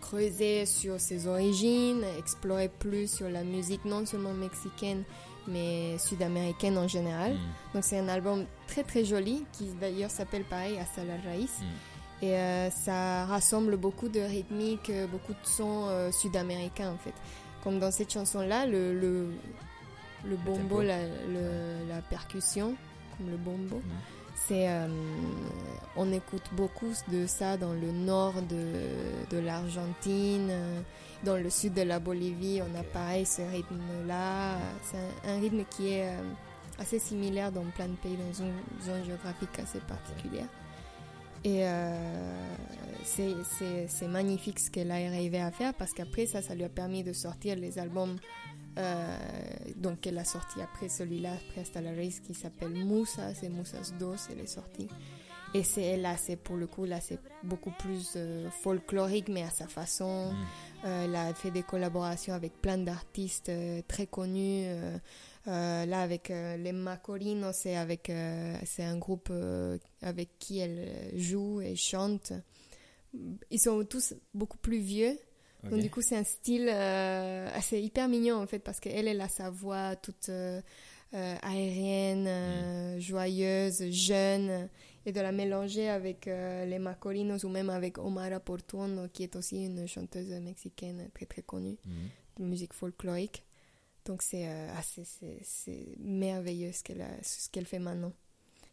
creuser 0.00 0.66
sur 0.66 0.98
ses 1.00 1.26
origines, 1.26 2.02
explorer 2.18 2.68
plus 2.68 3.10
sur 3.14 3.28
la 3.28 3.42
musique 3.44 3.84
non 3.84 4.04
seulement 4.06 4.32
mexicaine, 4.32 5.04
mais 5.46 5.98
sud-américaine 5.98 6.78
en 6.78 6.88
général. 6.88 7.34
Mm. 7.34 7.38
Donc 7.74 7.84
c'est 7.84 7.98
un 7.98 8.08
album 8.08 8.44
très 8.66 8.82
très 8.82 9.04
joli 9.04 9.44
qui 9.52 9.66
d'ailleurs 9.80 10.10
s'appelle 10.10 10.44
pareil 10.44 10.78
Hasta 10.78 11.04
la 11.04 11.16
Raíz. 11.28 11.50
Mm. 11.60 11.64
Et 12.24 12.34
euh, 12.36 12.70
ça 12.70 13.26
rassemble 13.26 13.76
beaucoup 13.76 14.08
de 14.08 14.20
rythmiques, 14.20 14.88
euh, 14.90 15.06
beaucoup 15.06 15.32
de 15.32 15.46
sons 15.46 15.86
euh, 15.88 16.10
sud-américains 16.12 16.90
en 16.92 16.98
fait. 16.98 17.14
Comme 17.62 17.78
dans 17.78 17.90
cette 17.90 18.12
chanson-là, 18.12 18.66
le, 18.66 18.98
le, 18.98 19.28
le 20.24 20.36
bombo, 20.36 20.80
la, 20.82 21.02
le- 21.02 21.86
la 21.88 22.00
percussion, 22.02 22.74
comme 23.18 23.30
le 23.30 23.36
bombo, 23.36 23.76
Mm. 23.76 23.90
c'est... 24.46 24.68
euh, 24.68 24.88
on 25.96 26.12
écoute 26.12 26.42
beaucoup 26.52 26.90
de 27.12 27.26
ça 27.26 27.56
dans 27.56 27.72
le 27.72 27.92
nord 27.92 28.34
de, 28.48 28.72
de 29.30 29.38
l'Argentine, 29.38 30.50
dans 31.24 31.36
le 31.36 31.50
sud 31.50 31.74
de 31.74 31.82
la 31.82 31.98
Bolivie, 31.98 32.60
on 32.62 32.78
a 32.78 32.82
pareil 32.82 33.26
ce 33.26 33.42
rythme-là. 33.42 34.58
C'est 34.82 35.28
un, 35.28 35.34
un 35.36 35.40
rythme 35.40 35.64
qui 35.70 35.88
est 35.92 36.08
euh, 36.08 36.22
assez 36.78 36.98
similaire 36.98 37.50
dans 37.52 37.64
plein 37.74 37.88
de 37.88 37.96
pays, 37.96 38.16
dans 38.16 38.44
une 38.44 38.52
zone 38.84 39.04
géographique 39.04 39.58
assez 39.58 39.80
particulière. 39.80 40.48
Et 41.44 41.66
euh, 41.66 42.54
c'est- 43.04 44.06
magnifique 44.08 44.58
ce 44.58 44.70
qu'elle 44.70 44.90
a 44.90 44.94
arrivé 44.94 45.40
à 45.40 45.50
faire 45.50 45.74
parce 45.74 45.92
qu'après 45.92 46.26
ça, 46.26 46.40
ça 46.40 46.54
lui 46.54 46.64
a 46.64 46.68
permis 46.68 47.02
de 47.02 47.12
sortir 47.12 47.56
les 47.56 47.78
albums 47.78 48.16
euh, 48.78 49.16
donc 49.76 50.00
qu'elle 50.00 50.18
a 50.18 50.24
sorti 50.24 50.60
après 50.62 50.88
celui-là, 50.88 51.32
après 51.34 51.60
Hasta 51.62 51.80
la 51.80 51.92
Race, 51.92 52.20
qui 52.20 52.34
s'appelle 52.34 52.72
Moussa, 52.72 53.34
c'est 53.34 53.48
Moussas 53.48 53.92
Dos, 53.98 54.16
elle 54.30 54.40
est 54.40 54.46
sortie. 54.46 54.88
Et 55.56 55.62
c'est 55.62 55.96
là, 55.96 56.16
c'est 56.16 56.34
pour 56.34 56.56
le 56.56 56.66
coup, 56.66 56.84
là, 56.84 57.00
c'est 57.00 57.20
beaucoup 57.44 57.70
plus 57.70 58.14
euh, 58.16 58.50
folklorique, 58.50 59.28
mais 59.28 59.44
à 59.44 59.50
sa 59.50 59.68
façon. 59.68 60.32
Mm. 60.32 60.36
Euh, 60.86 61.04
elle 61.04 61.14
a 61.14 61.32
fait 61.32 61.52
des 61.52 61.62
collaborations 61.62 62.34
avec 62.34 62.60
plein 62.60 62.76
d'artistes 62.76 63.50
euh, 63.50 63.80
très 63.86 64.08
connus. 64.08 64.66
là, 65.46 66.00
avec 66.00 66.30
les 66.30 66.72
Macorinos, 66.72 67.54
c'est 67.54 67.76
avec, 67.76 68.10
c'est 68.64 68.82
un 68.82 68.96
groupe 68.96 69.30
avec 70.02 70.30
qui 70.38 70.58
elle 70.58 71.12
joue 71.14 71.60
et 71.60 71.76
chante. 71.76 72.32
Ils 73.50 73.60
sont 73.60 73.84
tous 73.84 74.14
beaucoup 74.32 74.58
plus 74.58 74.78
vieux. 74.78 75.16
Donc 75.64 75.80
du 75.80 75.90
coup, 75.90 76.00
c'est 76.02 76.16
un 76.16 76.24
style 76.24 76.68
assez 76.68 77.78
hyper 77.78 78.08
mignon 78.08 78.36
en 78.36 78.46
fait 78.46 78.58
parce 78.58 78.80
qu'elle, 78.80 79.06
elle 79.06 79.20
a 79.20 79.28
sa 79.28 79.50
voix 79.50 79.96
toute 79.96 80.30
euh, 81.14 81.16
euh, 81.16 81.36
aérienne, 81.42 82.26
euh, 82.26 83.00
joyeuse, 83.00 83.88
jeune, 83.90 84.68
et 85.06 85.12
de 85.12 85.20
la 85.20 85.32
mélanger 85.32 85.88
avec 85.88 86.26
euh, 86.28 86.64
les 86.64 86.78
Macorinos 86.78 87.44
ou 87.44 87.48
même 87.48 87.70
avec 87.70 87.98
Omara 87.98 88.40
Portuondo 88.40 89.08
qui 89.12 89.22
est 89.22 89.36
aussi 89.36 89.64
une 89.66 89.86
chanteuse 89.86 90.28
mexicaine 90.40 91.08
très 91.14 91.26
très 91.26 91.42
connue 91.42 91.76
Mm. 91.84 91.90
de 92.38 92.44
musique 92.44 92.72
folklorique. 92.72 93.44
Donc 94.06 94.22
c'est 94.22 94.48
euh, 94.48 94.68
ah, 94.76 94.82
merveilleux 95.98 96.72
ce 96.72 96.82
qu'elle 97.50 97.66
fait 97.66 97.78
maintenant. 97.78 98.12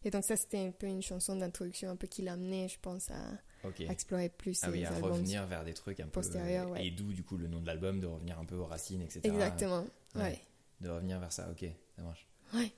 Et 0.04 0.10
donc 0.10 0.24
ça, 0.24 0.36
c'était 0.36 0.58
un 0.58 0.72
peu 0.72 0.86
une 0.88 1.00
chanson 1.02 1.36
d'introduction 1.36 1.88
un 1.90 1.96
peu 1.96 2.08
qui 2.08 2.22
l'a 2.22 2.32
amené, 2.32 2.66
je 2.68 2.78
pense, 2.80 3.08
à, 3.12 3.68
explorer 3.88 4.28
plus 4.30 4.58
Ah 4.64 4.70
oui, 4.70 4.84
à 4.84 4.90
revenir 4.98 5.46
vers 5.46 5.64
des 5.64 5.74
trucs 5.74 6.00
un 6.00 6.06
peu. 6.06 6.10
postérieurs, 6.10 6.68
ouais. 6.70 6.86
Et 6.86 6.90
d'où, 6.90 7.12
du 7.12 7.22
coup, 7.22 7.36
le 7.36 7.46
nom 7.46 7.60
de 7.60 7.66
l'album, 7.68 8.00
de 8.00 8.06
revenir 8.08 8.36
un 8.38 8.44
peu 8.44 8.56
aux 8.56 8.66
racines, 8.66 9.00
etc. 9.02 9.20
Exactement, 9.24 9.84
Ouais. 10.16 10.22
ouais. 10.22 10.40
De 10.80 10.88
revenir 10.88 11.20
vers 11.20 11.32
ça, 11.32 11.48
ok, 11.52 11.64
ça 11.94 12.02
marche. 12.02 12.26
Ouais. 12.54 12.72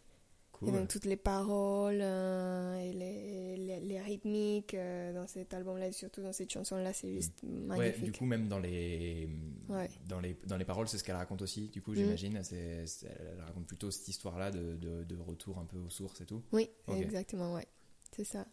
Cool. 0.52 0.68
Et 0.68 0.72
donc 0.72 0.88
toutes 0.88 1.04
les 1.04 1.16
paroles 1.16 1.98
euh, 2.00 2.76
et 2.78 2.92
les, 2.92 3.56
les, 3.56 3.80
les 3.80 4.00
rythmiques 4.00 4.74
euh, 4.74 5.12
dans 5.12 5.26
cet 5.26 5.52
album-là, 5.52 5.88
et 5.88 5.92
surtout 5.92 6.22
dans 6.22 6.32
cette 6.32 6.52
chanson-là, 6.52 6.92
c'est 6.92 7.12
juste 7.12 7.32
Ouais, 7.42 7.66
magnifique. 7.78 8.04
du 8.04 8.12
coup, 8.12 8.24
même 8.24 8.46
dans 8.48 8.60
les, 8.60 9.28
Ouais. 9.68 9.90
dans 10.06 10.20
les, 10.20 10.34
dans 10.46 10.56
les 10.56 10.64
paroles, 10.64 10.86
c'est 10.86 10.96
ce 10.98 11.02
qu'elle 11.02 11.16
raconte 11.16 11.42
aussi, 11.42 11.70
du 11.70 11.82
coup, 11.82 11.90
Mm. 11.90 11.96
j'imagine. 11.96 12.44
C'est, 12.44 12.86
c'est- 12.86 13.08
elle 13.18 13.40
raconte 13.40 13.66
plutôt 13.66 13.90
cette 13.90 14.06
histoire-là 14.06 14.52
de, 14.52 14.76
de, 14.76 15.02
de 15.02 15.16
retour 15.16 15.58
un 15.58 15.64
peu 15.64 15.78
aux 15.78 15.90
sources 15.90 16.20
et 16.20 16.24
tout. 16.24 16.42
Oui, 16.52 16.70
exactement, 16.88 17.54
ouais. 17.54 17.66
C'est 18.14 18.24
ça. 18.24 18.46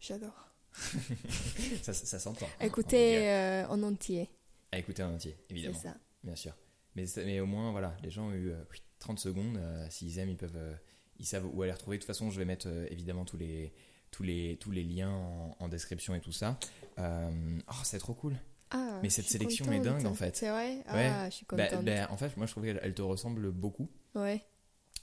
J'adore. 0.00 0.50
ça, 1.82 1.94
ça, 1.94 2.18
s'entend. 2.18 2.46
Écoutez 2.60 3.30
euh, 3.30 3.66
en 3.68 3.82
entier, 3.84 4.28
À 4.72 4.78
écouter 4.78 5.02
en 5.02 5.14
entier, 5.14 5.34
c'est 5.48 5.54
évidemment. 5.54 5.78
ça. 5.78 5.96
Bien 6.22 6.36
sûr. 6.36 6.52
Mais, 6.94 7.06
c'est- 7.06 7.24
mais 7.24 7.40
au 7.40 7.46
moins, 7.46 7.70
voilà, 7.72 7.96
les 8.02 8.10
gens 8.10 8.26
ont 8.28 8.32
eu 8.34 8.52
30 8.98 9.18
secondes. 9.18 9.56
euh, 9.56 9.86
S'ils 9.90 10.18
aiment, 10.18 10.30
ils 10.30 10.36
peuvent, 10.36 10.56
euh, 10.56 10.74
ils 11.18 11.26
savent 11.26 11.46
où 11.52 11.62
aller 11.62 11.72
retrouver. 11.72 11.96
De 11.98 12.02
toute 12.02 12.06
façon, 12.06 12.30
je 12.30 12.38
vais 12.38 12.44
mettre 12.44 12.66
euh, 12.68 12.86
évidemment 12.90 13.24
tous 13.24 13.36
les, 13.36 13.72
tous 14.10 14.22
les, 14.22 14.56
tous 14.60 14.70
les 14.70 14.82
liens 14.84 15.10
en, 15.10 15.56
en 15.60 15.68
description 15.68 16.14
et 16.14 16.20
tout 16.20 16.32
ça. 16.32 16.58
Euh, 16.98 17.58
oh, 17.68 17.72
c'est 17.84 17.98
trop 17.98 18.14
cool. 18.14 18.34
Ah, 18.70 18.98
Mais 19.02 19.10
cette 19.10 19.26
sélection 19.26 19.70
est 19.72 19.80
dingue, 19.80 20.06
en 20.06 20.14
fait. 20.14 20.36
C'est 20.36 20.48
vrai? 20.50 20.76
Ouais. 20.92 21.10
Ah, 21.12 21.28
je 21.30 21.34
suis 21.36 21.46
Bah, 21.52 21.68
contente. 21.68 21.84
bah, 21.84 22.08
en 22.10 22.16
fait, 22.16 22.36
moi, 22.36 22.46
je 22.46 22.52
trouve 22.52 22.64
qu'elle 22.64 22.80
elle 22.82 22.94
te 22.94 23.02
ressemble 23.02 23.50
beaucoup. 23.52 23.88
Ouais, 24.14 24.42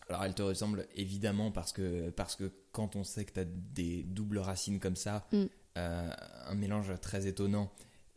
Alors, 0.10 0.26
elle 0.26 0.34
te 0.36 0.42
ressemble 0.42 0.88
évidemment 0.96 1.52
parce 1.52 1.72
que, 1.72 2.10
parce 2.10 2.36
que 2.36 2.52
quand 2.74 2.96
on 2.98 3.04
sait 3.06 3.24
que 3.24 3.32
tu 3.34 3.40
as 3.40 3.46
des 3.46 4.04
doubles 4.04 4.40
racines 4.40 4.80
comme 4.80 4.96
ça, 4.98 5.26
Mm. 5.32 5.44
euh, 5.78 6.12
un 6.48 6.56
mélange 6.56 6.92
très 7.02 7.28
étonnant, 7.28 7.72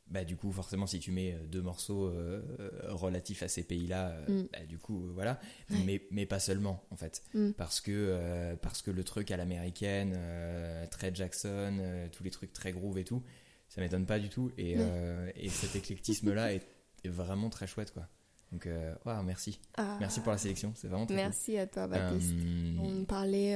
bah, 0.07 0.25
du 0.25 0.37
coup, 0.37 0.53
forcément, 0.53 0.87
si 0.87 1.01
tu 1.01 1.11
mets 1.13 1.33
euh, 1.33 1.47
deux 1.47 1.63
morceaux 1.63 2.07
euh, 2.09 2.43
euh, 2.61 2.93
relatifs 2.93 3.43
à 3.43 3.49
ces 3.49 3.63
pays-là, 3.63 4.15
Mm. 4.29 4.43
bah, 4.53 4.65
du 4.69 4.79
coup, 4.79 5.09
voilà. 5.15 5.41
Ouais. 5.71 5.79
Mais, 5.87 6.03
mais 6.11 6.27
pas 6.27 6.39
seulement, 6.39 6.85
en 6.91 6.97
fait. 6.97 7.23
Mm. 7.33 7.53
Parce, 7.53 7.81
que, 7.81 7.91
euh, 7.93 8.55
parce 8.57 8.83
que 8.83 8.91
le 8.91 9.03
truc 9.03 9.31
à 9.31 9.37
l'américaine, 9.39 10.13
euh, 10.17 10.87
très 10.89 11.15
Jackson, 11.15 12.09
tous 12.13 12.23
les 12.23 12.31
trucs 12.31 12.53
très 12.53 12.73
groove 12.73 12.99
et 12.99 13.05
tout, 13.05 13.23
ça 13.69 13.81
m'étonne 13.81 14.05
pas 14.07 14.19
du 14.19 14.29
tout. 14.29 14.53
Et, 14.59 14.75
euh, 14.79 15.31
et 15.37 15.49
cet 15.49 15.75
éclectisme-là 15.75 16.53
est, 16.55 16.63
est 17.05 17.09
vraiment 17.09 17.49
très 17.49 17.67
chouette, 17.67 17.93
quoi. 17.93 18.07
Donc, 18.53 18.69
waouh, 19.05 19.23
merci. 19.25 19.59
Ah, 19.77 19.97
Merci 19.99 20.21
pour 20.21 20.31
la 20.31 20.39
sélection, 20.39 20.73
c'est 20.77 20.87
vraiment 20.87 21.07
très 21.07 21.15
cool. 21.17 21.25
Merci 21.25 21.59
à 21.59 21.67
toi, 21.67 21.89
Baptiste. 21.89 22.35
On 22.79 23.05
parlait 23.05 23.53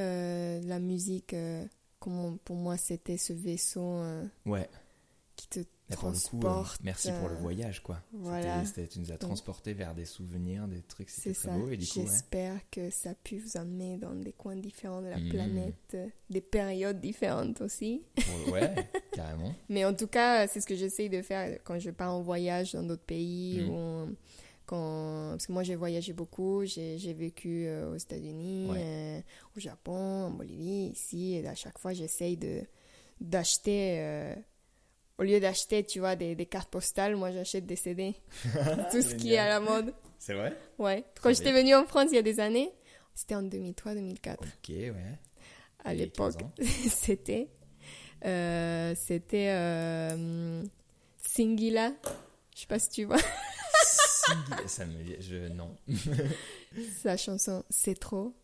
de 0.61 0.67
la 0.69 0.81
musique, 0.81 1.37
comment 2.01 2.37
pour 2.39 2.57
moi 2.57 2.77
c'était 2.77 3.17
ce 3.19 3.33
vaisseau 3.33 4.03
ouais, 4.45 4.69
qui 5.37 5.47
te 5.49 5.61
mais 5.90 5.96
pour 5.96 6.11
le 6.11 6.18
coup, 6.29 6.46
euh, 6.46 6.64
merci 6.83 7.11
pour 7.12 7.29
le 7.29 7.35
euh, 7.35 7.38
voyage, 7.38 7.83
quoi. 7.83 8.01
voilà. 8.12 8.62
Tu 8.90 9.01
nous 9.01 9.11
as 9.12 9.16
transporté 9.18 9.72
vers 9.72 9.94
des 9.94 10.05
souvenirs, 10.05 10.68
des 10.68 10.83
trucs, 10.83 11.09
C'est 11.09 11.33
c'était 11.33 11.35
très 11.35 11.48
ça. 11.48 11.57
beau. 11.57 11.66
Ouais. 11.66 11.79
J'espère 11.81 12.61
que 12.70 12.90
ça 12.90 13.11
a 13.11 13.14
pu 13.14 13.38
vous 13.38 13.57
amener 13.57 13.96
dans 13.96 14.14
des 14.14 14.33
coins 14.33 14.57
différents 14.57 15.01
de 15.03 15.09
la 15.09 15.18
Mm. 15.18 15.29
planète, 15.31 15.96
des 16.31 16.40
périodes 16.40 17.01
différentes 17.01 17.61
aussi. 17.62 18.03
Ouais, 18.53 18.74
carrément. 19.12 19.55
Mais 19.68 19.85
en 19.85 19.94
tout 19.94 20.09
cas, 20.09 20.46
c'est 20.46 20.61
ce 20.61 20.66
que 20.66 20.77
j'essaye 20.77 21.09
de 21.09 21.22
faire 21.22 21.59
quand 21.64 21.79
je 21.79 21.90
pars 21.90 22.14
en 22.14 22.20
voyage 22.22 22.72
dans 22.72 22.83
d'autres 22.83 23.05
pays. 23.07 23.62
Mm. 23.62 23.70
Ou 23.70 24.16
quand... 24.66 25.29
Parce 25.31 25.46
que 25.46 25.53
moi, 25.53 25.62
j'ai 25.62 25.77
voyagé 25.77 26.12
beaucoup. 26.12 26.64
J'ai 26.66 26.98
j'ai 26.98 27.14
vécu 27.14 27.66
euh, 27.66 27.92
aux 27.92 27.96
États-Unis, 27.96 28.68
Ouais. 28.70 28.79
euh, 28.79 29.20
au 29.57 29.61
Japon, 29.61 30.24
en 30.27 30.31
Bolivie, 30.31 30.90
ici. 30.92 31.35
Et 31.37 31.48
à 31.48 31.55
chaque 31.55 31.79
fois, 31.79 31.94
j'essaye 31.94 32.37
de 32.37 32.61
d'acheter. 33.20 33.96
euh, 34.01 34.35
Au 35.19 35.25
lieu 35.25 35.41
d'acheter, 35.41 35.83
tu 35.85 35.99
vois, 35.99 36.15
des, 36.17 36.35
des 36.37 36.47
cartes 36.47 36.71
postales, 36.71 37.17
moi, 37.17 37.33
j'achète 37.33 37.67
des 37.67 37.75
CD. 37.77 38.15
Tout 38.93 39.03
ce 39.03 39.15
qui 39.17 39.33
est 39.35 39.39
à 39.39 39.49
la 39.49 39.61
mode. 39.61 39.93
C'est 40.19 40.35
vrai? 40.35 40.57
Ouais. 40.79 41.05
Quand 41.21 41.33
j'étais 41.35 41.53
venue 41.53 41.75
en 41.75 41.85
France 41.87 42.07
il 42.11 42.15
y 42.17 42.19
a 42.19 42.23
des 42.23 42.39
années, 42.41 42.71
c'était 43.15 43.35
en 43.35 43.43
2003-2004. 43.43 44.35
Ok, 44.35 44.69
ouais. 44.69 44.95
À 45.85 45.95
l'époque, 45.95 46.35
15 46.39 46.45
ans. 46.45 46.53
c'était 46.91 47.49
euh, 48.25 48.95
c'était 48.97 49.49
euh, 49.51 50.63
Singila. 51.25 51.93
Je 52.55 52.61
sais 52.63 52.67
pas 52.67 52.79
si 52.81 52.89
tu 52.91 53.05
vois 53.05 53.17
Singhi- 53.19 54.67
ça 54.69 54.87
me... 54.87 55.21
Je... 55.21 55.49
Non. 55.49 55.77
sa 57.03 57.17
chanson 57.17 57.65
C'est 57.71 57.99
trop. 57.99 58.35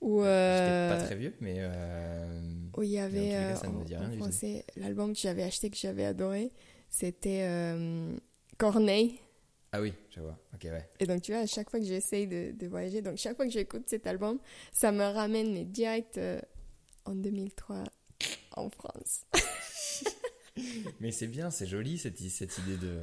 Où, 0.00 0.20
J'étais 0.20 0.28
euh, 0.28 0.96
pas 0.98 1.04
très 1.04 1.16
vieux, 1.16 1.34
mais... 1.40 1.56
euh, 1.58 2.40
où 2.76 2.82
il 2.82 2.90
y 2.90 2.98
avait 2.98 3.30
cas, 3.30 3.50
euh, 3.50 3.54
ça 3.56 3.68
en, 3.68 3.84
rien 3.84 4.10
français 4.16 4.64
l'album 4.76 5.12
que 5.12 5.18
j'avais 5.18 5.42
acheté 5.42 5.68
que 5.70 5.76
j'avais 5.76 6.04
adoré, 6.06 6.50
c'était 6.88 7.42
euh, 7.42 8.16
Corneille. 8.56 9.18
Ah 9.72 9.80
oui, 9.80 9.92
je 10.10 10.20
vois. 10.20 10.38
Ok, 10.54 10.64
ouais. 10.64 10.88
Et 11.00 11.06
donc 11.06 11.22
tu 11.22 11.32
vois, 11.32 11.42
à 11.42 11.46
chaque 11.46 11.70
fois 11.70 11.78
que 11.80 11.84
j'essaye 11.86 12.26
de, 12.26 12.52
de 12.58 12.66
voyager, 12.66 13.02
donc 13.02 13.18
chaque 13.18 13.36
fois 13.36 13.44
que 13.46 13.52
j'écoute 13.52 13.82
cet 13.86 14.06
album, 14.06 14.38
ça 14.72 14.90
me 14.90 15.04
ramène 15.04 15.52
mais 15.52 15.64
direct 15.64 16.16
euh, 16.18 16.40
en 17.04 17.14
2003 17.14 17.84
en 18.52 18.70
France. 18.70 19.26
Mais 21.00 21.12
c'est 21.12 21.26
bien, 21.28 21.50
c'est 21.50 21.66
joli 21.66 21.96
cette, 21.98 22.18
cette 22.18 22.58
idée 22.58 22.76
de, 22.76 22.98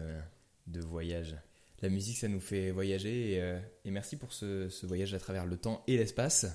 de 0.67 0.81
voyage. 0.81 1.35
La 1.81 1.89
musique, 1.89 2.17
ça 2.17 2.27
nous 2.27 2.39
fait 2.41 2.71
voyager 2.71 3.33
et, 3.33 3.41
euh, 3.41 3.59
et 3.85 3.91
merci 3.91 4.15
pour 4.17 4.33
ce, 4.33 4.67
ce 4.69 4.85
voyage 4.85 5.13
à 5.13 5.19
travers 5.19 5.45
le 5.45 5.57
temps 5.57 5.83
et 5.87 5.97
l'espace. 5.97 6.45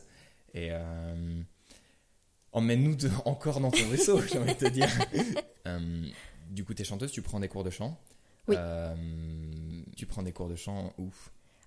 Et 0.55 0.69
euh, 0.71 1.43
emmène-nous 2.53 2.97
encore 3.25 3.61
dans 3.61 3.71
ton 3.71 3.87
vaisseau, 3.89 4.21
j'ai 4.23 4.39
envie 4.39 4.55
de 4.55 4.59
te 4.59 4.69
dire. 4.69 4.89
Euh, 5.69 6.09
du 6.51 6.65
coup, 6.65 6.75
t'es 6.75 6.83
chanteuse, 6.83 7.13
tu 7.13 7.23
prends 7.23 7.39
des 7.39 7.47
cours 7.47 7.63
de 7.63 7.71
chant. 7.71 7.97
Oui. 8.49 8.57
Euh, 8.59 8.97
tu 9.97 10.07
prends 10.07 10.25
des 10.25 10.33
cours 10.33 10.49
de 10.49 10.57
chant 10.57 10.93
où? 10.99 11.09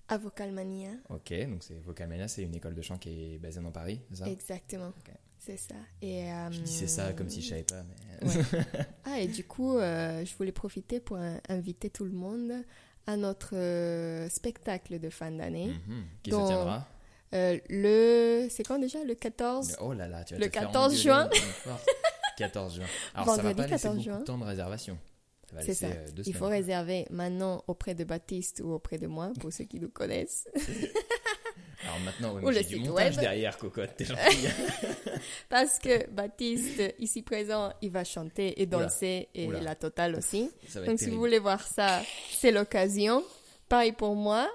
À 0.08 0.18
Vocalmania. 0.18 0.90
Ok, 1.08 1.32
donc 1.48 1.62
c'est 1.62 1.80
Vocalmania, 1.80 2.28
c'est 2.28 2.42
une 2.42 2.54
école 2.54 2.74
de 2.74 2.82
chant 2.82 2.98
qui 2.98 3.08
est 3.08 3.38
basée 3.38 3.62
dans 3.62 3.70
Paris, 3.72 4.02
c'est 4.10 4.18
ça? 4.18 4.28
Exactement. 4.28 4.92
C'est 5.38 5.56
ça. 5.56 5.76
Et, 6.02 6.30
euh, 6.30 6.50
Je 6.50 6.60
disais 6.60 6.86
ça 6.88 7.14
comme 7.14 7.30
si 7.30 7.40
je 7.40 7.48
savais 7.48 7.62
pas, 7.62 7.82
mais... 7.82 8.28
Ouais. 8.28 8.44
Ah, 9.06 9.18
et 9.18 9.28
du 9.28 9.44
coup, 9.44 9.78
euh, 9.78 10.24
je 10.26 10.36
voulais 10.36 10.52
profiter 10.52 11.00
pour 11.00 11.18
inviter 11.48 11.88
tout 11.88 12.04
le 12.04 12.12
monde 12.12 12.52
à 13.06 13.16
notre 13.16 13.56
euh, 13.56 14.28
spectacle 14.28 14.98
de 14.98 15.08
fin 15.08 15.30
d'année. 15.30 15.68
Mhm. 15.68 16.04
Qui 16.22 16.30
se 16.32 16.36
tiendra? 16.36 16.86
Euh, 17.36 17.58
le. 17.68 18.48
C'est 18.50 18.62
quand 18.64 18.78
déjà? 18.78 19.02
Le 19.04 19.14
14 19.14 19.76
Oh 19.80 19.92
là 19.92 20.08
là, 20.08 20.24
tu 20.24 20.34
vas 20.34 20.40
Le 20.40 20.46
te 20.48 20.52
faire 20.52 20.62
14 20.62 20.84
engueuler 20.86 21.02
juin. 21.02 21.30
une 21.34 21.40
fois. 21.52 21.80
14 22.38 22.74
juin. 22.76 22.84
Alors 23.14 23.26
ça 23.26 23.36
va 23.36 23.42
Vendredi 23.42 23.56
pas 23.56 23.62
laisser 23.68 23.82
14 23.84 23.94
beaucoup 23.96 24.04
juin. 24.04 24.18
de 24.20 24.24
temps 24.24 24.38
de 24.38 24.44
réservation. 24.44 24.98
Ça 25.50 25.56
va 25.56 25.62
C'est 25.62 25.68
laisser 25.68 25.86
ça. 25.86 25.92
euh, 25.92 26.10
deux 26.12 26.22
Il 26.26 26.32
faut 26.34 26.46
semaines. 26.46 26.52
réserver 26.60 27.06
maintenant 27.10 27.62
auprès 27.68 27.94
de 27.94 28.04
Baptiste 28.04 28.60
ou 28.64 28.72
auprès 28.72 28.98
de 28.98 29.06
moi, 29.06 29.30
pour 29.40 29.52
ceux 29.52 29.64
qui 29.64 29.78
nous 29.78 29.88
connaissent. 29.90 30.48
Alors 31.84 32.00
maintenant, 32.04 32.34
ouais, 32.34 32.42
Ou 32.42 32.46
mais 32.48 32.52
le 32.54 32.58
j'ai 32.62 32.64
du 32.64 32.74
site 32.76 32.86
montage 32.88 33.12
web. 33.14 33.20
derrière, 33.20 33.58
cocotte. 33.58 33.90
T'es. 33.96 34.06
Parce 35.48 35.78
que 35.78 36.08
Baptiste, 36.10 36.82
ici 36.98 37.22
présent, 37.22 37.72
il 37.82 37.90
va 37.90 38.02
chanter 38.02 38.60
et 38.60 38.66
Oula. 38.66 38.84
danser 38.84 39.28
et 39.34 39.46
Oula. 39.46 39.60
la 39.60 39.74
totale 39.76 40.16
aussi. 40.16 40.50
Ça 40.68 40.80
va 40.80 40.86
être 40.86 40.90
Donc 40.90 40.98
si 40.98 41.10
vous 41.10 41.18
voulez 41.18 41.38
voir 41.38 41.64
ça, 41.66 42.02
c'est 42.32 42.50
l'occasion. 42.50 43.22
Pareil 43.68 43.92
pour 43.92 44.14
moi. 44.16 44.48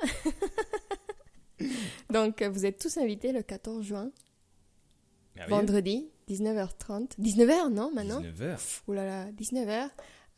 Donc 2.11 2.41
euh, 2.41 2.49
vous 2.49 2.65
êtes 2.65 2.79
tous 2.79 2.97
invités 2.97 3.31
le 3.31 3.41
14 3.41 3.83
juin, 3.85 4.11
Merveilleux. 5.35 5.55
vendredi, 5.57 6.09
19h30. 6.29 7.19
19h 7.19 7.69
non 7.71 7.91
maintenant 7.93 8.21
19h. 8.21 8.81
Ouh 8.87 8.93
là 8.93 9.05
là, 9.05 9.31
19h 9.31 9.89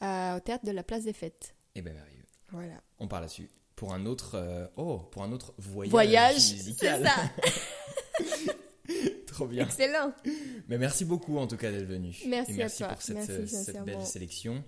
euh, 0.03 0.37
au 0.37 0.39
théâtre 0.39 0.65
de 0.65 0.71
la 0.71 0.83
place 0.83 1.03
des 1.03 1.13
fêtes. 1.13 1.55
Eh 1.75 1.81
ben 1.81 1.93
merveilleux. 1.93 2.25
Voilà. 2.51 2.81
On 2.99 3.07
part 3.07 3.21
là-dessus. 3.21 3.49
Pour 3.75 3.93
un 3.93 4.05
autre, 4.05 4.35
euh, 4.35 4.67
oh, 4.77 4.99
pour 5.11 5.23
un 5.23 5.31
autre 5.31 5.53
voyage, 5.57 5.91
Voyage, 5.91 6.39
c'est 6.39 7.03
ça. 7.03 7.15
Trop 9.33 9.47
bien. 9.47 9.65
Excellent. 9.65 10.13
Mais 10.69 10.77
merci 10.77 11.05
beaucoup 11.05 11.37
en 11.39 11.47
tout 11.47 11.57
cas 11.57 11.71
d'être 11.71 11.87
venu. 11.87 12.15
Merci 12.27 12.51
Et 12.51 12.53
à 12.53 12.57
merci 12.57 12.77
toi. 12.77 12.87
pour 12.89 13.01
cette, 13.01 13.15
Merci 13.15 13.31
euh, 13.31 13.45
cette 13.47 13.83
belle 13.83 14.05
sélection. 14.05 14.63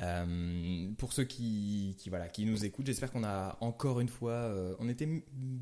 Euh, 0.00 0.88
pour 0.96 1.12
ceux 1.12 1.24
qui, 1.24 1.96
qui, 1.98 2.08
voilà, 2.08 2.28
qui 2.28 2.44
nous 2.44 2.64
écoutent, 2.64 2.86
j'espère 2.86 3.10
qu'on 3.10 3.24
a 3.24 3.56
encore 3.60 4.00
une 4.00 4.08
fois, 4.08 4.32
euh, 4.32 4.74
on 4.78 4.88
était 4.88 5.08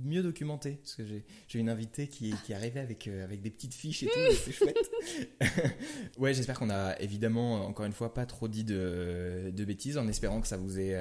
mieux 0.04 0.22
documenté 0.22 0.72
parce 0.82 0.94
que 0.94 1.02
j'ai 1.48 1.58
une 1.58 1.70
invitée 1.70 2.08
qui, 2.08 2.34
qui 2.44 2.52
est 2.52 2.54
arrivée 2.54 2.80
avec, 2.80 3.08
euh, 3.08 3.24
avec 3.24 3.40
des 3.40 3.50
petites 3.50 3.72
fiches 3.74 4.02
et 4.02 4.06
tout, 4.06 4.34
c'est 4.44 4.52
chouette. 4.52 4.90
ouais, 6.18 6.34
j'espère 6.34 6.58
qu'on 6.58 6.70
a 6.70 6.98
évidemment 7.00 7.66
encore 7.66 7.86
une 7.86 7.92
fois 7.92 8.12
pas 8.12 8.26
trop 8.26 8.48
dit 8.48 8.64
de, 8.64 9.50
de 9.54 9.64
bêtises 9.64 9.96
en 9.96 10.06
espérant 10.08 10.40
que 10.40 10.48
ça 10.48 10.56
vous 10.58 10.80
ait 10.80 11.00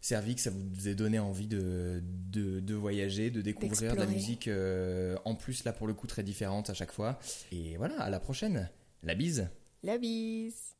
servi, 0.00 0.34
que 0.34 0.40
ça 0.40 0.50
vous 0.50 0.88
ait 0.88 0.94
donné 0.94 1.18
envie 1.18 1.46
de, 1.46 2.02
de, 2.04 2.60
de 2.60 2.74
voyager, 2.74 3.30
de 3.30 3.42
découvrir 3.42 3.94
de 3.94 3.98
la 3.98 4.06
musique 4.06 4.48
euh, 4.48 5.16
en 5.24 5.34
plus 5.34 5.64
là 5.64 5.72
pour 5.72 5.86
le 5.86 5.94
coup 5.94 6.06
très 6.06 6.22
différente 6.22 6.70
à 6.70 6.74
chaque 6.74 6.92
fois. 6.92 7.18
Et 7.52 7.76
voilà, 7.76 8.00
à 8.00 8.10
la 8.10 8.20
prochaine. 8.20 8.70
La 9.02 9.14
bise. 9.14 9.48
La 9.82 9.98
bise. 9.98 10.77